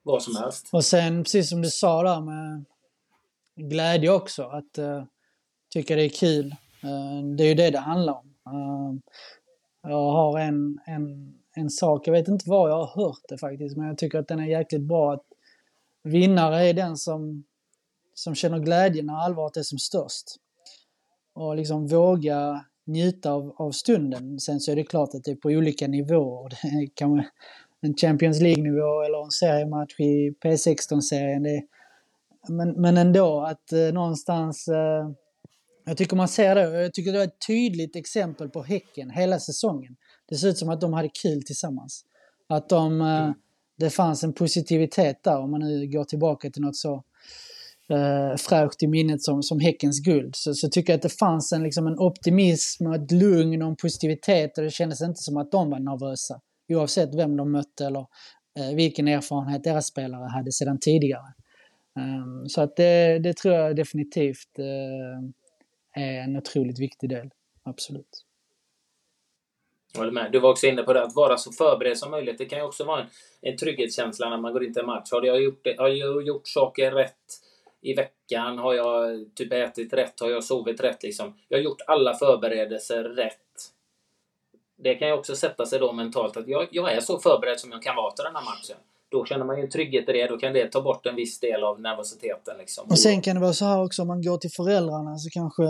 vad 0.03 0.23
som 0.23 0.35
helst. 0.35 0.69
Och 0.71 0.85
sen, 0.85 1.23
precis 1.23 1.49
som 1.49 1.61
du 1.61 1.69
sa 1.69 2.03
där 2.03 2.21
med 2.21 2.65
glädje 3.55 4.11
också, 4.11 4.43
att 4.43 4.79
uh, 4.79 5.03
tycka 5.73 5.95
det 5.95 6.03
är 6.03 6.09
kul. 6.09 6.45
Uh, 6.83 7.35
det 7.37 7.43
är 7.43 7.47
ju 7.47 7.53
det 7.53 7.69
det 7.69 7.79
handlar 7.79 8.13
om. 8.13 8.33
Uh, 8.53 8.99
jag 9.83 10.11
har 10.11 10.39
en, 10.39 10.79
en, 10.85 11.33
en 11.55 11.69
sak, 11.69 12.07
jag 12.07 12.13
vet 12.13 12.27
inte 12.27 12.49
var 12.49 12.69
jag 12.69 12.85
har 12.85 13.03
hört 13.03 13.21
det 13.29 13.37
faktiskt, 13.37 13.77
men 13.77 13.87
jag 13.87 13.97
tycker 13.97 14.19
att 14.19 14.27
den 14.27 14.39
är 14.39 14.47
jäkligt 14.47 14.81
bra. 14.81 15.13
att 15.13 15.25
Vinnare 16.03 16.69
är 16.69 16.73
den 16.73 16.97
som, 16.97 17.43
som 18.13 18.35
känner 18.35 18.59
glädje 18.59 19.03
när 19.03 19.13
allvaret 19.13 19.57
är 19.57 19.63
som 19.63 19.79
störst. 19.79 20.25
Och 21.33 21.55
liksom 21.55 21.87
våga 21.87 22.65
njuta 22.87 23.31
av, 23.31 23.55
av 23.57 23.71
stunden. 23.71 24.39
Sen 24.39 24.59
så 24.59 24.71
är 24.71 24.75
det 24.75 24.83
klart 24.83 25.09
att 25.13 25.23
det 25.23 25.31
är 25.31 25.35
på 25.35 25.49
olika 25.49 25.87
nivåer. 25.87 26.49
Det 26.49 26.87
kan 26.95 27.11
vara 27.11 27.25
en 27.81 27.95
Champions 27.97 28.41
League-nivå 28.41 29.01
eller 29.01 29.23
en 29.23 29.31
seriematch 29.31 29.99
i 29.99 30.35
P16-serien. 30.43 31.67
Men, 32.49 32.81
men 32.81 32.97
ändå 32.97 33.41
att 33.41 33.71
eh, 33.71 33.93
någonstans 33.93 34.67
eh, 34.67 35.11
jag 35.85 35.97
tycker 35.97 36.15
man 36.15 36.27
ser 36.27 36.55
det. 36.55 36.81
Jag 36.81 36.93
tycker 36.93 37.13
det 37.13 37.19
är 37.19 37.23
ett 37.23 37.47
tydligt 37.47 37.95
exempel 37.95 38.49
på 38.49 38.63
Häcken 38.63 39.09
hela 39.09 39.39
säsongen. 39.39 39.95
Det 40.29 40.35
ser 40.35 40.47
ut 40.47 40.57
som 40.57 40.69
att 40.69 40.81
de 40.81 40.93
hade 40.93 41.09
kul 41.09 41.43
tillsammans. 41.43 42.05
Att 42.49 42.69
de, 42.69 43.01
Eh, 43.01 43.23
mm 43.23 43.33
det 43.81 43.89
fanns 43.89 44.23
en 44.23 44.33
positivitet 44.33 45.23
där 45.23 45.39
om 45.39 45.51
man 45.51 45.59
nu 45.59 45.87
går 45.87 46.03
tillbaka 46.03 46.49
till 46.49 46.61
något 46.61 46.75
så 46.75 47.03
eh, 47.89 48.35
fräscht 48.37 48.83
i 48.83 48.87
minnet 48.87 49.23
som, 49.23 49.43
som 49.43 49.59
Häckens 49.59 49.99
guld. 49.99 50.35
Så, 50.35 50.53
så 50.53 50.69
tycker 50.69 50.93
jag 50.93 50.97
att 50.97 51.01
det 51.01 51.19
fanns 51.19 51.51
en, 51.51 51.63
liksom 51.63 51.87
en 51.87 51.99
optimism 51.99 52.87
och 52.87 52.95
ett 52.95 53.11
lugn 53.11 53.61
och 53.61 53.69
en 53.69 53.75
positivitet 53.75 54.57
och 54.57 54.63
det 54.63 54.71
kändes 54.71 55.01
inte 55.01 55.21
som 55.21 55.37
att 55.37 55.51
de 55.51 55.69
var 55.69 55.79
nervösa. 55.79 56.41
Oavsett 56.69 57.15
vem 57.15 57.37
de 57.37 57.51
mötte 57.51 57.85
eller 57.85 58.05
eh, 58.59 58.75
vilken 58.75 59.07
erfarenhet 59.07 59.63
deras 59.63 59.87
spelare 59.87 60.29
hade 60.29 60.51
sedan 60.51 60.77
tidigare. 60.81 61.33
Um, 61.95 62.49
så 62.49 62.61
att 62.61 62.75
det, 62.75 63.19
det 63.19 63.37
tror 63.37 63.53
jag 63.53 63.75
definitivt 63.75 64.59
uh, 64.59 65.29
är 66.03 66.21
en 66.21 66.37
otroligt 66.37 66.79
viktig 66.79 67.09
del. 67.09 67.29
Absolut. 67.63 68.25
Håller 69.97 70.11
med. 70.11 70.31
Du 70.31 70.39
var 70.39 70.49
också 70.49 70.67
inne 70.67 70.83
på 70.83 70.93
det, 70.93 71.03
att 71.03 71.15
vara 71.15 71.37
så 71.37 71.51
förberedd 71.51 71.97
som 71.97 72.11
möjligt. 72.11 72.37
Det 72.37 72.45
kan 72.45 72.59
ju 72.59 72.65
också 72.65 72.83
vara 72.83 73.01
en, 73.01 73.07
en 73.41 73.57
trygghetskänsla 73.57 74.29
när 74.29 74.37
man 74.37 74.53
går 74.53 74.63
in 74.63 74.73
till 74.73 74.79
en 74.79 74.85
match. 74.85 75.11
Har 75.11 75.23
jag, 75.23 75.41
gjort 75.41 75.63
det, 75.63 75.75
har 75.77 75.87
jag 75.87 76.27
gjort 76.27 76.47
saker 76.47 76.91
rätt 76.91 77.15
i 77.81 77.93
veckan? 77.93 78.57
Har 78.57 78.73
jag 78.73 79.25
typ 79.35 79.53
ätit 79.53 79.93
rätt? 79.93 80.19
Har 80.19 80.29
jag 80.29 80.43
sovit 80.43 80.81
rätt? 80.81 81.03
Liksom? 81.03 81.37
Jag 81.47 81.57
har 81.57 81.63
gjort 81.63 81.81
alla 81.87 82.13
förberedelser 82.13 83.03
rätt. 83.03 83.37
Det 84.77 84.95
kan 84.95 85.07
ju 85.07 85.13
också 85.13 85.35
sätta 85.35 85.65
sig 85.65 85.79
då 85.79 85.93
mentalt 85.93 86.37
att 86.37 86.47
jag, 86.47 86.67
jag 86.71 86.93
är 86.93 86.99
så 86.99 87.19
förberedd 87.19 87.59
som 87.59 87.71
jag 87.71 87.81
kan 87.81 87.95
vara 87.95 88.11
till 88.11 88.23
den 88.23 88.35
här 88.35 88.43
matchen. 88.43 88.77
Då 89.09 89.25
känner 89.25 89.45
man 89.45 89.57
ju 89.57 89.63
en 89.63 89.69
trygghet 89.69 90.09
i 90.09 90.11
det. 90.11 90.27
Då 90.27 90.37
kan 90.37 90.53
det 90.53 90.71
ta 90.71 90.81
bort 90.81 91.05
en 91.05 91.15
viss 91.15 91.39
del 91.39 91.63
av 91.63 91.81
nervositeten. 91.81 92.57
Liksom. 92.57 92.89
Och 92.89 92.99
sen 92.99 93.21
kan 93.21 93.35
det 93.35 93.41
vara 93.41 93.53
så 93.53 93.65
här 93.65 93.83
också, 93.83 94.01
om 94.01 94.07
man 94.07 94.21
går 94.21 94.37
till 94.37 94.51
föräldrarna 94.51 95.17
så 95.17 95.29
kanske 95.29 95.63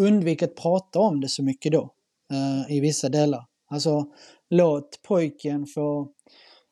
undvik 0.00 0.42
att 0.42 0.54
prata 0.54 0.98
om 0.98 1.20
det 1.20 1.28
så 1.28 1.42
mycket 1.42 1.72
då. 1.72 1.95
Uh, 2.32 2.72
I 2.76 2.80
vissa 2.80 3.08
delar. 3.08 3.44
Alltså 3.70 4.04
låt 4.50 5.02
pojken 5.02 5.66
få 5.66 6.12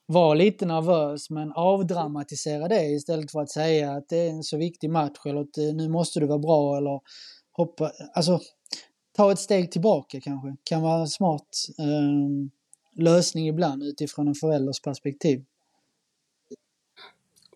vara 0.06 0.34
lite 0.34 0.66
nervös 0.66 1.30
men 1.30 1.52
avdramatisera 1.52 2.68
det 2.68 2.84
istället 2.84 3.32
för 3.32 3.40
att 3.40 3.50
säga 3.50 3.92
att 3.92 4.08
det 4.08 4.16
är 4.16 4.30
en 4.30 4.42
så 4.42 4.56
viktig 4.56 4.90
match 4.90 5.26
eller 5.26 5.40
att 5.40 5.58
eh, 5.58 5.74
nu 5.74 5.88
måste 5.88 6.20
du 6.20 6.26
vara 6.26 6.38
bra 6.38 6.76
eller 6.76 7.00
hoppa. 7.52 7.92
Alltså 8.14 8.40
ta 9.16 9.32
ett 9.32 9.38
steg 9.38 9.72
tillbaka 9.72 10.20
kanske. 10.20 10.56
Kan 10.64 10.82
vara 10.82 11.06
smart. 11.06 11.48
Um, 11.78 12.50
lösning 12.96 13.48
ibland 13.48 13.82
utifrån 13.82 14.28
en 14.28 14.34
förälders 14.34 14.80
perspektiv. 14.80 15.44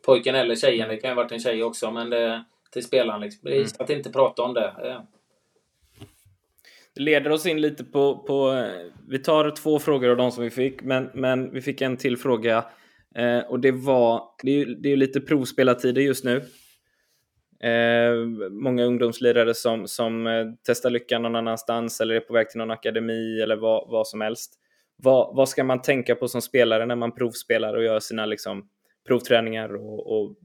Pojken 0.06 0.34
eller 0.34 0.56
tjejen, 0.56 0.88
det 0.88 0.96
kan 0.96 1.10
ju 1.10 1.14
ha 1.14 1.22
varit 1.22 1.32
en 1.32 1.40
tjej 1.40 1.62
också, 1.62 1.90
men 1.90 2.10
det, 2.10 2.44
till 2.72 2.84
spelaren 2.84 3.20
liksom. 3.20 3.48
Mm. 3.48 3.66
Att 3.78 3.90
inte 3.90 4.10
prata 4.10 4.42
om 4.42 4.54
det. 4.54 5.02
Leder 6.98 7.30
oss 7.30 7.46
in 7.46 7.60
lite 7.60 7.84
på, 7.84 8.18
på, 8.18 8.52
eh, 8.52 8.92
vi 9.08 9.18
tar 9.18 9.50
två 9.50 9.78
frågor 9.78 10.10
av 10.10 10.16
de 10.16 10.32
som 10.32 10.44
vi 10.44 10.50
fick, 10.50 10.82
men, 10.82 11.10
men 11.14 11.52
vi 11.52 11.60
fick 11.60 11.80
en 11.80 11.96
till 11.96 12.16
fråga. 12.16 12.64
Eh, 13.14 13.38
och 13.38 13.60
det 13.60 13.72
var, 13.72 14.22
det 14.42 14.50
är 14.50 14.56
ju 14.56 14.74
det 14.74 14.92
är 14.92 14.96
lite 14.96 15.20
provspelartider 15.20 16.02
just 16.02 16.24
nu. 16.24 16.36
Eh, 17.68 18.14
många 18.50 18.84
ungdomslirare 18.84 19.54
som, 19.54 19.86
som 19.86 20.26
eh, 20.26 20.46
testar 20.66 20.90
lyckan 20.90 21.22
någon 21.22 21.36
annanstans 21.36 22.00
eller 22.00 22.14
är 22.14 22.20
på 22.20 22.32
väg 22.32 22.50
till 22.50 22.58
någon 22.58 22.70
akademi 22.70 23.40
eller 23.40 23.56
vad, 23.56 23.90
vad 23.90 24.06
som 24.06 24.20
helst 24.20 24.58
vad, 25.02 25.36
vad 25.36 25.48
ska 25.48 25.64
man 25.64 25.82
tänka 25.82 26.14
på 26.14 26.28
som 26.28 26.42
spelare 26.42 26.86
när 26.86 26.96
man 26.96 27.12
provspelar 27.12 27.74
och 27.74 27.84
gör 27.84 28.00
sina 28.00 28.26
liksom, 28.26 28.68
provträningar 29.06 29.74
och, 29.74 30.20
och 30.20 30.36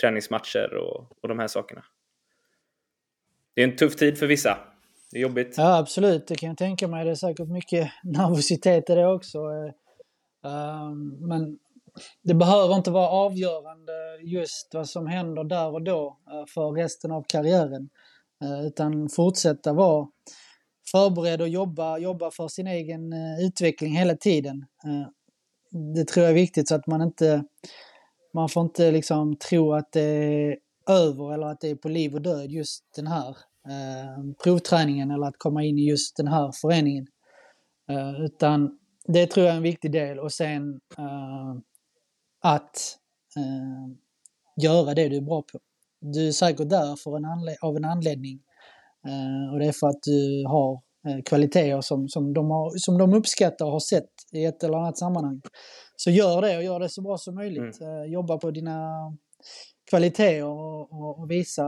träningsmatcher 0.00 0.74
och, 0.74 1.22
och 1.22 1.28
de 1.28 1.38
här 1.38 1.46
sakerna? 1.46 1.84
Det 3.54 3.62
är 3.62 3.68
en 3.68 3.76
tuff 3.76 3.96
tid 3.96 4.18
för 4.18 4.26
vissa. 4.26 4.58
Det 5.10 5.18
är 5.18 5.22
jobbigt. 5.22 5.54
Ja, 5.56 5.78
absolut. 5.78 6.26
Det 6.26 6.34
kan 6.34 6.48
jag 6.48 6.58
tänka 6.58 6.88
mig. 6.88 7.04
Det 7.04 7.10
är 7.10 7.14
säkert 7.14 7.48
mycket 7.48 7.90
nervositet 8.02 8.90
i 8.90 8.94
det 8.94 9.06
också. 9.06 9.38
Ehm, 10.44 11.28
men 11.28 11.58
det 12.22 12.34
behöver 12.34 12.74
inte 12.74 12.90
vara 12.90 13.08
avgörande 13.08 13.92
just 14.22 14.74
vad 14.74 14.88
som 14.88 15.06
händer 15.06 15.44
där 15.44 15.72
och 15.72 15.82
då 15.82 16.18
eh, 16.30 16.46
för 16.54 16.70
resten 16.72 17.12
av 17.12 17.24
karriären. 17.28 17.88
Eh, 18.42 18.66
utan 18.66 19.08
fortsätta 19.08 19.72
vara 19.72 20.08
förberedd 20.90 21.40
och 21.40 21.48
jobba, 21.48 21.98
jobba 21.98 22.30
för 22.30 22.48
sin 22.48 22.66
egen 22.66 23.12
eh, 23.12 23.46
utveckling 23.46 23.96
hela 23.96 24.16
tiden. 24.16 24.66
Det 25.94 26.04
tror 26.04 26.24
jag 26.24 26.30
är 26.30 26.34
viktigt 26.34 26.68
så 26.68 26.74
att 26.74 26.86
man 26.86 27.02
inte, 27.02 27.44
man 28.34 28.48
får 28.48 28.62
inte 28.62 28.90
liksom 28.90 29.36
tro 29.36 29.72
att 29.72 29.92
det 29.92 30.00
är 30.00 30.58
över 30.88 31.34
eller 31.34 31.46
att 31.46 31.60
det 31.60 31.70
är 31.70 31.74
på 31.74 31.88
liv 31.88 32.14
och 32.14 32.22
död 32.22 32.50
just 32.50 32.84
den 32.96 33.06
här 33.06 33.36
provträningen 34.42 35.10
eller 35.10 35.26
att 35.26 35.38
komma 35.38 35.64
in 35.64 35.78
i 35.78 35.88
just 35.88 36.16
den 36.16 36.28
här 36.28 36.52
föreningen. 36.60 37.06
utan 38.24 38.78
det 39.06 39.26
tror 39.26 39.46
jag 39.46 39.52
är 39.52 39.56
en 39.56 39.62
viktig 39.62 39.92
del 39.92 40.18
och 40.18 40.32
sen 40.32 40.80
att 42.42 42.98
göra 44.62 44.94
det 44.94 45.08
du 45.08 45.16
är 45.16 45.20
bra 45.20 45.42
på. 45.42 45.58
Du 46.00 46.28
är 46.28 46.32
säkert 46.32 46.68
där 46.68 46.96
för 46.96 47.16
en 47.16 47.24
av 47.62 47.76
en 47.76 47.84
anledning 47.84 48.40
Eh, 49.06 49.52
och 49.52 49.58
det 49.58 49.66
är 49.66 49.72
för 49.72 49.86
att 49.86 50.02
du 50.02 50.44
har 50.46 50.72
eh, 51.08 51.22
kvaliteter 51.24 51.80
som, 51.80 52.08
som, 52.08 52.34
de 52.34 52.50
har, 52.50 52.78
som 52.78 52.98
de 52.98 53.14
uppskattar 53.14 53.64
och 53.64 53.72
har 53.72 53.80
sett 53.80 54.10
i 54.32 54.44
ett 54.44 54.64
eller 54.64 54.78
annat 54.78 54.98
sammanhang. 54.98 55.40
Så 55.96 56.10
gör 56.10 56.42
det 56.42 56.56
och 56.56 56.62
gör 56.62 56.80
det 56.80 56.88
så 56.88 57.02
bra 57.02 57.18
som 57.18 57.34
möjligt. 57.34 57.80
Mm. 57.80 58.02
Eh, 58.02 58.12
jobba 58.12 58.38
på 58.38 58.50
dina 58.50 58.88
kvaliteter 59.90 60.44
och, 60.44 60.92
och, 60.92 61.18
och, 61.18 61.30
visa 61.30 61.64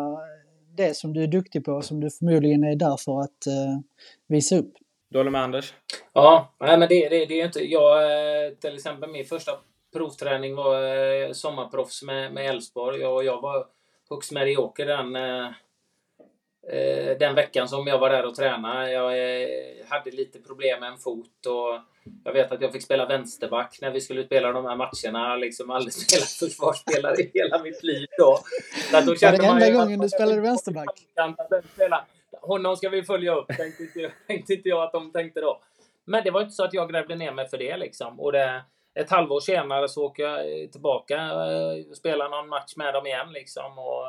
det 0.77 0.95
som 0.95 1.13
du 1.13 1.23
är 1.23 1.27
duktig 1.27 1.65
på 1.65 1.83
som 1.83 2.01
du 2.01 2.11
förmodligen 2.11 2.65
är 2.65 2.77
där 2.77 2.97
för 2.97 3.21
att 3.21 3.47
uh, 3.47 3.81
visa 4.27 4.57
upp. 4.57 4.73
Du 5.09 5.19
håller 5.19 5.31
med 5.31 5.43
Anders? 5.43 5.75
Ja, 6.13 6.55
nej, 6.61 6.79
men 6.79 6.89
det, 6.89 7.09
det, 7.09 7.27
det 7.27 7.41
är 7.41 7.47
inte... 7.47 7.61
Jag, 7.61 8.61
till 8.61 8.75
exempel 8.75 9.11
min 9.11 9.25
första 9.25 9.53
provträning 9.93 10.55
var 10.55 11.33
sommarproffs 11.33 12.03
med 12.03 12.37
Elfsborg. 12.37 13.01
Jag, 13.01 13.25
jag 13.25 13.41
var 13.41 13.67
högst 14.11 14.33
medioker 14.33 14.87
den 14.87 15.17
Eh, 16.69 17.19
den 17.19 17.35
veckan 17.35 17.69
som 17.69 17.87
jag 17.87 17.99
var 17.99 18.11
där 18.11 18.27
och 18.27 18.35
tränade. 18.35 18.93
Jag 18.93 19.43
eh, 19.43 19.87
hade 19.89 20.11
lite 20.11 20.39
problem 20.41 20.81
med 20.81 20.89
en 20.89 20.99
fot 20.99 21.47
och 21.47 21.81
jag 22.25 22.33
vet 22.33 22.53
att 22.53 22.61
jag 22.61 22.73
fick 22.73 22.83
spela 22.83 23.07
vänsterback 23.07 23.79
när 23.81 23.91
vi 23.91 24.01
skulle 24.01 24.25
spela 24.25 24.53
de 24.53 24.65
här 24.65 24.77
matcherna. 24.77 25.37
Liksom 25.37 25.71
aldrig 25.71 25.93
spelat 25.95 26.29
försvarsspelare 26.29 27.15
i 27.15 27.31
hela 27.35 27.63
mitt 27.63 27.83
liv 27.83 28.07
då. 28.19 28.39
Så 28.91 29.01
då 29.01 29.07
var 29.07 29.39
det 29.39 29.47
enda 29.47 29.71
gången 29.71 30.01
du 30.01 30.09
spelade 30.09 30.41
vänsterback? 30.41 31.01
Honom 32.43 32.77
ska 32.77 32.89
vi 32.89 33.03
följa 33.03 33.35
upp, 33.35 33.49
tänkte 33.49 33.83
inte, 33.83 34.13
tänkte 34.27 34.53
inte 34.53 34.69
jag 34.69 34.83
att 34.83 34.93
de 34.93 35.13
tänkte 35.13 35.41
då. 35.41 35.61
Men 36.05 36.25
det 36.25 36.31
var 36.31 36.41
inte 36.41 36.55
så 36.55 36.65
att 36.65 36.75
jag 36.75 36.91
grävde 36.91 37.15
ner 37.15 37.33
mig 37.33 37.49
för 37.49 37.59
det 37.59 37.77
liksom. 37.77 38.21
Och 38.21 38.33
det, 38.33 38.63
ett 38.95 39.11
halvår 39.11 39.41
senare 39.41 39.89
så 39.89 40.05
åker 40.05 40.23
jag 40.23 40.73
tillbaka 40.73 41.33
och 41.33 41.97
spelar 41.97 42.29
någon 42.29 42.49
match 42.49 42.77
med 42.77 42.95
dem 42.95 43.07
igen 43.07 43.33
liksom. 43.33 43.79
Och 43.79 44.07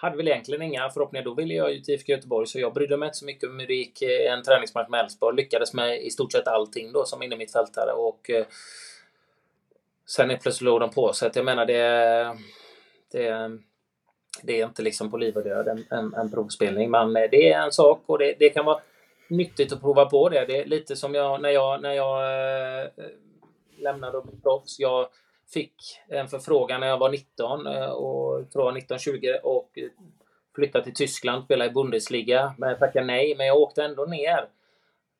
hade 0.00 0.16
väl 0.16 0.28
egentligen 0.28 0.62
inga 0.62 0.90
förhoppningar. 0.90 1.24
Då 1.24 1.34
ville 1.34 1.54
jag 1.54 1.72
ju 1.72 1.80
till 1.80 1.94
IFK 1.94 2.12
Göteborg 2.12 2.46
så 2.46 2.60
jag 2.60 2.74
brydde 2.74 2.96
mig 2.96 3.06
inte 3.06 3.18
så 3.18 3.24
mycket 3.24 3.50
om 3.50 3.58
hur 3.58 3.66
det 3.66 3.74
gick 3.74 4.02
eh, 4.02 4.32
en 4.32 4.42
träningsmatch 4.42 4.88
med 4.88 5.00
Elfsborg. 5.00 5.36
Lyckades 5.36 5.74
med 5.74 6.02
i 6.02 6.10
stort 6.10 6.32
sett 6.32 6.48
allting 6.48 6.92
då 6.92 7.04
som 7.04 7.22
innermittfältare 7.22 7.92
och 7.92 8.30
eh, 8.30 8.46
sen 10.06 10.30
är 10.30 10.36
plötsligt 10.36 10.64
låg 10.64 10.80
de 10.80 10.90
på. 10.90 11.12
sig. 11.12 11.30
jag 11.34 11.44
menar 11.44 11.66
det, 11.66 11.82
det, 13.12 13.58
det 14.42 14.60
är 14.60 14.66
inte 14.66 14.82
liksom 14.82 15.10
på 15.10 15.16
liv 15.16 15.36
och 15.36 15.44
död 15.44 15.68
en, 15.68 15.84
en, 15.90 16.14
en 16.14 16.30
provspelning. 16.30 16.90
Men 16.90 17.16
eh, 17.16 17.30
det 17.30 17.52
är 17.52 17.62
en 17.62 17.72
sak 17.72 18.02
och 18.06 18.18
det, 18.18 18.34
det 18.38 18.50
kan 18.50 18.64
vara 18.64 18.80
nyttigt 19.28 19.72
att 19.72 19.80
prova 19.80 20.06
på 20.06 20.28
det. 20.28 20.44
Det 20.46 20.56
är 20.56 20.64
lite 20.64 20.96
som 20.96 21.14
jag 21.14 21.42
när 21.42 21.50
jag, 21.50 21.82
när 21.82 21.92
jag 21.92 22.20
eh, 22.80 22.88
lämnade 23.78 24.18
och 24.18 24.26
blev 24.26 24.40
proffs. 24.40 24.78
Jag 24.78 25.08
fick 25.52 25.74
en 26.08 26.28
förfrågan 26.28 26.80
när 26.80 26.86
jag 26.86 26.98
var 26.98 27.10
19 27.10 27.66
eh, 27.66 27.90
och 27.90 28.50
tror 28.50 28.72
19-20 28.72 29.38
och 29.42 29.78
flyttade 30.54 30.84
till 30.84 30.94
Tyskland, 30.94 31.44
spelade 31.44 31.70
i 31.70 31.74
Bundesliga. 31.74 32.54
Men 32.58 32.68
jag 32.68 32.78
tackade 32.78 33.06
nej, 33.06 33.34
men 33.38 33.46
jag 33.46 33.56
åkte 33.56 33.84
ändå 33.84 34.04
ner 34.04 34.48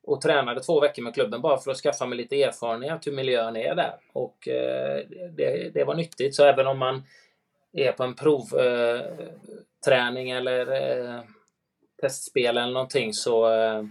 och 0.03 0.21
tränade 0.21 0.61
två 0.61 0.79
veckor 0.79 1.03
med 1.03 1.13
klubben 1.13 1.41
bara 1.41 1.57
för 1.57 1.71
att 1.71 1.77
skaffa 1.77 2.05
mig 2.05 2.17
lite 2.17 2.43
erfarenhet 2.43 3.07
hur 3.07 3.11
miljön 3.11 3.55
är 3.55 3.75
där. 3.75 3.95
Och 4.13 4.47
eh, 4.47 5.05
det, 5.37 5.73
det, 5.73 5.83
var 5.83 5.95
nyttigt. 5.95 6.35
Så 6.35 6.45
även 6.45 6.67
om 6.67 6.77
man 6.77 7.03
är 7.73 7.91
på 7.91 8.03
en 8.03 8.15
provträning 8.15 10.29
eh, 10.29 10.37
eller 10.37 10.71
eh, 10.71 11.19
testspel 12.01 12.57
eller 12.57 12.73
någonting 12.73 13.13
så, 13.13 13.53
eh, 13.53 13.83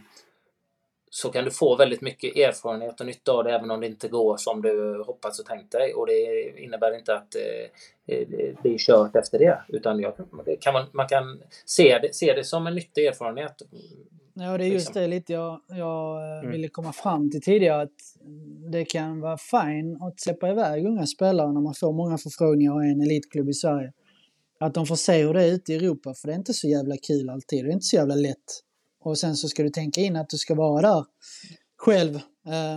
så 1.10 1.30
kan 1.30 1.44
du 1.44 1.50
få 1.50 1.76
väldigt 1.76 2.00
mycket 2.00 2.36
erfarenhet 2.36 3.00
och 3.00 3.06
nytta 3.06 3.32
av 3.32 3.44
det 3.44 3.50
även 3.50 3.70
om 3.70 3.80
det 3.80 3.86
inte 3.86 4.08
går 4.08 4.36
som 4.36 4.62
du 4.62 5.02
hoppats 5.06 5.40
och 5.40 5.46
tänkt 5.46 5.72
dig. 5.72 5.94
Och 5.94 6.06
det 6.06 6.50
innebär 6.58 6.98
inte 6.98 7.14
att 7.14 7.34
eh, 7.34 8.20
det 8.62 8.74
är 8.74 8.78
kört 8.78 9.16
efter 9.16 9.38
det. 9.38 9.62
Utan 9.68 10.00
jag, 10.00 10.12
det 10.44 10.56
kan 10.56 10.72
man, 10.72 10.86
man 10.92 11.08
kan 11.08 11.42
se 11.66 11.98
det, 11.98 12.14
se 12.14 12.32
det 12.32 12.44
som 12.44 12.66
en 12.66 12.74
nyttig 12.74 13.06
erfarenhet. 13.06 13.62
Ja, 14.34 14.58
det 14.58 14.64
är 14.64 14.68
just 14.68 14.86
liksom. 14.86 15.02
det 15.02 15.08
lite 15.08 15.32
jag, 15.32 15.60
jag 15.68 16.32
eh, 16.32 16.38
mm. 16.38 16.50
ville 16.50 16.68
komma 16.68 16.92
fram 16.92 17.30
till 17.30 17.42
tidigare. 17.42 17.82
Att 17.82 17.98
det 18.72 18.84
kan 18.84 19.20
vara 19.20 19.38
fine 19.38 19.98
att 20.02 20.20
släppa 20.20 20.48
iväg 20.48 20.86
unga 20.86 21.06
spelare 21.06 21.52
när 21.52 21.60
man 21.60 21.74
får 21.74 21.92
många 21.92 22.18
förfrågningar 22.18 22.74
och 22.74 22.84
en 22.84 23.00
elitklubb 23.00 23.48
i 23.48 23.54
Sverige. 23.54 23.92
Att 24.60 24.74
de 24.74 24.86
får 24.86 24.96
se 24.96 25.22
hur 25.22 25.34
det 25.34 25.42
är 25.42 25.52
ute 25.52 25.72
i 25.72 25.76
Europa, 25.76 26.14
för 26.14 26.28
det 26.28 26.34
är 26.34 26.38
inte 26.38 26.54
så 26.54 26.68
jävla 26.68 26.96
kul 26.96 27.30
alltid. 27.30 27.64
Det 27.64 27.70
är 27.70 27.72
inte 27.72 27.86
så 27.86 27.96
jävla 27.96 28.14
lätt. 28.14 28.62
Och 29.08 29.18
sen 29.18 29.36
så 29.36 29.48
ska 29.48 29.62
du 29.62 29.70
tänka 29.70 30.00
in 30.00 30.16
att 30.16 30.28
du 30.28 30.36
ska 30.36 30.54
vara 30.54 30.94
där 30.94 31.04
själv. 31.76 32.14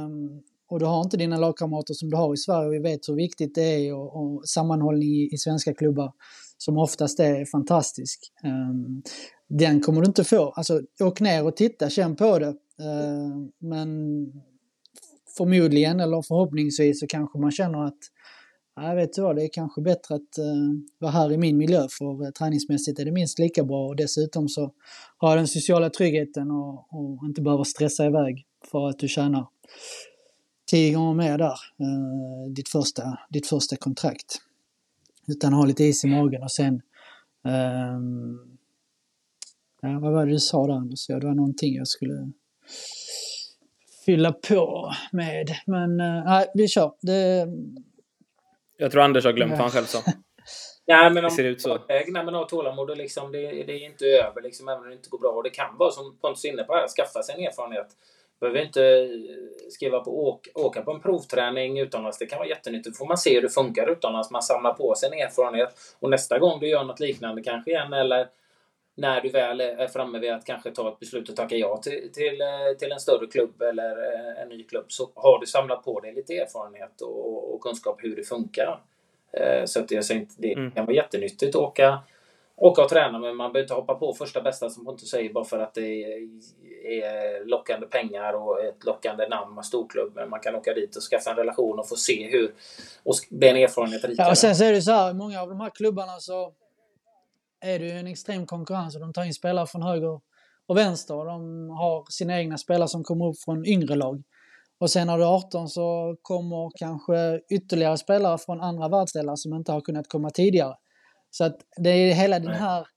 Um, 0.03 0.41
och 0.69 0.79
du 0.79 0.86
har 0.86 1.03
inte 1.03 1.17
dina 1.17 1.38
lagkamrater 1.38 1.93
som 1.93 2.09
du 2.09 2.17
har 2.17 2.34
i 2.34 2.38
Sverige. 2.38 2.67
och 2.67 2.73
Vi 2.73 2.79
vet 2.79 3.09
hur 3.09 3.15
viktigt 3.15 3.55
det 3.55 3.61
är 3.61 3.95
och, 3.95 4.15
och 4.15 4.47
sammanhållning 4.47 5.09
i, 5.09 5.29
i, 5.34 5.38
svenska 5.38 5.73
klubbar 5.73 6.13
som 6.57 6.77
oftast 6.77 7.19
är 7.19 7.45
fantastisk. 7.45 8.19
Um, 8.43 9.03
den 9.49 9.82
kommer 9.82 10.01
du 10.01 10.07
inte 10.07 10.23
få. 10.23 10.49
Alltså 10.49 10.82
åk 11.01 11.19
ner 11.19 11.45
och 11.45 11.55
titta, 11.55 11.89
känn 11.89 12.15
på 12.15 12.39
det. 12.39 12.47
Uh, 12.47 13.47
men 13.59 13.89
förmodligen 15.38 15.99
eller 15.99 16.21
förhoppningsvis 16.21 16.99
så 16.99 17.07
kanske 17.07 17.39
man 17.39 17.51
känner 17.51 17.86
att 17.86 17.99
jag 18.76 18.95
vet 18.95 19.13
du 19.13 19.22
vad, 19.22 19.36
det 19.36 19.43
är 19.43 19.49
kanske 19.53 19.82
bättre 19.82 20.15
att 20.15 20.39
uh, 20.39 20.80
vara 20.99 21.11
här 21.11 21.32
i 21.32 21.38
min 21.38 21.57
miljö 21.57 21.88
för 21.99 22.24
uh, 22.24 22.32
träningsmässigt 22.32 22.99
är 22.99 23.05
det 23.05 23.11
minst 23.11 23.39
lika 23.39 23.63
bra 23.63 23.88
och 23.88 23.95
dessutom 23.95 24.49
så 24.49 24.74
har 25.17 25.30
jag 25.30 25.38
den 25.38 25.47
sociala 25.47 25.89
tryggheten 25.89 26.51
och, 26.51 26.93
och 26.93 27.26
inte 27.26 27.41
behöver 27.41 27.63
stressa 27.63 28.05
iväg 28.05 28.45
för 28.72 28.89
att 28.89 28.99
du 28.99 29.07
tjänar 29.07 29.47
tio 30.72 30.93
gånger 30.93 31.13
mer 31.13 31.38
där, 31.38 31.55
uh, 31.82 32.53
ditt, 32.53 32.69
första, 32.69 33.19
ditt 33.30 33.47
första 33.47 33.76
kontrakt. 33.76 34.41
Utan 35.28 35.53
ha 35.53 35.65
lite 35.65 35.84
is 35.84 36.03
i 36.03 36.07
magen 36.07 36.43
och 36.43 36.51
sen 36.51 36.82
ehm, 37.45 38.39
Ja, 39.82 39.99
vad 39.99 40.13
var 40.13 40.26
det 40.26 40.32
du 40.32 40.39
sa 40.39 40.67
där 40.67 40.74
Anders? 40.74 41.09
Ja, 41.09 41.19
det 41.19 41.28
var 41.28 41.36
någonting 41.36 41.76
jag 41.76 41.88
skulle 41.88 42.32
fylla 44.05 44.32
på 44.32 44.91
med. 45.11 45.49
Men 45.65 45.97
nej, 45.97 46.47
vi 46.53 46.67
kör. 46.67 46.93
Det... 47.01 47.47
Jag 48.82 48.91
tror 48.91 49.01
Anders 49.01 49.25
har 49.25 49.32
glömt 49.32 49.51
vad 49.51 49.59
han 49.59 49.71
själv 49.71 49.86
sa. 49.86 49.99
Nej, 50.88 51.09
men 51.09 51.17
om, 51.17 51.23
det 51.23 51.32
ser 51.36 51.43
ut 51.43 51.61
så. 51.61 51.79
Nej, 51.88 52.05
men 52.07 52.34
ha 52.34 52.47
tålamod 52.47 52.89
och 52.89 52.97
liksom, 52.97 53.32
det, 53.32 53.39
det 53.39 53.73
är 53.73 53.86
inte 53.86 54.05
över 54.05 54.41
liksom, 54.41 54.67
även 54.67 54.84
om 54.84 54.89
det 54.89 54.95
inte 54.95 55.09
går 55.09 55.19
bra. 55.19 55.32
Och 55.32 55.43
det 55.43 55.49
kan 55.49 55.77
vara 55.77 55.91
som 55.91 56.17
Pontus 56.21 56.45
är 56.45 56.49
inne 56.49 56.63
på, 56.63 56.73
här, 56.73 56.88
skaffa 56.88 57.23
sig 57.23 57.36
en 57.36 57.47
erfarenhet. 57.47 57.88
Behöver 58.39 58.61
inte 58.65 58.84
eh, 58.84 59.69
skriva 59.69 59.99
på 59.99 60.27
åk, 60.27 60.47
åka 60.55 60.82
på 60.82 60.91
en 60.91 61.01
provträning 61.01 61.79
utomlands. 61.79 62.17
Det 62.17 62.25
kan 62.25 62.39
vara 62.39 62.49
jättenyttigt. 62.49 62.97
får 62.97 63.05
man 63.05 63.17
se 63.17 63.36
hur 63.36 63.41
det 63.41 63.49
funkar 63.49 63.91
utomlands. 63.91 64.32
Man 64.32 64.41
samlar 64.41 64.73
på 64.73 64.95
sig 64.95 65.09
en 65.09 65.27
erfarenhet. 65.27 65.69
Och 65.99 66.09
nästa 66.09 66.39
gång 66.39 66.59
du 66.59 66.67
gör 66.67 66.84
något 66.84 66.99
liknande 66.99 67.43
kanske 67.43 67.71
igen 67.71 67.93
eller 67.93 68.27
när 69.02 69.22
du 69.22 69.30
väl 69.30 69.62
är 69.62 69.88
framme 69.88 70.20
vid 70.20 70.32
att 70.32 70.45
kanske 70.45 70.72
ta 70.72 70.89
ett 70.89 70.99
beslut 70.99 71.30
och 71.30 71.36
tacka 71.36 71.56
ja 71.56 71.78
till, 71.78 72.12
till, 72.14 72.41
eh, 72.41 72.78
till 72.80 72.91
en 72.91 72.99
större 72.99 73.28
klubb 73.28 73.62
eller 73.62 73.91
eh, 73.91 74.41
en 74.41 74.49
ny 74.49 74.64
klubb 74.64 74.86
så 74.88 75.10
har 75.16 75.39
du 75.39 75.45
samlat 75.45 75.84
på 75.84 75.99
dig 75.99 76.14
lite 76.14 76.34
erfarenhet 76.34 77.02
och, 77.02 77.54
och 77.54 77.62
kunskap 77.62 77.99
hur 78.04 78.16
det 78.16 78.24
funkar. 78.24 78.82
Eh, 79.34 79.66
så 79.66 79.80
att 79.80 79.91
jag 79.91 80.06
säger 80.06 80.28
det 80.38 80.54
mm. 80.54 80.72
kan 80.72 80.86
vara 80.86 80.95
jättenyttigt 80.95 81.56
att 81.56 81.62
åka, 81.62 81.99
åka 82.56 82.84
och 82.84 82.89
träna 82.89 83.20
men 83.20 83.36
man 83.36 83.54
behöver 83.54 83.66
inte 83.66 83.74
hoppa 83.74 83.95
på 83.95 84.14
första 84.14 84.41
bästa 84.41 84.70
som 84.70 84.86
Pontus 84.86 85.10
säger 85.10 85.34
bara 85.34 85.45
för 85.45 85.60
att 85.60 85.74
det 85.74 86.04
är, 86.04 87.45
lockande 87.45 87.88
pengar 87.88 88.34
och 88.34 88.64
ett 88.64 88.84
lockande 88.84 89.28
namn 89.28 89.56
med 89.56 89.66
storklubb. 89.66 90.12
Men 90.16 90.30
man 90.30 90.39
kan 90.39 90.56
åka 90.56 90.74
dit 90.74 90.95
och 90.95 91.02
skaffa 91.02 91.32
en 91.32 91.38
relation 91.38 91.80
och 91.80 91.89
få 91.89 91.95
se 91.95 92.30
hur 92.32 92.54
och 93.04 93.16
bli 93.30 93.47
en 93.49 93.56
erfarenhet 93.56 94.04
rikare. 94.04 94.26
Ja, 94.26 94.32
och 94.32 94.38
sen 94.38 94.56
så 94.56 94.64
är 94.64 94.72
det 94.72 94.82
så 94.82 94.91
här, 94.91 95.14
många 95.14 95.41
av 95.41 95.49
de 95.49 95.60
här 95.60 95.70
klubbarna 95.70 96.20
så 96.20 96.54
är 97.62 97.80
det 97.80 97.86
ju 97.86 97.91
en 97.91 98.07
extrem 98.07 98.45
konkurrens 98.45 98.95
och 98.95 99.01
de 99.01 99.14
tar 99.14 99.24
in 99.24 99.34
spelare 99.34 99.68
från 99.68 99.84
höger 99.84 100.20
och 100.68 100.78
vänster. 100.78 101.16
Och 101.16 101.26
de 101.26 101.70
har 101.70 102.12
sina 102.12 102.39
egna 102.39 102.57
spelare 102.57 102.88
som 102.88 103.03
kommer 103.03 103.26
upp 103.26 103.39
från 103.45 103.66
yngre 103.66 103.95
lag. 103.95 104.24
Och 104.80 104.91
sen 104.91 105.07
när 105.07 105.18
du 105.18 105.24
är 105.24 105.36
18 105.36 105.70
så 105.70 106.16
kommer 106.22 106.72
kanske 106.76 107.41
ytterligare 107.49 107.97
spelare 107.97 108.38
från 108.38 108.62
andra 108.62 108.89
världsdelar 108.89 109.36
som 109.36 109.53
inte 109.53 109.72
har 109.72 109.82
kunnat 109.82 110.07
komma 110.07 110.30
tidigare. 110.30 110.76
Så 111.30 111.43
att 111.43 111.57
det 111.78 111.89
är 111.89 112.14
hela 112.14 112.39
den 112.39 112.53
här 112.53 112.88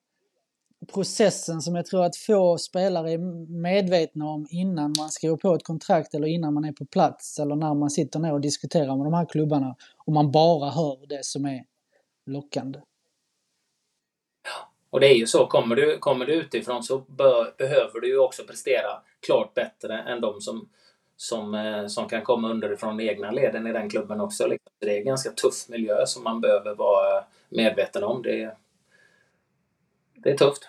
processen 0.92 1.60
som 1.60 1.74
jag 1.74 1.86
tror 1.86 2.04
att 2.04 2.16
få 2.16 2.58
spelare 2.58 3.12
är 3.12 3.18
medvetna 3.62 4.28
om 4.28 4.46
innan 4.50 4.92
man 4.98 5.08
skriver 5.10 5.36
på 5.36 5.54
ett 5.54 5.64
kontrakt 5.64 6.14
eller 6.14 6.26
innan 6.26 6.54
man 6.54 6.64
är 6.64 6.72
på 6.72 6.86
plats 6.86 7.38
eller 7.38 7.56
när 7.56 7.74
man 7.74 7.90
sitter 7.90 8.20
ner 8.20 8.32
och 8.32 8.40
diskuterar 8.40 8.96
med 8.96 9.06
de 9.06 9.14
här 9.14 9.26
klubbarna 9.26 9.76
och 10.06 10.12
man 10.12 10.30
bara 10.30 10.70
hör 10.70 11.06
det 11.08 11.24
som 11.24 11.44
är 11.44 11.64
lockande. 12.26 12.78
Och 14.94 15.00
det 15.00 15.06
är 15.06 15.14
ju 15.14 15.26
så, 15.26 15.46
kommer 15.46 15.76
du, 15.76 15.98
kommer 15.98 16.26
du 16.26 16.32
utifrån 16.32 16.82
så 16.82 16.98
bör, 16.98 17.54
behöver 17.58 18.00
du 18.00 18.08
ju 18.08 18.18
också 18.18 18.44
prestera 18.44 19.02
klart 19.26 19.54
bättre 19.54 19.98
än 19.98 20.20
de 20.20 20.40
som, 20.40 20.68
som, 21.16 21.54
eh, 21.54 21.86
som 21.86 22.08
kan 22.08 22.22
komma 22.22 22.50
underifrån 22.50 23.00
egna 23.00 23.30
leden 23.30 23.66
i 23.66 23.72
den 23.72 23.90
klubben 23.90 24.20
också. 24.20 24.46
Liksom. 24.46 24.72
Det 24.80 24.94
är 24.94 24.98
en 24.98 25.04
ganska 25.04 25.30
tuff 25.30 25.68
miljö 25.68 26.06
som 26.06 26.24
man 26.24 26.40
behöver 26.40 26.74
vara 26.74 27.24
medveten 27.48 28.04
om. 28.04 28.22
Det, 28.22 28.56
det 30.14 30.30
är 30.30 30.36
tufft. 30.36 30.68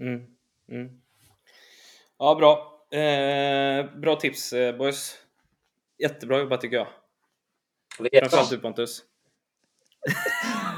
Mm. 0.00 0.26
Mm. 0.68 1.00
Ja, 2.18 2.34
bra. 2.34 2.80
Eh, 2.98 3.86
bra 3.96 4.16
tips 4.16 4.52
eh, 4.52 4.76
boys. 4.76 5.18
Jättebra 5.98 6.38
jobbat 6.38 6.60
tycker 6.60 6.76
jag. 6.76 6.88
Framförallt 8.20 8.50
du 8.50 8.58
Pontus. 8.58 9.02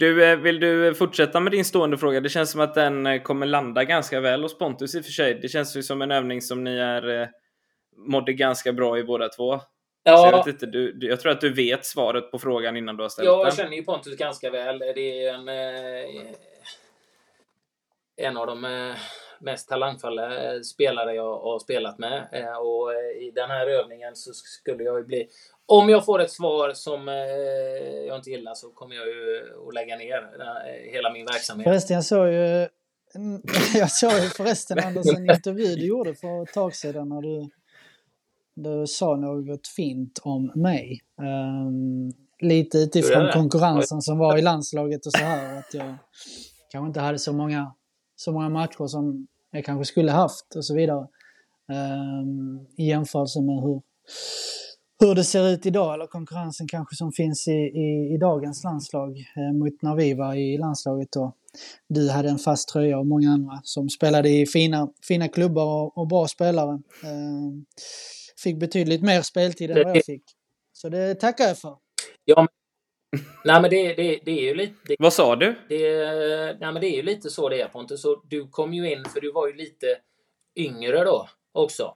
Du, 0.00 0.24
eh, 0.24 0.36
vill 0.36 0.60
du 0.60 0.94
fortsätta 0.94 1.40
med 1.40 1.52
din 1.52 1.64
stående 1.64 1.98
fråga? 1.98 2.20
Det 2.20 2.28
känns 2.28 2.50
som 2.50 2.60
att 2.60 2.74
den 2.74 3.06
eh, 3.06 3.22
kommer 3.22 3.46
landa 3.46 3.84
ganska 3.84 4.20
väl 4.20 4.42
hos 4.42 4.58
Pontus 4.58 4.94
i 4.94 5.00
och 5.00 5.04
för 5.04 5.12
sig. 5.12 5.34
Det 5.34 5.48
känns 5.48 5.76
ju 5.76 5.82
som 5.82 6.02
en 6.02 6.10
övning 6.10 6.42
som 6.42 6.64
ni 6.64 6.76
är 6.76 7.20
eh, 7.20 7.28
mådde 7.96 8.32
ganska 8.32 8.72
bra 8.72 8.98
i 8.98 9.04
båda 9.04 9.28
två. 9.28 9.60
Ja. 10.02 10.30
jag, 10.30 10.48
inte, 10.48 10.66
du, 10.66 10.98
jag 11.00 11.20
tror 11.20 11.32
att 11.32 11.40
du 11.40 11.52
vet 11.52 11.86
svaret 11.86 12.30
på 12.30 12.38
frågan 12.38 12.76
innan 12.76 12.96
du 12.96 13.02
har 13.02 13.08
ställt 13.08 13.26
ja, 13.26 13.36
den. 13.36 13.44
Jag 13.44 13.54
känner 13.54 13.76
ju 13.76 13.82
Pontus 13.82 14.16
ganska 14.16 14.50
väl. 14.50 14.78
Det 14.78 15.26
är 15.26 15.34
en, 15.34 15.48
en 18.16 18.36
av 18.36 18.46
de 18.46 18.94
mest 19.40 19.68
talangfulla 19.68 20.30
spelare 20.62 21.14
jag 21.14 21.38
har 21.38 21.58
spelat 21.58 21.98
med. 21.98 22.28
Och 22.60 22.92
i 23.22 23.30
den 23.34 23.50
här 23.50 23.66
övningen 23.66 24.16
så 24.16 24.32
skulle 24.32 24.82
jag 24.82 24.98
ju 24.98 25.04
bli 25.04 25.28
om 25.72 25.88
jag 25.88 26.04
får 26.04 26.20
ett 26.20 26.30
svar 26.30 26.72
som 26.74 27.08
eh, 27.08 27.14
jag 28.08 28.16
inte 28.18 28.30
gillar 28.30 28.54
så 28.54 28.70
kommer 28.70 28.94
jag 28.94 29.06
ju 29.06 29.42
att 29.68 29.74
lägga 29.74 29.96
ner 29.96 30.16
eh, 30.16 30.92
hela 30.92 31.12
min 31.12 31.26
verksamhet. 31.26 31.64
Förresten, 31.64 31.94
jag 31.94 32.04
såg 32.04 32.28
ju, 32.28 32.68
jag 33.74 33.90
såg 33.90 34.12
ju 34.12 34.28
förresten 34.28 34.78
Anders 34.78 35.06
en 35.16 35.30
intervju 35.30 35.76
du 35.76 35.86
gjorde 35.86 36.14
för 36.14 36.42
ett 36.42 36.52
tag 36.52 36.74
sedan 36.74 37.08
när 37.08 37.22
du, 37.22 37.50
du 38.54 38.86
sa 38.86 39.16
något 39.16 39.68
fint 39.68 40.20
om 40.22 40.52
mig. 40.54 41.00
Um, 41.18 42.12
lite 42.40 42.78
utifrån 42.78 43.32
konkurrensen 43.32 44.02
som 44.02 44.18
var 44.18 44.36
i 44.36 44.42
landslaget 44.42 45.06
och 45.06 45.12
så 45.12 45.24
här. 45.24 45.58
Att 45.58 45.74
jag 45.74 45.96
kanske 46.70 46.86
inte 46.86 47.00
hade 47.00 47.18
så 47.18 47.32
många, 47.32 47.74
så 48.20 48.32
många 48.32 48.48
matcher 48.48 48.86
som 48.86 49.26
jag 49.50 49.64
kanske 49.64 49.84
skulle 49.84 50.12
haft 50.12 50.56
och 50.56 50.64
så 50.64 50.74
vidare. 50.74 51.08
Um, 51.68 52.66
I 52.76 52.88
jämförelse 52.88 53.40
med 53.40 53.62
hur 53.62 53.82
hur 55.00 55.14
det 55.14 55.24
ser 55.24 55.48
ut 55.48 55.66
idag, 55.66 55.94
eller 55.94 56.06
konkurrensen 56.06 56.68
kanske 56.68 56.96
som 56.96 57.12
finns 57.12 57.48
i, 57.48 57.52
i, 57.52 58.14
i 58.14 58.18
dagens 58.18 58.64
landslag 58.64 59.18
eh, 59.18 59.58
mot 59.58 59.82
när 59.82 59.94
vi 59.94 60.14
var 60.14 60.34
i 60.34 60.58
landslaget 60.58 61.16
och 61.16 61.36
du 61.88 62.10
hade 62.10 62.28
en 62.28 62.38
fast 62.38 62.68
tröja 62.68 62.98
och 62.98 63.06
många 63.06 63.30
andra 63.30 63.60
som 63.64 63.88
spelade 63.88 64.28
i 64.28 64.46
fina, 64.46 64.88
fina 65.08 65.28
klubbar 65.28 65.64
och, 65.64 65.98
och 65.98 66.08
bra 66.08 66.28
spelare. 66.28 66.72
Eh, 67.04 67.50
fick 68.42 68.58
betydligt 68.58 69.02
mer 69.02 69.22
speltid 69.22 69.70
än 69.70 69.84
vad 69.84 69.96
jag 69.96 70.04
fick. 70.04 70.22
Så 70.72 70.88
det 70.88 71.14
tackar 71.14 71.44
jag 71.44 71.58
för. 71.58 71.76
Ja, 72.24 72.48
nej 73.44 73.62
men 73.62 73.70
det, 73.70 73.94
det, 73.94 74.20
det 74.24 74.30
är 74.30 74.42
ju 74.42 74.54
lite... 74.54 74.74
Det, 74.86 74.96
Vad 74.98 75.12
sa 75.12 75.36
du? 75.36 75.54
Det, 75.68 76.04
nej, 76.60 76.72
men 76.72 76.80
det 76.80 76.86
är 76.86 76.96
ju 76.96 77.02
lite 77.02 77.30
så 77.30 77.48
det 77.48 77.60
är 77.60 77.68
Pontus. 77.68 78.02
Så 78.02 78.22
du 78.24 78.48
kom 78.48 78.74
ju 78.74 78.92
in, 78.92 79.04
för 79.04 79.20
du 79.20 79.32
var 79.32 79.46
ju 79.46 79.54
lite 79.54 79.86
yngre 80.56 81.04
då 81.04 81.28
också. 81.52 81.94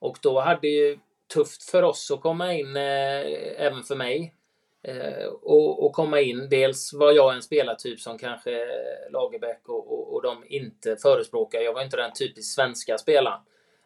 Och 0.00 0.18
då 0.22 0.40
hade 0.40 0.68
ju 0.68 0.98
tufft 1.34 1.70
för 1.70 1.82
oss 1.82 2.10
att 2.10 2.20
komma 2.20 2.54
in, 2.54 2.76
eh, 2.76 3.62
även 3.66 3.82
för 3.82 3.96
mig. 3.96 4.34
Eh, 4.82 5.26
och, 5.26 5.84
och, 5.84 5.92
komma 5.92 6.20
in. 6.20 6.48
Dels 6.50 6.92
var 6.94 7.12
jag 7.12 7.34
en 7.34 7.42
spelartyp 7.42 8.00
som 8.00 8.18
kanske 8.18 8.66
Lagerbäck 9.10 9.68
och, 9.68 9.92
och, 9.92 10.14
och 10.14 10.22
de 10.22 10.44
inte 10.46 10.96
förespråkar. 10.96 11.60
Jag 11.60 11.72
var 11.72 11.82
inte 11.82 11.96
den 11.96 12.12
typiskt 12.12 12.54
svenska 12.54 12.98
spelaren. 12.98 13.40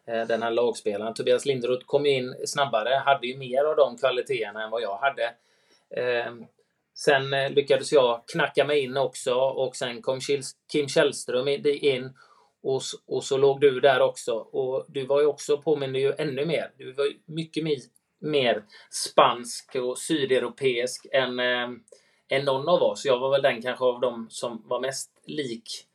Eh, 0.07 0.27
den 0.27 0.41
här 0.41 0.51
lagspelaren. 0.51 1.13
Tobias 1.13 1.45
Linderoth 1.45 1.85
kom 1.85 2.05
in 2.05 2.35
snabbare, 2.45 3.01
hade 3.05 3.27
ju 3.27 3.37
mer 3.37 3.63
av 3.63 3.75
de 3.75 3.97
kvaliteterna 3.97 4.63
än 4.63 4.71
vad 4.71 4.81
jag 4.81 4.97
hade. 4.97 5.33
Sen 7.05 7.33
eh, 7.33 7.51
lyckades 7.51 7.91
jag 7.91 8.23
knacka 8.27 8.65
mig 8.65 8.79
in 8.79 8.97
också 8.97 9.33
och 9.35 9.75
sen 9.75 10.01
kom 10.01 10.19
Kim 10.71 10.87
Källström 10.87 11.47
in 11.47 12.13
och, 12.63 12.81
och 13.07 13.23
så 13.23 13.37
låg 13.37 13.61
du 13.61 13.79
där 13.79 13.99
också. 13.99 14.33
Och 14.33 14.85
du 14.87 15.05
var 15.05 15.19
ju 15.19 15.25
också, 15.25 15.57
påminner 15.57 15.99
ju 15.99 16.13
ännu 16.17 16.45
mer. 16.45 16.71
Du 16.77 16.93
var 16.93 17.05
ju 17.05 17.13
mycket 17.25 17.63
mer 18.19 18.63
spansk 18.91 19.75
och 19.75 19.97
sydeuropeisk 19.97 21.05
än, 21.11 21.39
eh, 21.39 21.69
än 22.29 22.45
någon 22.45 22.69
av 22.69 22.81
oss. 22.81 23.05
Jag 23.05 23.19
var 23.19 23.31
väl 23.31 23.41
den 23.41 23.61
kanske 23.61 23.85
av 23.85 23.99
dem 23.99 24.27
som 24.29 24.63
var 24.67 24.79
mest 24.79 25.11
lik 25.25 25.88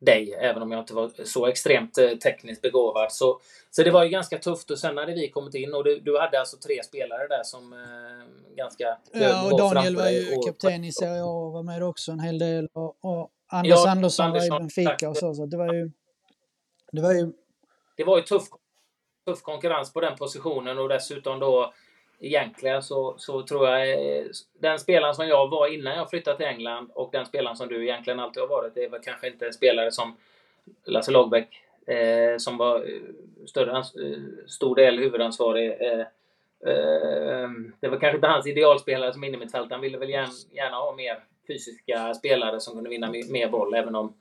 dig, 0.00 0.34
även 0.40 0.62
om 0.62 0.72
jag 0.72 0.80
inte 0.80 0.94
var 0.94 1.10
så 1.24 1.46
extremt 1.46 1.98
eh, 1.98 2.10
tekniskt 2.10 2.62
begåvad. 2.62 3.12
Så, 3.12 3.40
så 3.70 3.82
det 3.82 3.90
var 3.90 4.04
ju 4.04 4.10
ganska 4.10 4.38
tufft 4.38 4.70
och 4.70 4.78
sen 4.78 4.96
hade 4.96 5.12
vi 5.12 5.30
kommit 5.30 5.54
in 5.54 5.74
och 5.74 5.84
du, 5.84 6.00
du 6.00 6.18
hade 6.18 6.40
alltså 6.40 6.56
tre 6.56 6.82
spelare 6.82 7.28
där 7.28 7.42
som 7.42 7.72
eh, 7.72 8.56
ganska 8.56 8.98
Ja, 9.12 9.52
och 9.52 9.58
Daniel 9.58 9.96
var 9.96 10.08
ju 10.08 10.36
och, 10.36 10.46
kapten 10.46 10.84
i 10.84 10.92
Serie 10.92 11.22
A 11.22 11.26
och 11.26 11.52
var 11.52 11.62
med 11.62 11.82
också 11.82 12.12
en 12.12 12.20
hel 12.20 12.38
del 12.38 12.68
och, 12.72 13.04
och 13.04 13.30
Anders 13.46 13.70
ja, 13.84 13.90
Andersson, 13.90 14.26
Andersson 14.26 14.50
var 14.50 14.56
i 14.56 14.60
Benfica 14.60 15.08
och 15.08 15.16
så, 15.16 15.34
så 15.34 15.46
det 15.46 15.56
var 15.56 15.74
ju 15.74 15.90
det 16.92 17.02
var 17.02 17.12
ju... 17.12 17.32
Det 17.96 18.04
var 18.04 18.16
ju 18.16 18.22
tuff, 18.22 18.48
tuff 19.26 19.42
konkurrens 19.42 19.92
på 19.92 20.00
den 20.00 20.16
positionen 20.16 20.78
och 20.78 20.88
dessutom 20.88 21.38
då 21.40 21.72
egentligen 22.20 22.82
så, 22.82 23.14
så 23.18 23.42
tror 23.42 23.68
jag 23.68 23.90
eh, 23.90 24.24
den 24.58 24.78
spelaren 24.78 25.14
som 25.14 25.28
jag 25.28 25.50
var 25.50 25.66
innan 25.66 25.96
jag 25.96 26.10
flyttade 26.10 26.36
till 26.36 26.46
England 26.46 26.90
och 26.94 27.08
den 27.12 27.26
spelaren 27.26 27.56
som 27.56 27.68
du 27.68 27.82
egentligen 27.82 28.20
alltid 28.20 28.40
har 28.40 28.48
varit, 28.48 28.74
det 28.74 28.84
är 28.84 28.88
väl 28.90 29.00
kanske 29.00 29.28
inte 29.28 29.46
en 29.46 29.52
spelare 29.52 29.92
som 29.92 30.16
Lasse 30.84 31.10
Lagerbäck 31.10 31.62
eh, 31.86 32.36
som 32.38 32.56
var 32.56 32.76
eh, 32.76 33.00
större, 33.46 33.78
eh, 33.78 34.18
stor 34.46 34.76
del 34.76 34.98
huvudansvarig. 34.98 35.70
Eh, 35.80 36.00
eh, 36.72 37.48
det 37.80 37.88
var 37.88 38.00
kanske 38.00 38.16
inte 38.16 38.28
hans 38.28 38.46
idealspelare 38.46 39.12
som 39.12 39.24
innermittfältare. 39.24 39.74
Han 39.74 39.80
ville 39.80 39.98
väl 39.98 40.10
gärna, 40.10 40.32
gärna 40.50 40.76
ha 40.76 40.94
mer 40.94 41.18
fysiska 41.46 42.14
spelare 42.14 42.60
som 42.60 42.74
kunde 42.74 42.90
vinna 42.90 43.10
mer 43.10 43.48
boll, 43.48 43.74
även 43.74 43.94
om 43.94 44.14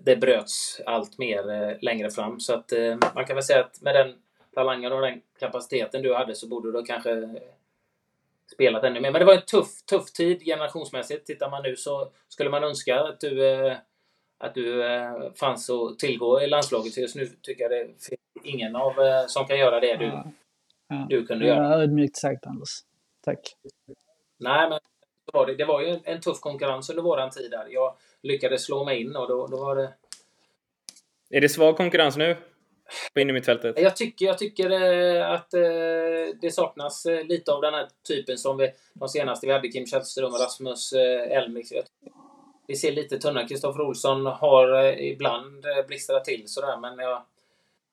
det 0.00 0.16
bröts 0.16 0.80
allt 0.86 1.18
mer 1.18 1.78
längre 1.80 2.10
fram. 2.10 2.40
Så 2.40 2.54
att 2.54 2.72
man 3.14 3.24
kan 3.24 3.36
väl 3.36 3.42
säga 3.42 3.60
att 3.60 3.82
med 3.82 3.94
den 3.94 4.14
talangen 4.56 4.92
och 4.92 5.00
den 5.00 5.20
kapaciteten 5.38 6.02
du 6.02 6.14
hade 6.14 6.34
så 6.34 6.48
borde 6.48 6.72
du 6.72 6.82
kanske 6.82 7.28
spelat 8.52 8.84
ännu 8.84 9.00
mer. 9.00 9.10
Men 9.10 9.20
det 9.20 9.24
var 9.24 9.34
en 9.34 9.42
tuff, 9.42 9.82
tuff 9.90 10.12
tid 10.12 10.42
generationsmässigt. 10.44 11.26
Tittar 11.26 11.50
man 11.50 11.62
nu 11.62 11.76
så 11.76 12.10
skulle 12.28 12.50
man 12.50 12.64
önska 12.64 13.00
att 13.00 13.20
du, 13.20 13.48
eh, 13.48 13.76
att 14.38 14.54
du 14.54 14.84
eh, 14.84 15.32
fanns 15.34 15.70
att 15.70 15.98
tillgå 15.98 16.42
i 16.42 16.46
landslaget. 16.46 16.92
Så 16.92 17.00
just 17.00 17.16
nu 17.16 17.26
tycker 17.26 17.62
jag 17.62 17.70
det 17.70 17.84
finns 17.84 18.20
ingen 18.44 18.76
av 18.76 19.00
eh, 19.00 19.26
som 19.26 19.46
kan 19.46 19.58
göra 19.58 19.80
det 19.80 19.96
du, 19.96 20.04
ja. 20.04 20.32
Ja. 20.88 21.06
du 21.10 21.26
kunde 21.26 21.46
göra. 21.46 21.62
Ja, 21.62 21.82
ödmjukt 21.82 22.16
sagt 22.16 22.46
Anders. 22.46 22.70
Tack. 23.24 23.56
Nej, 24.38 24.68
men 24.68 24.78
det 25.24 25.32
var, 25.32 25.46
det, 25.46 25.54
det 25.54 25.64
var 25.64 25.80
ju 25.80 25.98
en 26.04 26.20
tuff 26.20 26.40
konkurrens 26.40 26.90
under 26.90 27.02
våran 27.02 27.30
tid 27.30 27.50
där. 27.50 27.66
Jag 27.70 27.96
lyckades 28.22 28.64
slå 28.64 28.84
mig 28.84 29.00
in 29.00 29.16
och 29.16 29.28
då, 29.28 29.46
då 29.46 29.56
var 29.56 29.76
det... 29.76 29.92
Är 31.30 31.40
det 31.40 31.48
svag 31.48 31.76
konkurrens 31.76 32.16
nu? 32.16 32.36
På 33.14 33.20
innermittfältet? 33.20 33.80
Jag 33.80 33.96
tycker, 33.96 34.26
jag 34.26 34.38
tycker 34.38 34.70
eh, 34.70 35.30
att 35.30 35.54
eh, 35.54 35.60
det 36.40 36.50
saknas 36.50 37.06
eh, 37.06 37.24
lite 37.24 37.52
av 37.52 37.60
den 37.60 37.74
här 37.74 37.88
typen 38.08 38.38
som 38.38 38.56
vi, 38.56 38.70
de 38.94 39.08
senaste 39.08 39.46
vi 39.46 39.52
hade, 39.52 39.68
Kim 39.68 39.86
Källström 39.86 40.32
och 40.32 40.40
Rasmus 40.40 40.92
Elmix. 41.30 41.68
Vi 42.66 42.76
ser 42.76 42.92
lite 42.92 43.18
tunna. 43.18 43.48
Kristoffer 43.48 43.80
Olsson 43.80 44.26
har 44.26 44.98
ibland 45.00 45.64
blixtrat 45.86 46.24
till 46.24 46.42
sådär, 46.46 46.76
men 46.80 46.98
jag... 46.98 47.22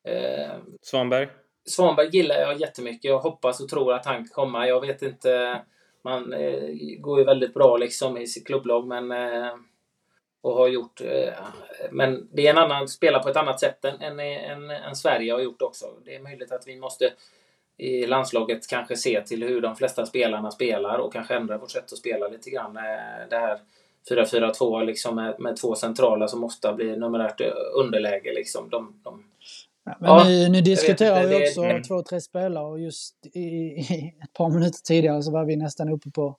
Eh, 0.08 0.52
Svanberg? 0.82 1.28
Svanberg 1.66 2.10
gillar 2.12 2.36
jag 2.36 2.60
jättemycket. 2.60 3.04
Jag 3.04 3.20
hoppas 3.20 3.60
och 3.60 3.70
tror 3.70 3.94
att 3.94 4.06
han 4.06 4.16
kan 4.16 4.28
komma. 4.28 4.68
Jag 4.68 4.82
vet 4.82 5.02
inte. 5.02 5.62
Man 6.04 6.34
eh, 6.34 6.70
går 7.00 7.20
ju 7.20 7.26
väldigt 7.26 7.54
bra 7.54 7.78
liksom 7.78 8.18
i 8.18 8.28
sitt 8.28 8.48
klubblag, 8.48 8.88
men 8.88 9.12
eh, 9.12 9.52
och 10.44 10.56
har 10.56 10.68
gjort. 10.68 11.02
Eh, 11.02 11.34
men 11.92 12.28
det 12.32 12.48
är 12.48 12.52
en 12.52 12.58
annan, 12.58 12.88
spelar 12.88 13.20
på 13.20 13.30
ett 13.30 13.38
annat 13.38 13.60
sätt 13.60 13.86
än, 13.86 14.02
än, 14.02 14.20
än, 14.20 14.70
än 14.70 14.96
Sverige 14.96 15.34
har 15.34 15.40
gjort 15.40 15.62
också. 15.62 15.86
Det 16.06 16.16
är 16.16 16.20
möjligt 16.20 16.52
att 16.52 16.68
vi 16.68 16.76
måste 16.76 17.14
i 17.78 18.06
landslaget 18.06 18.68
kanske 18.68 18.96
se 18.96 19.22
till 19.22 19.44
hur 19.44 19.62
de 19.62 19.76
flesta 19.76 20.06
spelarna 20.06 20.52
spelar 20.52 20.98
och 20.98 21.14
kanske 21.14 21.36
ändra 21.36 21.58
vårt 21.58 21.72
sätt 21.72 21.94
att 21.94 21.98
spela 21.98 22.28
lite 22.28 22.50
grann. 22.50 22.78
Eh, 22.78 23.30
det 23.30 23.38
här 23.38 23.60
4-4-2 24.10 24.86
liksom 24.86 25.16
med, 25.16 25.40
med 25.40 25.58
två 25.58 25.76
centrala 25.76 26.28
som 26.28 26.44
ofta 26.44 26.74
blir 26.74 26.98
numerärt 26.98 27.42
underläge. 27.74 28.34
Liksom. 28.34 28.70
De, 28.70 29.02
de, 29.04 29.24
ja, 29.86 29.96
men 30.00 30.10
ja, 30.10 30.24
nu, 30.24 30.50
nu 30.50 30.62
diskuterar 30.62 31.28
vi 31.28 31.48
också 31.48 31.62
det, 31.62 31.84
två, 31.84 32.04
tre 32.04 32.22
spelare 32.22 32.66
och 32.66 32.80
just 32.80 33.26
i, 33.26 33.40
i, 33.40 34.14
ett 34.24 34.34
par 34.34 34.50
minuter 34.50 34.80
tidigare 34.84 35.24
så 35.24 35.32
var 35.32 35.46
vi 35.46 35.56
nästan 35.56 35.90
uppe 35.90 36.10
på 36.10 36.38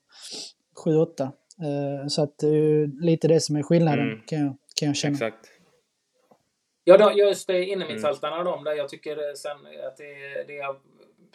7-8. 0.85 1.31
Eh, 1.63 2.07
så 2.09 2.23
att 2.23 2.39
det 2.39 2.47
är 2.47 3.05
lite 3.05 3.29
det 3.29 3.41
som 3.41 3.57
är 3.57 3.63
skillnaden 3.63 4.09
mm. 4.09 4.21
kan, 4.27 4.39
jag, 4.39 4.57
kan 4.77 4.89
jag 4.89 4.97
känna. 4.97 5.13
Exakt. 5.13 5.51
Ja, 6.85 6.99
då, 6.99 7.13
just 7.13 7.47
det, 7.47 7.65
innermittfältarna 7.65 8.37
mm. 8.37 8.45
de 8.45 8.65
där. 8.65 8.73
Jag 8.73 8.89
tycker 8.89 9.29
eh, 9.29 9.35
sen 9.35 9.57
att 9.87 9.97
det, 9.97 10.45
det 10.47 10.59
är 10.59 10.75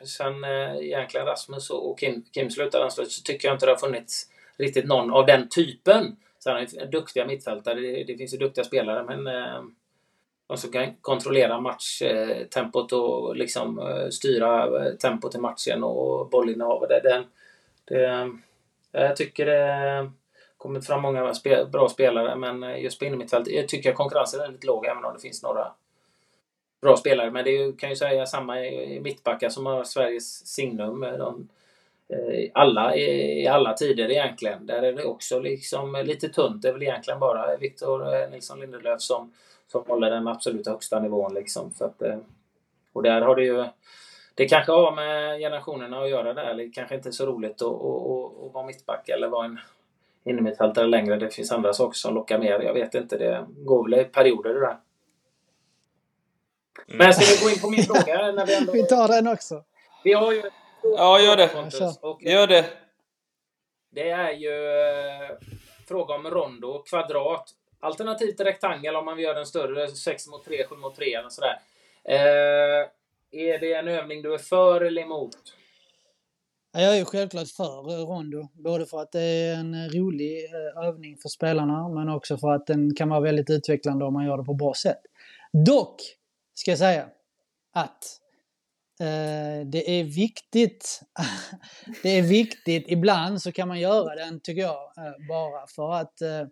sen 0.04 0.44
eh, 0.44 0.78
egentligen 0.78 1.26
Rasmus 1.26 1.70
och 1.70 2.00
Kim, 2.00 2.24
Kim 2.34 2.50
slutade 2.50 2.84
ansluta 2.84 3.10
så 3.10 3.22
tycker 3.22 3.48
jag 3.48 3.56
inte 3.56 3.66
det 3.66 3.72
har 3.72 3.78
funnits 3.78 4.26
riktigt 4.58 4.86
någon 4.86 5.12
av 5.12 5.26
den 5.26 5.50
typen. 5.50 6.16
Sen 6.40 6.58
är 6.58 6.68
det 6.80 6.86
duktiga 6.86 7.26
mittfältare, 7.26 7.80
det, 7.80 8.04
det, 8.04 8.18
finns 8.18 8.34
ju 8.34 8.38
duktiga 8.38 8.64
spelare 8.64 9.04
men 9.04 9.24
de 10.48 10.58
som 10.58 10.72
kan 10.72 10.96
kontrollera 11.02 11.60
matchtempot 11.60 12.92
och 12.92 13.36
liksom 13.36 13.82
styra 14.12 14.70
tempot 14.96 15.36
i 15.36 15.38
matchen 15.38 15.84
och 15.84 16.30
bollinnehav. 16.30 16.88
Det, 16.88 17.02
det, 17.04 17.24
det, 17.86 18.32
Eh, 18.92 19.04
jag 19.04 19.16
tycker 19.16 19.46
det 19.46 19.74
har 19.74 20.12
kommit 20.58 20.88
fram 20.88 21.02
många 21.02 21.34
bra 21.72 21.90
spelare, 21.90 22.36
men 22.36 22.64
eh, 22.64 22.84
just 22.84 23.00
på 23.00 23.06
innermittfältet 23.06 23.54
eh, 23.54 23.60
jag 23.60 23.68
tycker 23.68 23.90
jag 23.90 23.98
konkurrensen 23.98 24.42
är 24.42 24.48
lite 24.48 24.68
låg, 24.68 24.86
även 24.86 25.06
om 25.06 25.14
det 25.14 25.20
finns 25.20 25.44
några 25.44 25.72
bra 26.82 26.98
spelare. 26.98 27.32
Men 27.32 27.46
det 27.46 27.80
kan 27.80 27.90
ju 27.90 27.96
säga 27.96 28.26
samma 28.26 28.66
i 28.66 29.00
mittbackar 29.00 29.50
som 29.50 29.66
har 29.66 29.84
Sveriges 29.84 30.48
signum. 30.48 31.02
De, 31.02 31.50
alla, 32.54 32.96
i 32.96 33.48
alla 33.48 33.74
tider 33.74 34.12
egentligen. 34.12 34.66
Där 34.66 34.82
är 34.82 34.94
det 34.94 35.04
också 35.04 35.40
liksom 35.40 36.04
lite 36.06 36.30
tunt. 36.30 36.62
Det 36.62 36.70
är 36.70 36.74
väl 36.74 36.84
egentligen 36.84 37.20
bara 37.20 37.58
Victor 37.58 38.30
Nilsson 38.30 38.60
Lindelöf 38.60 39.02
som, 39.02 39.34
som 39.68 39.84
håller 39.88 40.10
den 40.10 40.28
absolut 40.28 40.68
högsta 40.68 41.00
nivån. 41.00 41.34
Liksom. 41.34 41.72
Så 41.74 41.86
att, 41.86 42.02
och 42.94 43.04
där 43.04 43.22
har 43.22 43.36
det 43.36 43.44
ju 43.44 43.66
det 44.40 44.48
kanske 44.48 44.72
har 44.72 44.92
med 44.92 45.40
generationerna 45.40 46.02
att 46.02 46.10
göra 46.10 46.34
där. 46.34 46.54
Det 46.54 46.70
kanske 46.70 46.96
inte 46.96 47.10
är 47.10 47.12
så 47.12 47.26
roligt 47.26 47.62
att, 47.62 47.68
att, 47.68 48.46
att 48.46 48.54
vara 48.54 48.66
mittback 48.66 49.10
eller 49.10 49.28
vara 49.28 49.46
en 49.46 49.60
innermittfältare 50.26 50.88
längre. 50.88 51.16
Det 51.16 51.30
finns 51.30 51.52
andra 51.52 51.74
saker 51.74 51.96
som 51.96 52.16
lockar 52.16 52.40
mer. 52.40 52.60
Jag 52.60 52.74
vet 52.74 52.96
inte. 52.96 53.18
Det 53.18 53.46
går 53.50 53.90
väl 53.90 54.00
i 54.00 54.04
perioder 54.04 54.54
det 54.54 54.60
där. 54.60 54.78
Mm. 56.88 56.98
Men 56.98 57.14
ska 57.14 57.36
vi 57.36 57.44
gå 57.44 57.50
in 57.50 57.62
på 57.62 57.70
min 57.70 57.84
fråga? 57.84 58.32
När 58.32 58.46
vi, 58.46 58.56
ändå... 58.58 58.72
vi 58.72 58.84
tar 58.84 59.08
den 59.08 59.28
också. 59.28 59.64
Vi 60.04 60.14
har 60.14 60.32
ju... 60.32 60.44
Ja, 60.84 61.20
gör 61.20 61.38
det. 61.38 61.50
Och 62.02 62.24
gör 62.24 62.48
det. 62.48 62.66
Det 63.92 64.10
är 64.10 64.32
ju 64.32 64.80
eh, 64.80 65.38
fråga 65.88 66.16
om 66.16 66.30
rondo, 66.30 66.84
kvadrat, 66.84 67.50
alternativt 67.80 68.40
rektangel 68.40 68.96
om 68.96 69.06
man 69.06 69.16
vill 69.16 69.26
göra 69.26 69.38
den 69.38 69.46
större, 69.46 69.88
6 69.88 70.28
mot 70.28 70.46
3, 70.46 70.66
7 70.70 70.76
mot 70.76 70.96
3 70.96 71.14
eller 71.14 71.30
sådär. 71.30 71.60
Eh, 72.04 72.90
är 73.32 73.60
det 73.60 73.74
en 73.74 73.88
övning 73.88 74.22
du 74.22 74.34
är 74.34 74.38
för 74.38 74.82
eller 74.82 75.02
emot? 75.02 75.38
Jag 76.72 76.98
är 76.98 77.06
självklart 77.06 77.48
för 77.48 77.92
eh, 77.92 78.06
rondo, 78.06 78.48
både 78.54 78.86
för 78.86 79.02
att 79.02 79.12
det 79.12 79.22
är 79.22 79.56
en 79.56 79.74
eh, 79.74 79.90
rolig 79.90 80.46
eh, 80.46 80.88
övning 80.88 81.18
för 81.18 81.30
spelarna, 81.30 81.90
men 81.90 82.10
också 82.10 82.38
för 82.38 82.50
att 82.50 82.68
den 82.68 82.96
kan 82.96 83.10
vara 83.10 83.20
väldigt 83.20 83.50
utvecklande 83.50 84.06
om 84.06 84.14
man 84.14 84.26
gör 84.26 84.38
det 84.38 84.44
på 84.44 84.54
bra 84.54 84.74
sätt. 84.74 85.02
Dock, 85.66 86.02
ska 86.54 86.72
jag 86.72 86.78
säga, 86.78 87.06
att 87.74 88.20
eh, 89.00 89.68
det 89.68 90.00
är 90.00 90.04
viktigt. 90.04 91.02
det 92.04 92.10
är 92.10 92.22
viktigt. 92.22 92.86
Ibland 92.88 93.42
så 93.42 93.52
kan 93.52 93.68
man 93.68 93.80
göra 93.80 94.16
den, 94.16 94.40
tycker 94.40 94.62
jag, 94.62 94.92
bara 95.30 95.68
för 95.68 95.94
att 95.94 96.22
eh, 96.22 96.48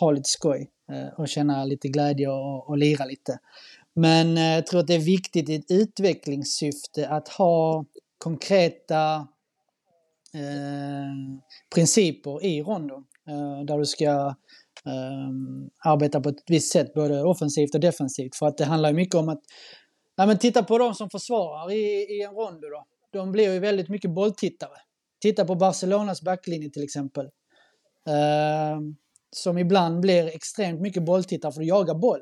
ha 0.00 0.10
lite 0.10 0.28
skoj 0.28 0.70
och 1.16 1.28
känna 1.28 1.64
lite 1.64 1.88
glädje 1.88 2.28
och, 2.28 2.68
och 2.68 2.78
lira 2.78 3.04
lite. 3.04 3.38
Men 3.96 4.36
eh, 4.38 4.54
jag 4.54 4.66
tror 4.66 4.80
att 4.80 4.86
det 4.86 4.94
är 4.94 5.04
viktigt 5.04 5.48
i 5.48 5.54
ett 5.54 5.70
utvecklingssyfte 5.70 7.08
att 7.08 7.28
ha 7.28 7.84
konkreta 8.18 9.14
eh, 10.34 11.40
principer 11.74 12.44
i 12.44 12.62
ronden. 12.62 13.04
Eh, 13.28 13.64
där 13.64 13.78
du 13.78 13.84
ska 13.84 14.34
ehm, 14.84 15.70
arbeta 15.84 16.20
på 16.20 16.28
ett 16.28 16.42
visst 16.46 16.72
sätt, 16.72 16.94
både 16.94 17.22
offensivt 17.22 17.74
och 17.74 17.80
defensivt. 17.80 18.36
För 18.36 18.46
att 18.46 18.58
det 18.58 18.64
handlar 18.64 18.92
mycket 18.92 19.14
om 19.14 19.28
att 19.28 19.40
Ja, 20.16 20.26
men 20.26 20.38
titta 20.38 20.62
på 20.62 20.78
de 20.78 20.94
som 20.94 21.10
försvarar 21.10 21.72
i, 21.72 22.06
i 22.18 22.22
en 22.22 22.34
rondo 22.34 22.68
då. 22.68 22.84
De 23.12 23.32
blir 23.32 23.52
ju 23.52 23.58
väldigt 23.58 23.88
mycket 23.88 24.10
bolltittare. 24.10 24.78
Titta 25.20 25.44
på 25.44 25.54
Barcelonas 25.54 26.22
backlinje 26.22 26.70
till 26.70 26.84
exempel. 26.84 27.26
Ehm, 28.08 28.96
som 29.36 29.58
ibland 29.58 30.00
blir 30.00 30.26
extremt 30.26 30.80
mycket 30.80 31.04
bolltittare 31.04 31.52
för 31.52 31.60
att 31.60 31.66
jaga 31.66 31.94
boll. 31.94 32.20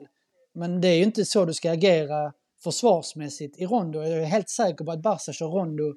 Men 0.55 0.81
det 0.81 0.89
är 0.89 0.97
ju 0.97 1.03
inte 1.03 1.25
så 1.25 1.45
du 1.45 1.55
ska 1.55 1.73
agera 1.73 2.33
försvarsmässigt 2.65 3.59
i 3.59 3.67
rondo. 3.67 4.03
Jag 4.03 4.23
är 4.23 4.25
helt 4.25 4.49
säker 4.49 4.85
på 4.85 4.93
att 4.93 5.03
Barca 5.03 5.33
kör 5.33 5.47
rondo 5.47 5.95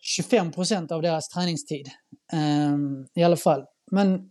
25 0.00 0.52
procent 0.52 0.92
av 0.92 1.02
deras 1.02 1.28
träningstid. 1.28 1.88
Um, 2.32 3.06
I 3.14 3.22
alla 3.22 3.36
fall. 3.36 3.64
Men 3.90 4.30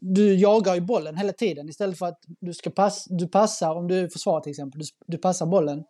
du 0.00 0.34
jagar 0.34 0.74
ju 0.74 0.80
bollen 0.80 1.16
hela 1.16 1.32
tiden 1.32 1.68
istället 1.68 1.98
för 1.98 2.06
att 2.06 2.18
du 2.40 2.54
ska 2.54 2.70
pass, 2.70 3.04
du 3.08 3.28
passar, 3.28 3.74
om 3.74 3.88
du 3.88 4.10
försvarar 4.10 4.40
till 4.40 4.50
exempel, 4.50 4.80
du, 4.80 4.86
du 5.06 5.18
passar 5.18 5.46
bollen. 5.46 5.84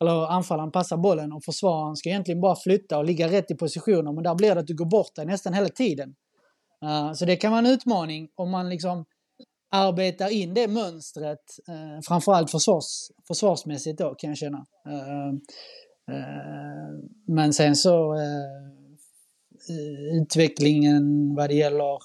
Eller 0.00 0.32
anfallaren 0.32 0.70
passar 0.70 0.96
bollen 0.96 1.32
och 1.32 1.44
försvararen 1.44 1.96
ska 1.96 2.08
egentligen 2.08 2.40
bara 2.40 2.56
flytta 2.56 2.98
och 2.98 3.04
ligga 3.04 3.28
rätt 3.28 3.50
i 3.50 3.54
positioner 3.54 4.12
men 4.12 4.24
där 4.24 4.34
blir 4.34 4.54
det 4.54 4.60
att 4.60 4.66
du 4.66 4.74
går 4.74 4.86
bort 4.86 5.14
dig 5.14 5.26
nästan 5.26 5.54
hela 5.54 5.68
tiden. 5.68 6.14
Uh, 6.84 7.12
så 7.12 7.24
det 7.24 7.36
kan 7.36 7.50
vara 7.50 7.58
en 7.58 7.66
utmaning 7.66 8.28
om 8.34 8.50
man 8.50 8.68
liksom 8.68 9.04
arbetar 9.70 10.28
in 10.32 10.54
det 10.54 10.68
mönstret, 10.68 11.58
eh, 11.68 12.00
framförallt 12.08 12.50
försvars, 12.50 13.10
försvarsmässigt 13.26 13.98
då 13.98 14.14
kan 14.14 14.30
jag 14.30 14.36
känna. 14.38 14.66
Uh, 14.88 15.34
men 17.26 17.52
sen 17.52 17.76
så 17.76 18.14
eh, 18.14 18.60
utvecklingen 20.22 21.34
vad 21.34 21.50
det 21.50 21.54
gäller 21.54 21.98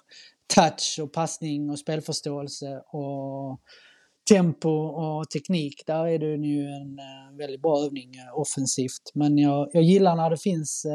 touch 0.55 0.99
och 1.01 1.13
passning 1.13 1.69
och 1.69 1.79
spelförståelse 1.79 2.81
och 2.87 3.59
tempo 4.29 4.69
och 4.69 5.29
teknik. 5.29 5.83
Där 5.85 6.07
är 6.07 6.19
det 6.19 6.47
ju 6.47 6.65
en 6.65 6.99
väldigt 7.37 7.61
bra 7.61 7.85
övning 7.85 8.11
offensivt. 8.33 9.11
Men 9.13 9.37
jag, 9.37 9.69
jag 9.73 9.83
gillar 9.83 10.15
när 10.15 10.29
det 10.29 10.37
finns 10.37 10.85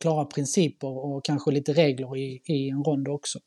klara 0.00 0.24
principer 0.24 0.88
och 0.88 1.24
kanske 1.24 1.50
lite 1.50 1.72
regler 1.72 2.16
i, 2.16 2.42
i 2.44 2.68
en 2.68 2.84
rond 2.84 3.08
också. 3.08 3.38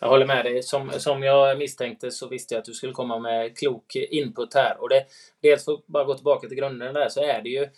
Jag 0.00 0.08
håller 0.08 0.26
med 0.26 0.44
dig. 0.44 0.62
Som, 0.62 0.90
som 0.90 1.22
jag 1.22 1.58
misstänkte 1.58 2.10
så 2.10 2.28
visste 2.28 2.54
jag 2.54 2.58
att 2.60 2.64
du 2.64 2.72
skulle 2.72 2.92
komma 2.92 3.18
med 3.18 3.58
klok 3.58 3.96
input 3.96 4.54
här. 4.54 4.80
Och 4.80 4.88
det, 4.88 5.04
dels 5.42 5.64
för 5.64 5.72
att 5.72 5.86
bara 5.86 6.04
gå 6.04 6.14
tillbaka 6.14 6.48
till 6.48 6.56
grunden 6.56 6.94
där 6.94 7.08
så 7.08 7.20
är 7.20 7.42
det 7.42 7.48
ju 7.48 7.68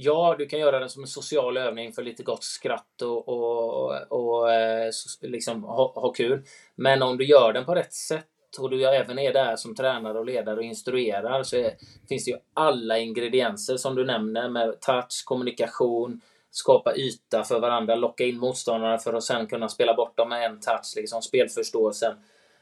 Ja, 0.00 0.34
du 0.38 0.46
kan 0.46 0.60
göra 0.60 0.78
den 0.78 0.88
som 0.88 1.02
en 1.02 1.08
social 1.08 1.56
övning 1.56 1.92
för 1.92 2.02
lite 2.02 2.22
gott 2.22 2.44
skratt 2.44 3.02
och, 3.02 3.28
och, 3.28 4.12
och 4.12 4.52
eh, 4.52 4.90
liksom 5.22 5.64
ha, 5.64 5.92
ha 5.94 6.12
kul. 6.12 6.42
Men 6.74 7.02
om 7.02 7.18
du 7.18 7.24
gör 7.24 7.52
den 7.52 7.64
på 7.64 7.74
rätt 7.74 7.92
sätt 7.92 8.26
och 8.58 8.70
du 8.70 8.88
även 8.88 9.18
är 9.18 9.32
där 9.32 9.56
som 9.56 9.74
tränare 9.74 10.18
och 10.18 10.26
ledare 10.26 10.56
och 10.56 10.62
instruerar 10.62 11.42
så 11.42 11.56
är, 11.56 11.72
finns 12.08 12.24
det 12.24 12.30
ju 12.30 12.36
alla 12.54 12.98
ingredienser 12.98 13.76
som 13.76 13.94
du 13.94 14.04
nämner 14.04 14.48
med 14.48 14.80
touch, 14.80 15.22
kommunikation, 15.24 16.20
skapa 16.50 16.96
yta 16.96 17.44
för 17.44 17.60
varandra, 17.60 17.94
locka 17.94 18.24
in 18.24 18.38
motståndarna 18.38 18.98
för 18.98 19.14
att 19.14 19.24
sen 19.24 19.46
kunna 19.46 19.68
spela 19.68 19.94
bort 19.94 20.16
dem 20.16 20.28
med 20.28 20.46
en 20.46 20.60
touch, 20.60 20.92
liksom 20.96 21.22
spelförståelsen. 21.22 22.12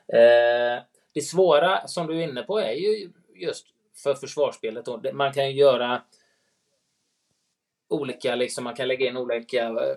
Eh, 0.09 0.83
det 1.13 1.21
svåra 1.23 1.87
som 1.87 2.07
du 2.07 2.19
är 2.19 2.29
inne 2.29 2.43
på 2.43 2.59
är 2.59 2.73
ju 2.73 3.11
just 3.35 3.67
för 4.03 4.15
försvarsspelet. 4.15 4.85
Då. 4.85 5.01
Man 5.13 5.33
kan 5.33 5.51
ju 5.51 5.57
göra 5.61 6.03
olika, 7.89 8.35
liksom, 8.35 8.65
man 8.65 8.75
kan 8.75 8.89
lägga 8.89 9.09
in 9.09 9.17
olika 9.17 9.67
eh, 9.67 9.97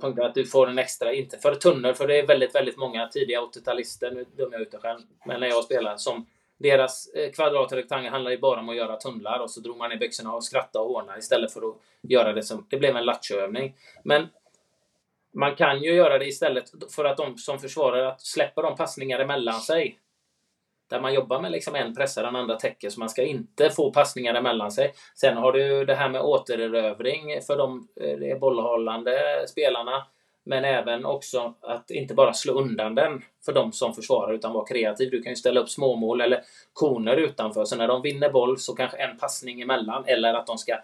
punkter. 0.00 0.22
Att 0.22 0.34
du 0.34 0.46
får 0.46 0.68
en 0.68 0.78
extra, 0.78 1.12
inte 1.12 1.38
för 1.38 1.54
tunnel, 1.54 1.94
för 1.94 2.08
det 2.08 2.18
är 2.18 2.26
väldigt, 2.26 2.54
väldigt 2.54 2.76
många 2.76 3.08
tidiga 3.08 3.40
80-talister, 3.40 4.10
nu 4.10 4.24
dömer 4.36 4.52
jag 4.52 4.62
ut 4.62 4.70
det 4.70 4.78
själv, 4.78 5.00
men 5.26 5.40
när 5.40 5.46
jag 5.46 5.64
spelar, 5.64 5.96
som 5.96 6.26
deras 6.60 7.08
eh, 7.14 7.30
kvadrat 7.30 7.72
och 7.72 7.76
rektangel 7.76 8.12
handlar 8.12 8.30
ju 8.30 8.38
bara 8.38 8.60
om 8.60 8.68
att 8.68 8.76
göra 8.76 8.96
tunnlar 8.96 9.38
och 9.38 9.50
så 9.50 9.60
drog 9.60 9.76
man 9.76 9.92
i 9.92 9.96
byxorna 9.96 10.34
och 10.34 10.44
skrattade 10.44 10.84
och 10.84 10.90
hånade 10.90 11.18
istället 11.18 11.52
för 11.52 11.68
att 11.68 11.76
göra 12.02 12.32
det 12.32 12.42
som, 12.42 12.66
det 12.70 12.76
blev 12.76 12.96
en 12.96 13.04
lattjoövning. 13.04 13.74
Men 14.04 14.28
man 15.34 15.54
kan 15.56 15.82
ju 15.82 15.94
göra 15.94 16.18
det 16.18 16.26
istället 16.26 16.64
för 16.94 17.04
att 17.04 17.16
de 17.16 17.38
som 17.38 17.58
försvarar 17.58 18.04
att 18.04 18.20
släppa 18.20 18.62
de 18.62 18.76
passningar 18.76 19.18
emellan 19.18 19.60
sig. 19.60 19.98
Där 20.90 21.00
man 21.00 21.14
jobbar 21.14 21.40
med 21.40 21.52
liksom 21.52 21.74
en 21.74 21.94
pressar, 21.94 22.22
den 22.22 22.36
andra 22.36 22.56
täcker, 22.56 22.90
så 22.90 23.00
man 23.00 23.08
ska 23.08 23.22
inte 23.22 23.70
få 23.70 23.92
passningar 23.92 24.34
emellan 24.34 24.70
sig. 24.70 24.94
Sen 25.14 25.36
har 25.36 25.52
du 25.52 25.84
det 25.84 25.94
här 25.94 26.08
med 26.08 26.20
återerövring 26.20 27.42
för 27.46 27.56
de 27.56 27.88
eh, 28.00 28.38
bollhållande 28.38 29.44
spelarna. 29.48 30.06
Men 30.44 30.64
även 30.64 31.04
också 31.04 31.54
att 31.60 31.90
inte 31.90 32.14
bara 32.14 32.32
slå 32.32 32.52
undan 32.52 32.94
den 32.94 33.22
för 33.44 33.52
de 33.52 33.72
som 33.72 33.94
försvarar 33.94 34.32
utan 34.32 34.52
vara 34.52 34.66
kreativ. 34.66 35.10
Du 35.10 35.22
kan 35.22 35.32
ju 35.32 35.36
ställa 35.36 35.60
upp 35.60 35.68
småmål 35.68 36.20
eller 36.20 36.42
koner 36.72 37.16
utanför. 37.16 37.64
Så 37.64 37.76
när 37.76 37.88
de 37.88 38.02
vinner 38.02 38.30
boll 38.30 38.58
så 38.58 38.74
kanske 38.74 38.96
en 38.96 39.16
passning 39.18 39.60
emellan 39.60 40.04
eller 40.06 40.34
att 40.34 40.46
de 40.46 40.58
ska 40.58 40.76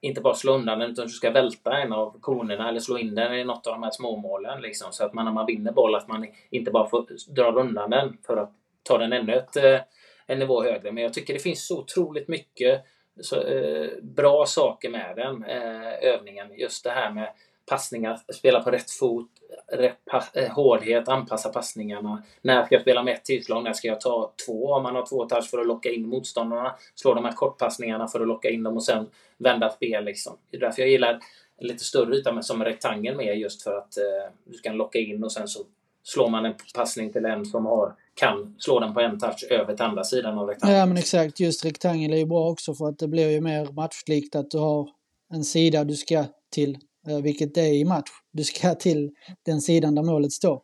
inte 0.00 0.20
bara 0.20 0.34
slå 0.34 0.52
undan 0.52 0.78
den 0.78 0.90
utan 0.90 1.06
du 1.06 1.12
ska 1.12 1.30
välta 1.30 1.76
en 1.76 1.92
av 1.92 2.20
konerna 2.20 2.68
eller 2.68 2.80
slå 2.80 2.98
in 2.98 3.14
den 3.14 3.34
i 3.34 3.44
något 3.44 3.66
av 3.66 3.72
de 3.72 3.82
här 3.82 3.90
småmålen. 3.90 4.60
Liksom. 4.60 4.92
Så 4.92 5.04
att 5.04 5.12
man 5.12 5.24
när 5.24 5.32
man 5.32 5.46
vinner 5.46 5.72
boll 5.72 5.94
att 5.94 6.08
man 6.08 6.26
inte 6.50 6.70
bara 6.70 6.88
får 6.88 7.06
dra 7.34 7.52
undan 7.52 7.90
den 7.90 8.18
för 8.26 8.36
att 8.36 8.52
ta 8.82 8.98
den 8.98 9.12
ännu 9.12 9.34
ett, 9.34 9.56
eh, 9.56 9.80
en 10.26 10.38
nivå 10.38 10.62
högre. 10.62 10.92
Men 10.92 11.02
jag 11.02 11.14
tycker 11.14 11.34
det 11.34 11.40
finns 11.40 11.66
så 11.66 11.78
otroligt 11.78 12.28
mycket 12.28 12.84
så, 13.20 13.40
eh, 13.40 13.88
bra 14.02 14.44
saker 14.46 14.90
med 14.90 15.16
den 15.16 15.44
eh, 15.44 16.12
övningen. 16.12 16.46
Just 16.56 16.84
det 16.84 16.90
här 16.90 17.10
med 17.10 17.32
passningar, 17.66 18.20
spela 18.32 18.60
på 18.60 18.70
rätt 18.70 18.90
fot, 18.90 19.30
rätt 19.72 19.96
eh, 20.34 20.48
hårdhet, 20.48 21.08
anpassa 21.08 21.48
passningarna. 21.48 22.22
När 22.42 22.64
ska 22.64 22.74
jag 22.74 22.82
spela 22.82 23.02
med 23.02 23.14
ett 23.14 23.24
tillslag? 23.24 23.64
När 23.64 23.72
ska 23.72 23.88
jag 23.88 24.00
ta 24.00 24.32
två? 24.46 24.72
Om 24.72 24.82
man 24.82 24.94
har 24.94 25.06
två 25.06 25.24
touch 25.24 25.50
för 25.50 25.58
att 25.58 25.66
locka 25.66 25.90
in 25.90 26.08
motståndarna. 26.08 26.74
Slå 26.94 27.14
de 27.14 27.24
här 27.24 27.32
kortpassningarna 27.32 28.08
för 28.08 28.20
att 28.20 28.28
locka 28.28 28.50
in 28.50 28.62
dem 28.62 28.76
och 28.76 28.84
sen 28.84 29.06
vända 29.38 29.70
spel. 29.70 30.04
Liksom. 30.04 30.36
Det 30.50 30.56
är 30.56 30.60
därför 30.60 30.82
jag 30.82 30.90
gillar 30.90 31.20
en 31.58 31.66
lite 31.66 31.84
större 31.84 32.16
yta 32.16 32.32
men 32.32 32.42
som 32.42 32.60
en 32.60 32.66
rektangel 32.66 33.16
med 33.16 33.38
just 33.38 33.62
för 33.62 33.78
att 33.78 33.96
eh, 33.98 34.32
du 34.44 34.58
kan 34.58 34.76
locka 34.76 34.98
in 34.98 35.24
och 35.24 35.32
sen 35.32 35.48
så 35.48 35.60
slår 36.02 36.28
man 36.28 36.44
en 36.44 36.54
passning 36.74 37.12
till 37.12 37.24
en 37.24 37.46
som 37.46 37.66
har 37.66 37.94
kan 38.14 38.54
slå 38.58 38.80
den 38.80 38.94
på 38.94 39.00
en 39.00 39.18
touch 39.18 39.44
över 39.50 39.76
till 39.76 39.84
andra 39.84 40.04
sidan 40.04 40.38
av 40.38 40.48
rektangeln. 40.48 40.78
Ja 40.78 40.86
men 40.86 40.96
exakt, 40.96 41.40
just 41.40 41.64
rektangel 41.64 42.12
är 42.12 42.16
ju 42.16 42.26
bra 42.26 42.48
också 42.48 42.74
för 42.74 42.88
att 42.88 42.98
det 42.98 43.08
blir 43.08 43.30
ju 43.30 43.40
mer 43.40 43.72
matchlikt 43.72 44.36
att 44.36 44.50
du 44.50 44.58
har 44.58 44.88
en 45.32 45.44
sida 45.44 45.84
du 45.84 45.94
ska 45.94 46.24
till, 46.50 46.78
Eh, 47.08 47.22
vilket 47.22 47.54
det 47.54 47.60
är 47.60 47.74
i 47.74 47.84
match. 47.84 48.10
Du 48.32 48.44
ska 48.44 48.74
till 48.74 49.10
den 49.42 49.60
sidan 49.60 49.94
där 49.94 50.02
målet 50.02 50.32
står. 50.32 50.62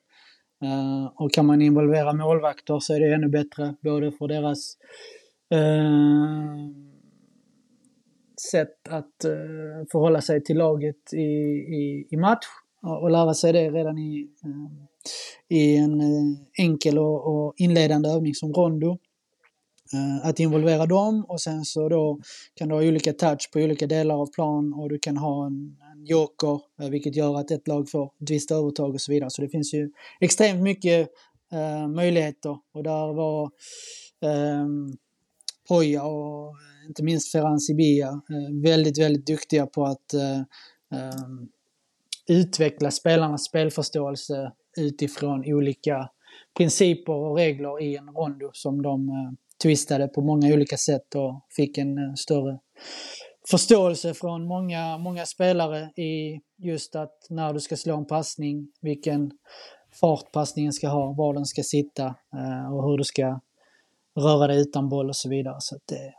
Eh, 0.65 1.13
och 1.15 1.33
kan 1.33 1.47
man 1.47 1.63
involvera 1.63 2.13
målvakter 2.13 2.81
så 2.81 2.95
är 2.95 3.01
det 3.01 3.15
ännu 3.15 3.29
bättre, 3.29 3.75
både 3.81 4.13
för 4.13 4.29
deras 4.29 4.77
eh, 5.51 6.71
sätt 8.51 8.89
att 8.89 9.15
förhålla 9.93 10.21
sig 10.21 10.45
till 10.45 10.59
laget 10.59 11.13
i, 11.13 11.19
i, 11.19 12.09
i 12.11 12.17
match 12.17 12.47
och 12.83 13.11
lära 13.11 13.35
sig 13.35 13.53
det 13.53 13.71
redan 13.71 13.99
i 13.99 14.29
i 15.49 15.77
en 15.77 16.01
enkel 16.59 16.99
och, 16.99 17.27
och 17.27 17.55
inledande 17.57 18.09
övning 18.09 18.35
som 18.35 18.53
rondo. 18.53 18.99
Eh, 19.95 20.29
att 20.29 20.41
involvera 20.41 20.87
dem 20.87 21.25
och 21.29 21.41
sen 21.41 21.65
så 21.65 21.89
då 21.89 22.21
kan 22.55 22.69
du 22.69 22.75
ha 22.75 22.83
olika 22.83 23.13
touch 23.13 23.51
på 23.53 23.59
olika 23.59 23.87
delar 23.87 24.15
av 24.15 24.27
plan 24.27 24.75
och 24.75 24.89
du 24.89 24.99
kan 24.99 25.17
ha 25.17 25.47
en, 25.47 25.77
en 25.93 26.05
joker 26.05 26.61
eh, 26.81 26.91
vilket 26.91 27.17
gör 27.17 27.39
att 27.39 27.51
ett 27.51 27.69
lag 27.69 27.91
får 27.91 28.05
ett 28.05 28.31
visst 28.31 28.51
övertag 28.51 28.95
och 28.95 29.01
så 29.01 29.13
vidare. 29.13 29.31
Så 29.31 29.43
det 29.43 29.49
finns 29.49 29.75
ju 29.75 29.91
extremt 30.21 30.63
mycket 30.63 31.09
eh, 31.53 31.89
möjligheter 31.89 32.59
och 32.75 32.83
där 32.83 33.15
var 33.15 33.45
eh, 34.23 34.67
Poja 35.69 36.05
och 36.05 36.49
eh, 36.49 36.89
inte 36.89 37.03
minst 37.03 37.33
Ferran 37.33 37.61
Sibia 37.61 38.09
eh, 38.09 38.63
väldigt, 38.63 38.99
väldigt 38.99 39.27
duktiga 39.27 39.67
på 39.67 39.85
att 39.85 40.15
eh, 40.15 40.41
ehm, 40.99 41.49
utveckla 42.29 42.91
spelarnas 42.91 43.45
spelförståelse 43.45 44.53
utifrån 44.77 45.45
olika 45.47 46.09
principer 46.57 47.13
och 47.13 47.37
regler 47.37 47.83
i 47.83 47.97
en 47.97 48.09
rondo 48.09 48.51
som 48.53 48.83
de 48.83 49.09
eh, 49.09 49.33
twistade 49.63 50.09
på 50.09 50.21
många 50.21 50.55
olika 50.55 50.77
sätt 50.77 51.15
och 51.15 51.47
fick 51.57 51.79
en 51.79 51.99
eh, 51.99 52.15
större 52.15 52.59
förståelse 53.51 54.15
från 54.15 54.47
många, 54.47 54.99
många 54.99 55.27
spelare 55.27 55.91
i 56.03 56.41
just 56.57 56.97
att 56.97 57.27
när 57.31 57.53
du 57.53 57.61
ska 57.61 57.77
slå 57.77 57.97
en 57.97 58.07
passning, 58.07 58.69
vilken 58.81 59.31
fart 60.01 60.33
passningen 60.33 60.73
ska 60.73 60.89
ha, 60.89 61.13
var 61.13 61.35
den 61.35 61.47
ska 61.47 61.63
sitta 61.63 62.07
eh, 62.07 62.75
och 62.75 62.91
hur 62.91 62.99
du 62.99 63.05
ska 63.05 63.41
röra 64.17 64.47
dig 64.47 64.61
utan 64.61 64.89
boll 64.89 65.09
och 65.09 65.17
så 65.17 65.29
vidare. 65.29 65.57
Så 65.59 65.79
det, 65.85 66.15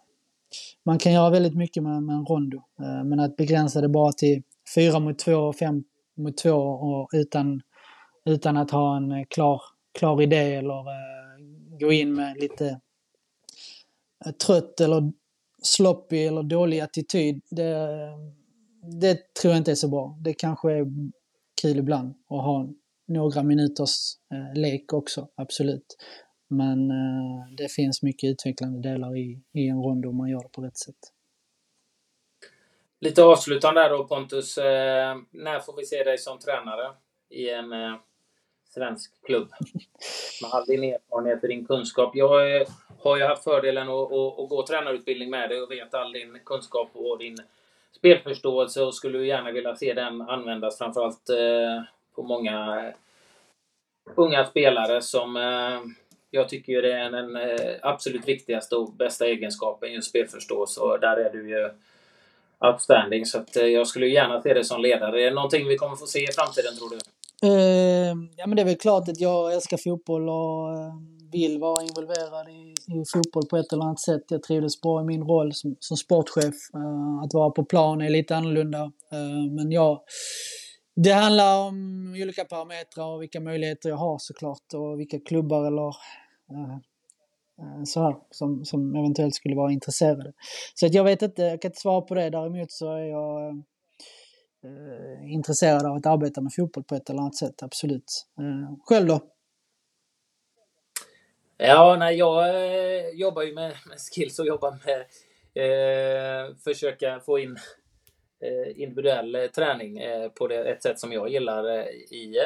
man 0.84 0.98
kan 0.98 1.14
göra 1.14 1.30
väldigt 1.30 1.56
mycket 1.56 1.84
med, 1.84 2.04
med 2.04 2.16
en 2.16 2.26
rondo. 2.26 2.58
Eh, 2.58 3.04
men 3.04 3.20
att 3.20 3.36
begränsa 3.36 3.82
det 3.82 3.90
bara 3.90 4.12
till 4.12 4.44
fyra 4.76 5.00
mot 5.00 5.20
två 5.20 5.36
och 5.36 5.56
fem 5.56 5.84
mot 6.18 6.38
två 6.38 6.56
och 6.56 7.10
utan, 7.14 7.62
utan 8.26 8.58
att 8.58 8.72
ha 8.72 8.98
en 8.98 9.26
klar, 9.26 9.62
klar 10.00 10.22
idé 10.22 10.56
eller 10.56 10.84
gå 11.80 11.92
in 11.92 12.14
med 12.14 12.38
lite 12.38 12.80
trött 14.32 14.82
eller 14.82 15.12
sloppy 15.64 16.18
eller 16.18 16.44
dålig 16.44 16.80
attityd. 16.80 17.42
Det, 17.50 18.10
det 19.02 19.34
tror 19.34 19.54
jag 19.54 19.58
inte 19.58 19.72
är 19.72 19.76
så 19.76 19.88
bra. 19.88 20.18
Det 20.22 20.34
kanske 20.34 20.72
är 20.72 20.86
kul 21.62 21.78
ibland 21.78 22.10
att 22.10 22.44
ha 22.44 22.70
några 23.08 23.44
minuters 23.44 24.16
eh, 24.34 24.62
lek 24.62 24.94
också, 24.94 25.28
absolut. 25.36 25.98
Men 26.48 26.92
eh, 26.92 27.56
det 27.58 27.72
finns 27.72 28.04
mycket 28.04 28.30
utvecklande 28.30 28.90
delar 28.90 29.18
i, 29.18 29.42
i 29.54 29.68
en 29.68 29.78
rond 29.78 30.06
om 30.06 30.18
man 30.18 30.30
gör 30.30 30.44
det 30.44 30.50
på 30.50 30.62
rätt 30.62 30.78
sätt. 30.78 31.14
Lite 33.00 33.24
avslutande 33.24 33.82
där 33.82 33.90
då 33.90 34.04
Pontus. 34.04 34.58
Eh, 34.58 35.18
när 35.32 35.60
får 35.60 35.78
vi 35.78 35.86
se 35.86 36.04
dig 36.04 36.18
som 36.18 36.40
tränare 36.40 36.92
i 37.30 37.50
en 37.50 37.74
eh, 37.74 37.96
svensk 38.70 39.26
klubb? 39.26 39.50
Med 40.42 40.52
all 40.52 40.66
din 40.66 40.84
erfarenhet 40.84 41.44
och 41.44 41.50
din 41.50 41.66
kunskap. 41.66 42.16
Jag 42.16 42.62
eh, 42.62 42.68
har 43.04 43.18
jag 43.18 43.28
haft 43.28 43.44
fördelen 43.44 43.90
att, 43.90 44.12
att, 44.12 44.40
att 44.40 44.50
gå 44.50 44.66
tränarutbildning 44.68 45.30
med 45.30 45.50
dig 45.50 45.62
och 45.62 45.72
vet 45.72 45.94
all 45.94 46.14
din 46.14 46.40
kunskap 46.46 46.90
och 46.94 47.18
din 47.18 47.38
spelförståelse 47.92 48.82
och 48.82 48.96
skulle 48.96 49.26
gärna 49.26 49.52
vilja 49.52 49.76
se 49.76 49.94
den 49.94 50.22
användas 50.22 50.78
framförallt 50.78 51.30
eh, 51.30 51.84
på 52.16 52.24
många 52.24 52.86
unga 54.16 54.46
spelare 54.46 55.02
som 55.02 55.38
eh, 55.38 55.80
jag 56.32 56.50
tycker 56.50 56.82
det 56.82 56.94
är 56.94 57.12
den 57.12 57.36
eh, 57.36 57.76
absolut 57.82 58.28
viktigaste 58.28 58.76
och 58.76 58.94
bästa 58.94 59.26
egenskapen, 59.26 59.94
just 59.94 60.10
spelförståelse. 60.10 60.82
Och 60.82 61.00
där 61.00 61.18
är 61.18 61.30
du 61.30 61.50
ju 61.50 61.70
outstanding. 62.60 63.26
Så 63.26 63.38
att, 63.38 63.56
eh, 63.56 63.66
jag 63.66 63.88
skulle 63.88 64.08
gärna 64.08 64.42
se 64.42 64.54
dig 64.54 64.64
som 64.64 64.82
ledare. 64.82 65.22
Är 65.22 65.26
det 65.26 65.36
någonting 65.36 65.68
vi 65.68 65.78
kommer 65.78 65.96
få 65.96 66.06
se 66.06 66.24
i 66.24 66.32
framtiden 66.32 66.78
tror 66.78 66.90
du? 66.90 67.00
Uh, 67.48 68.16
ja 68.38 68.48
men 68.48 68.56
det 68.56 68.62
är 68.62 68.66
väl 68.66 68.78
klart 68.78 69.10
att 69.10 69.20
jag 69.20 69.54
älskar 69.54 69.78
fotboll 69.78 70.30
och 70.30 70.70
uh, 70.70 70.94
vill 71.34 71.60
vara 71.60 71.84
involverad 71.84 72.50
i, 72.50 72.74
i, 72.94 73.04
fotboll 73.14 73.46
på 73.50 73.58
ett 73.58 73.74
eller 73.74 73.84
annat 73.84 74.00
sätt. 74.00 74.24
Jag 74.28 74.44
trivdes 74.44 74.82
bra 74.82 75.02
i 75.02 75.04
min 75.04 75.24
roll 75.24 75.54
som, 75.54 75.76
som 75.80 75.98
sportchef. 75.98 76.56
Uh, 76.76 77.24
att 77.24 77.34
vara 77.34 77.50
på 77.50 77.66
plan 77.66 78.02
är 78.02 78.10
lite 78.10 78.36
annorlunda. 78.36 78.92
Eh, 79.12 79.52
men 79.52 79.72
ja, 79.72 80.04
det 80.96 81.12
handlar 81.12 81.68
om 81.68 82.16
olika 82.22 82.46
parametrar 82.46 83.06
och 83.06 83.22
vilka 83.22 83.40
möjligheter 83.40 83.90
jag 83.90 83.98
har 83.98 84.18
såklart 84.20 84.74
och 84.74 85.00
vilka 85.00 85.20
klubbar 85.20 85.66
eller 85.66 85.88
eh, 86.50 87.84
så 87.86 88.04
här, 88.04 88.16
som, 88.32 88.66
som 88.66 88.96
eventuellt 88.96 89.36
skulle 89.36 89.56
vara 89.56 89.72
intresserade. 89.72 90.34
Så 90.76 90.86
att 90.86 90.94
jag 90.94 91.04
vet 91.04 91.22
inte, 91.22 91.42
jag 91.42 91.62
kan 91.62 91.70
inte 91.70 91.82
svara 91.82 92.02
på 92.02 92.16
det. 92.16 92.30
Däremot 92.30 92.72
så 92.72 92.92
är 92.92 93.06
jag 93.06 93.50
eh, 94.64 95.34
intresserad 95.34 95.86
av 95.86 95.96
att 95.96 96.06
arbeta 96.06 96.42
med 96.42 96.54
fotboll 96.54 96.84
på 96.84 96.96
ett 96.96 97.10
eller 97.10 97.20
annat 97.20 97.36
sätt, 97.36 97.64
absolut. 97.64 98.26
Eh, 98.40 98.78
själv 98.86 99.08
då? 99.08 99.20
Ja, 101.66 101.96
nej, 102.00 102.18
jag 102.18 102.50
eh, 102.50 103.10
jobbar 103.10 103.42
ju 103.42 103.54
med, 103.54 103.76
med 103.86 103.98
skills 104.00 104.40
och 104.40 104.46
jobbar 104.46 104.78
med 104.86 105.00
eh, 105.56 106.56
försöka 106.64 107.20
få 107.20 107.40
in 107.40 107.58
eh, 108.40 108.82
individuell 108.82 109.36
eh, 109.36 109.46
träning 109.48 109.98
eh, 109.98 110.30
på 110.30 110.48
det, 110.48 110.56
ett 110.56 110.84
sätt 110.84 111.00
som 111.00 111.12
jag 111.12 111.30
gillar 111.30 111.80
eh, 111.80 111.86
i 112.12 112.38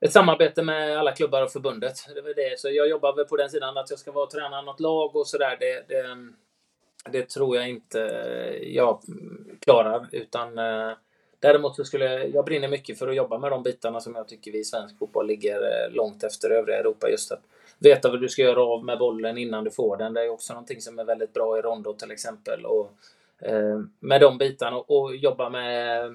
ett 0.00 0.12
samarbete 0.12 0.62
med 0.62 0.98
alla 0.98 1.12
klubbar 1.12 1.42
och 1.42 1.52
förbundet. 1.52 1.94
Det 2.14 2.20
var 2.20 2.34
det. 2.34 2.60
Så 2.60 2.70
jag 2.70 2.88
jobbar 2.88 3.16
väl 3.16 3.24
på 3.24 3.36
den 3.36 3.50
sidan 3.50 3.76
att 3.76 3.90
jag 3.90 3.98
ska 3.98 4.12
vara 4.12 4.24
och 4.24 4.30
träna 4.30 4.62
något 4.62 4.80
lag 4.80 5.16
och 5.16 5.26
sådär. 5.26 5.56
Det, 5.60 5.84
det, 5.88 6.16
det, 7.10 7.28
tror 7.28 7.56
jag 7.56 7.68
inte 7.68 7.98
jag 8.62 9.02
klarar. 9.60 10.08
Utan 10.12 10.58
eh, 10.58 10.92
däremot 11.38 11.76
så 11.76 11.84
skulle 11.84 12.24
jag 12.24 12.44
brinner 12.44 12.68
mycket 12.68 12.98
för 12.98 13.08
att 13.08 13.16
jobba 13.16 13.38
med 13.38 13.50
de 13.50 13.62
bitarna 13.62 14.00
som 14.00 14.14
jag 14.14 14.28
tycker 14.28 14.52
vi 14.52 14.58
i 14.58 14.64
svensk 14.64 14.98
fotboll 14.98 15.26
ligger 15.26 15.90
långt 15.90 16.24
efter 16.24 16.50
övriga 16.50 16.78
Europa. 16.78 17.10
Just 17.10 17.32
att 17.32 17.42
veta 17.80 18.10
vad 18.10 18.20
du 18.20 18.28
ska 18.28 18.42
göra 18.42 18.62
av 18.62 18.84
med 18.84 18.98
bollen 18.98 19.38
innan 19.38 19.64
du 19.64 19.70
får 19.70 19.96
den. 19.96 20.14
Det 20.14 20.24
är 20.24 20.28
också 20.28 20.52
någonting 20.52 20.80
som 20.80 20.98
är 20.98 21.04
väldigt 21.04 21.34
bra 21.34 21.58
i 21.58 21.62
rondo 21.62 21.92
till 21.92 22.10
exempel. 22.10 22.66
Och, 22.66 22.92
eh, 23.42 23.80
med 24.00 24.20
de 24.20 24.38
bitarna 24.38 24.76
och, 24.76 25.00
och 25.00 25.16
jobba 25.16 25.50
med 25.50 26.14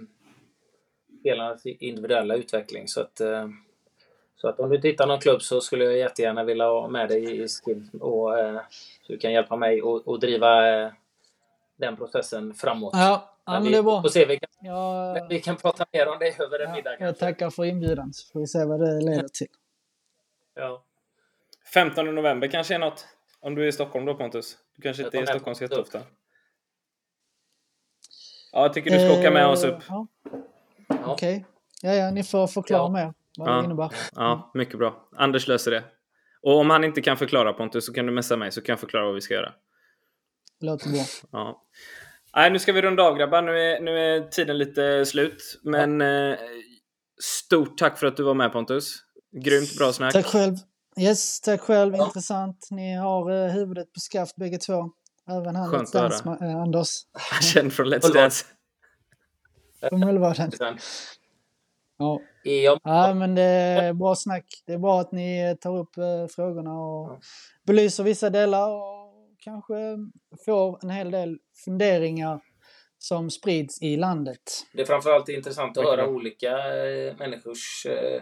spelarnas 1.20 1.66
individuella 1.66 2.36
utveckling. 2.36 2.88
Så 2.88 3.02
att 3.02 3.22
så 4.36 4.50
att 4.50 4.60
om 4.60 4.70
du 4.70 4.82
tittar 4.82 5.08
någon 5.08 5.20
klubb 5.20 5.42
så 5.42 5.62
skulle 5.62 5.86
jag 5.86 5.98
jättegärna 5.98 6.44
vilja 6.44 6.66
ha 6.66 6.88
med 6.88 7.10
dig 7.10 7.44
i 7.44 7.48
Skills 7.48 7.94
och 8.02 8.40
eh, 8.40 8.62
så 9.02 9.14
du 9.14 9.18
kan 9.18 9.34
hjälpa 9.34 9.56
mig 9.56 9.82
att 10.06 10.22
driva 10.22 10.70
eh, 10.70 10.92
den 11.76 11.98
processen 11.98 12.54
framåt. 12.54 12.94
Ja, 12.94 13.38
ja 13.46 13.52
men, 13.52 13.64
men 13.64 13.72
det 13.72 13.78
är 13.78 13.84
bra. 13.84 14.02
Får 14.02 14.10
se, 14.10 14.26
vi, 14.26 14.40
kan, 14.40 14.50
ja, 14.60 15.28
vi 15.30 15.42
kan 15.42 15.56
prata 15.56 15.86
mer 15.94 16.08
om 16.08 16.20
det 16.20 16.40
över 16.40 16.60
en 16.60 16.70
ja, 16.70 16.76
middag. 16.76 16.90
Kanske. 16.90 17.06
Jag 17.06 17.18
tackar 17.18 17.50
för 17.50 17.66
inbjudan 17.66 18.14
så 18.14 18.32
får 18.32 18.40
vi 18.40 18.48
se 18.48 18.66
vad 18.66 18.80
det 18.80 19.02
leder 19.02 19.28
till. 19.28 19.48
Ja. 20.56 20.84
15 21.76 22.16
november 22.16 22.48
kanske 22.48 22.76
är 22.76 22.80
något? 22.80 23.08
Om 23.40 23.56
du 23.56 23.64
är 23.64 23.68
i 23.68 23.72
Stockholm 23.72 24.06
då 24.06 24.16
Pontus? 24.16 24.58
Du 24.76 24.82
kanske 24.82 25.04
inte 25.04 25.18
är 25.18 25.24
i 25.24 25.28
Stockholm 25.28 25.56
så 25.56 25.64
jätteofta? 25.64 26.00
Ja, 28.52 28.62
jag 28.62 28.74
tycker 28.74 28.92
du 28.92 29.00
ska 29.00 29.20
åka 29.20 29.32
med 29.32 29.48
oss 29.48 29.64
upp. 29.64 29.84
Ja. 29.90 30.08
Okej. 30.88 31.12
Okay. 31.12 31.44
Ja, 31.82 31.94
ja, 31.94 32.12
ni 32.12 32.24
får 32.24 32.48
förklara 32.48 32.82
ja. 32.82 32.90
mer 32.90 33.14
vad 33.38 33.50
ja. 33.50 33.54
det 33.54 33.66
innebär. 33.66 33.92
Ja, 34.16 34.52
mycket 34.54 34.80
bra. 34.80 35.10
Anders 35.16 35.48
löser 35.48 35.72
det. 35.72 35.84
Och 36.42 36.58
om 36.58 36.70
han 36.70 36.84
inte 36.84 37.02
kan 37.02 37.18
förklara 37.18 37.54
Pontus 37.54 37.86
så 37.86 37.94
kan 37.94 38.06
du 38.06 38.12
messa 38.12 38.38
mig 38.38 38.52
så 38.52 38.62
kan 38.62 38.74
jag 38.74 38.80
förklara 38.80 39.06
vad 39.06 39.16
vi 39.16 39.22
ska 39.22 39.34
göra. 39.34 39.54
Låter 40.62 40.90
bra. 40.90 41.02
Ja. 41.32 41.64
Nej, 42.36 42.52
nu 42.52 42.60
ska 42.60 42.74
vi 42.74 42.82
runda 42.82 43.04
av 43.04 43.18
grabbar. 43.18 43.42
Nu 43.42 43.60
är, 43.60 43.80
nu 43.80 44.00
är 44.00 44.30
tiden 44.30 44.58
lite 44.58 45.06
slut. 45.06 45.60
Men 45.64 46.00
ja. 46.00 46.30
eh, 46.32 46.38
stort 47.22 47.78
tack 47.78 48.00
för 48.00 48.08
att 48.08 48.18
du 48.18 48.24
var 48.24 48.34
med 48.34 48.52
Pontus. 48.52 48.98
Grymt 49.32 49.78
bra 49.78 49.94
snack. 49.94 50.14
Tack 50.14 50.26
själv. 50.26 50.56
Yes, 51.00 51.42
tack 51.42 51.62
själv. 51.62 51.96
Ja. 51.96 52.06
Intressant. 52.06 52.68
Ni 52.72 52.96
har 52.96 53.32
eh, 53.32 53.52
huvudet 53.52 53.94
på 53.94 54.00
skaft 54.00 54.36
bägge 54.36 54.58
två. 54.58 54.90
Även 55.30 55.56
han 55.56 55.76
Let's 55.76 55.94
Dance, 55.94 56.38
äh, 56.42 56.56
Anders. 56.56 56.90
Känd 57.54 57.74
från 57.74 57.88
Let's 57.88 58.14
Dance. 58.14 58.46
Från 59.90 60.00
Mullvaden. 60.00 60.52
Ja. 61.98 62.22
ja, 62.84 63.14
men 63.14 63.36
det 63.36 63.42
är 63.42 63.94
bra 63.94 64.16
snack. 64.16 64.46
Det 64.66 64.74
är 64.74 64.78
bra 64.78 65.02
att 65.02 65.12
ni 65.12 65.58
tar 65.62 65.78
upp 65.78 65.98
eh, 65.98 66.28
frågorna 66.36 66.74
och 66.74 67.12
ja. 67.12 67.20
belyser 67.68 68.04
vissa 68.04 68.30
delar 68.30 68.70
och 68.70 69.14
kanske 69.40 69.98
får 70.46 70.80
en 70.84 70.90
hel 70.90 71.12
del 71.12 71.38
funderingar 71.66 72.40
som 72.98 73.30
sprids 73.30 73.82
i 73.82 73.98
landet. 73.98 74.66
Det 74.74 74.82
är 74.82 74.86
framförallt 74.86 75.30
intressant 75.30 75.78
att 75.78 75.84
höra 75.84 76.08
olika 76.08 76.50
eh, 76.50 77.18
människors 77.18 77.86
eh, 77.86 78.22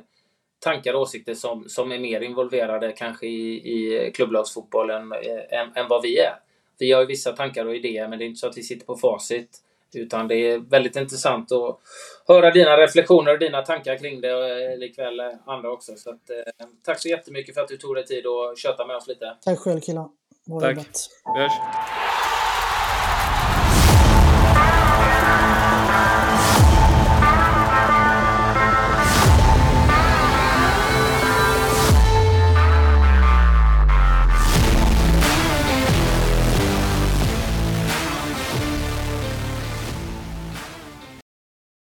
tankar 0.63 0.93
och 0.93 1.01
åsikter 1.01 1.33
som, 1.33 1.69
som 1.69 1.91
är 1.91 1.99
mer 1.99 2.21
involverade 2.21 2.91
kanske 2.91 3.25
i, 3.27 3.55
i 3.55 4.11
klubblagsfotbollen 4.11 5.11
eh, 5.11 5.59
än, 5.59 5.75
än 5.75 5.87
vad 5.87 6.01
vi 6.01 6.19
är. 6.19 6.33
Vi 6.77 6.91
har 6.91 7.01
ju 7.01 7.07
vissa 7.07 7.31
tankar 7.31 7.65
och 7.65 7.75
idéer, 7.75 8.07
men 8.07 8.19
det 8.19 8.25
är 8.25 8.27
inte 8.27 8.39
så 8.39 8.47
att 8.47 8.57
vi 8.57 8.63
sitter 8.63 8.85
på 8.85 8.95
facit. 8.95 9.59
Utan 9.95 10.27
det 10.27 10.35
är 10.35 10.57
väldigt 10.57 10.95
intressant 10.95 11.51
att 11.51 11.79
höra 12.27 12.51
dina 12.51 12.77
reflektioner 12.77 13.33
och 13.33 13.39
dina 13.39 13.61
tankar 13.61 13.97
kring 13.97 14.21
det, 14.21 14.71
eh, 14.71 14.77
likväl 14.77 15.19
eh, 15.19 15.25
andra 15.45 15.71
också. 15.71 15.95
Så 15.95 16.09
att, 16.09 16.29
eh, 16.29 16.65
tack 16.85 17.01
så 17.01 17.07
jättemycket 17.07 17.55
för 17.55 17.61
att 17.61 17.67
du 17.67 17.77
tog 17.77 17.95
dig 17.95 18.05
tid 18.05 18.25
att 18.27 18.57
köta 18.57 18.87
med 18.87 18.95
oss 18.95 19.07
lite. 19.07 19.37
Tack 19.41 19.59
själv 19.59 19.79
killar. 19.79 20.09
Bra 20.45 20.59
tack. 20.59 20.69
jobbat. 20.69 21.09
Vi 21.35 21.41
hörs. 21.41 21.53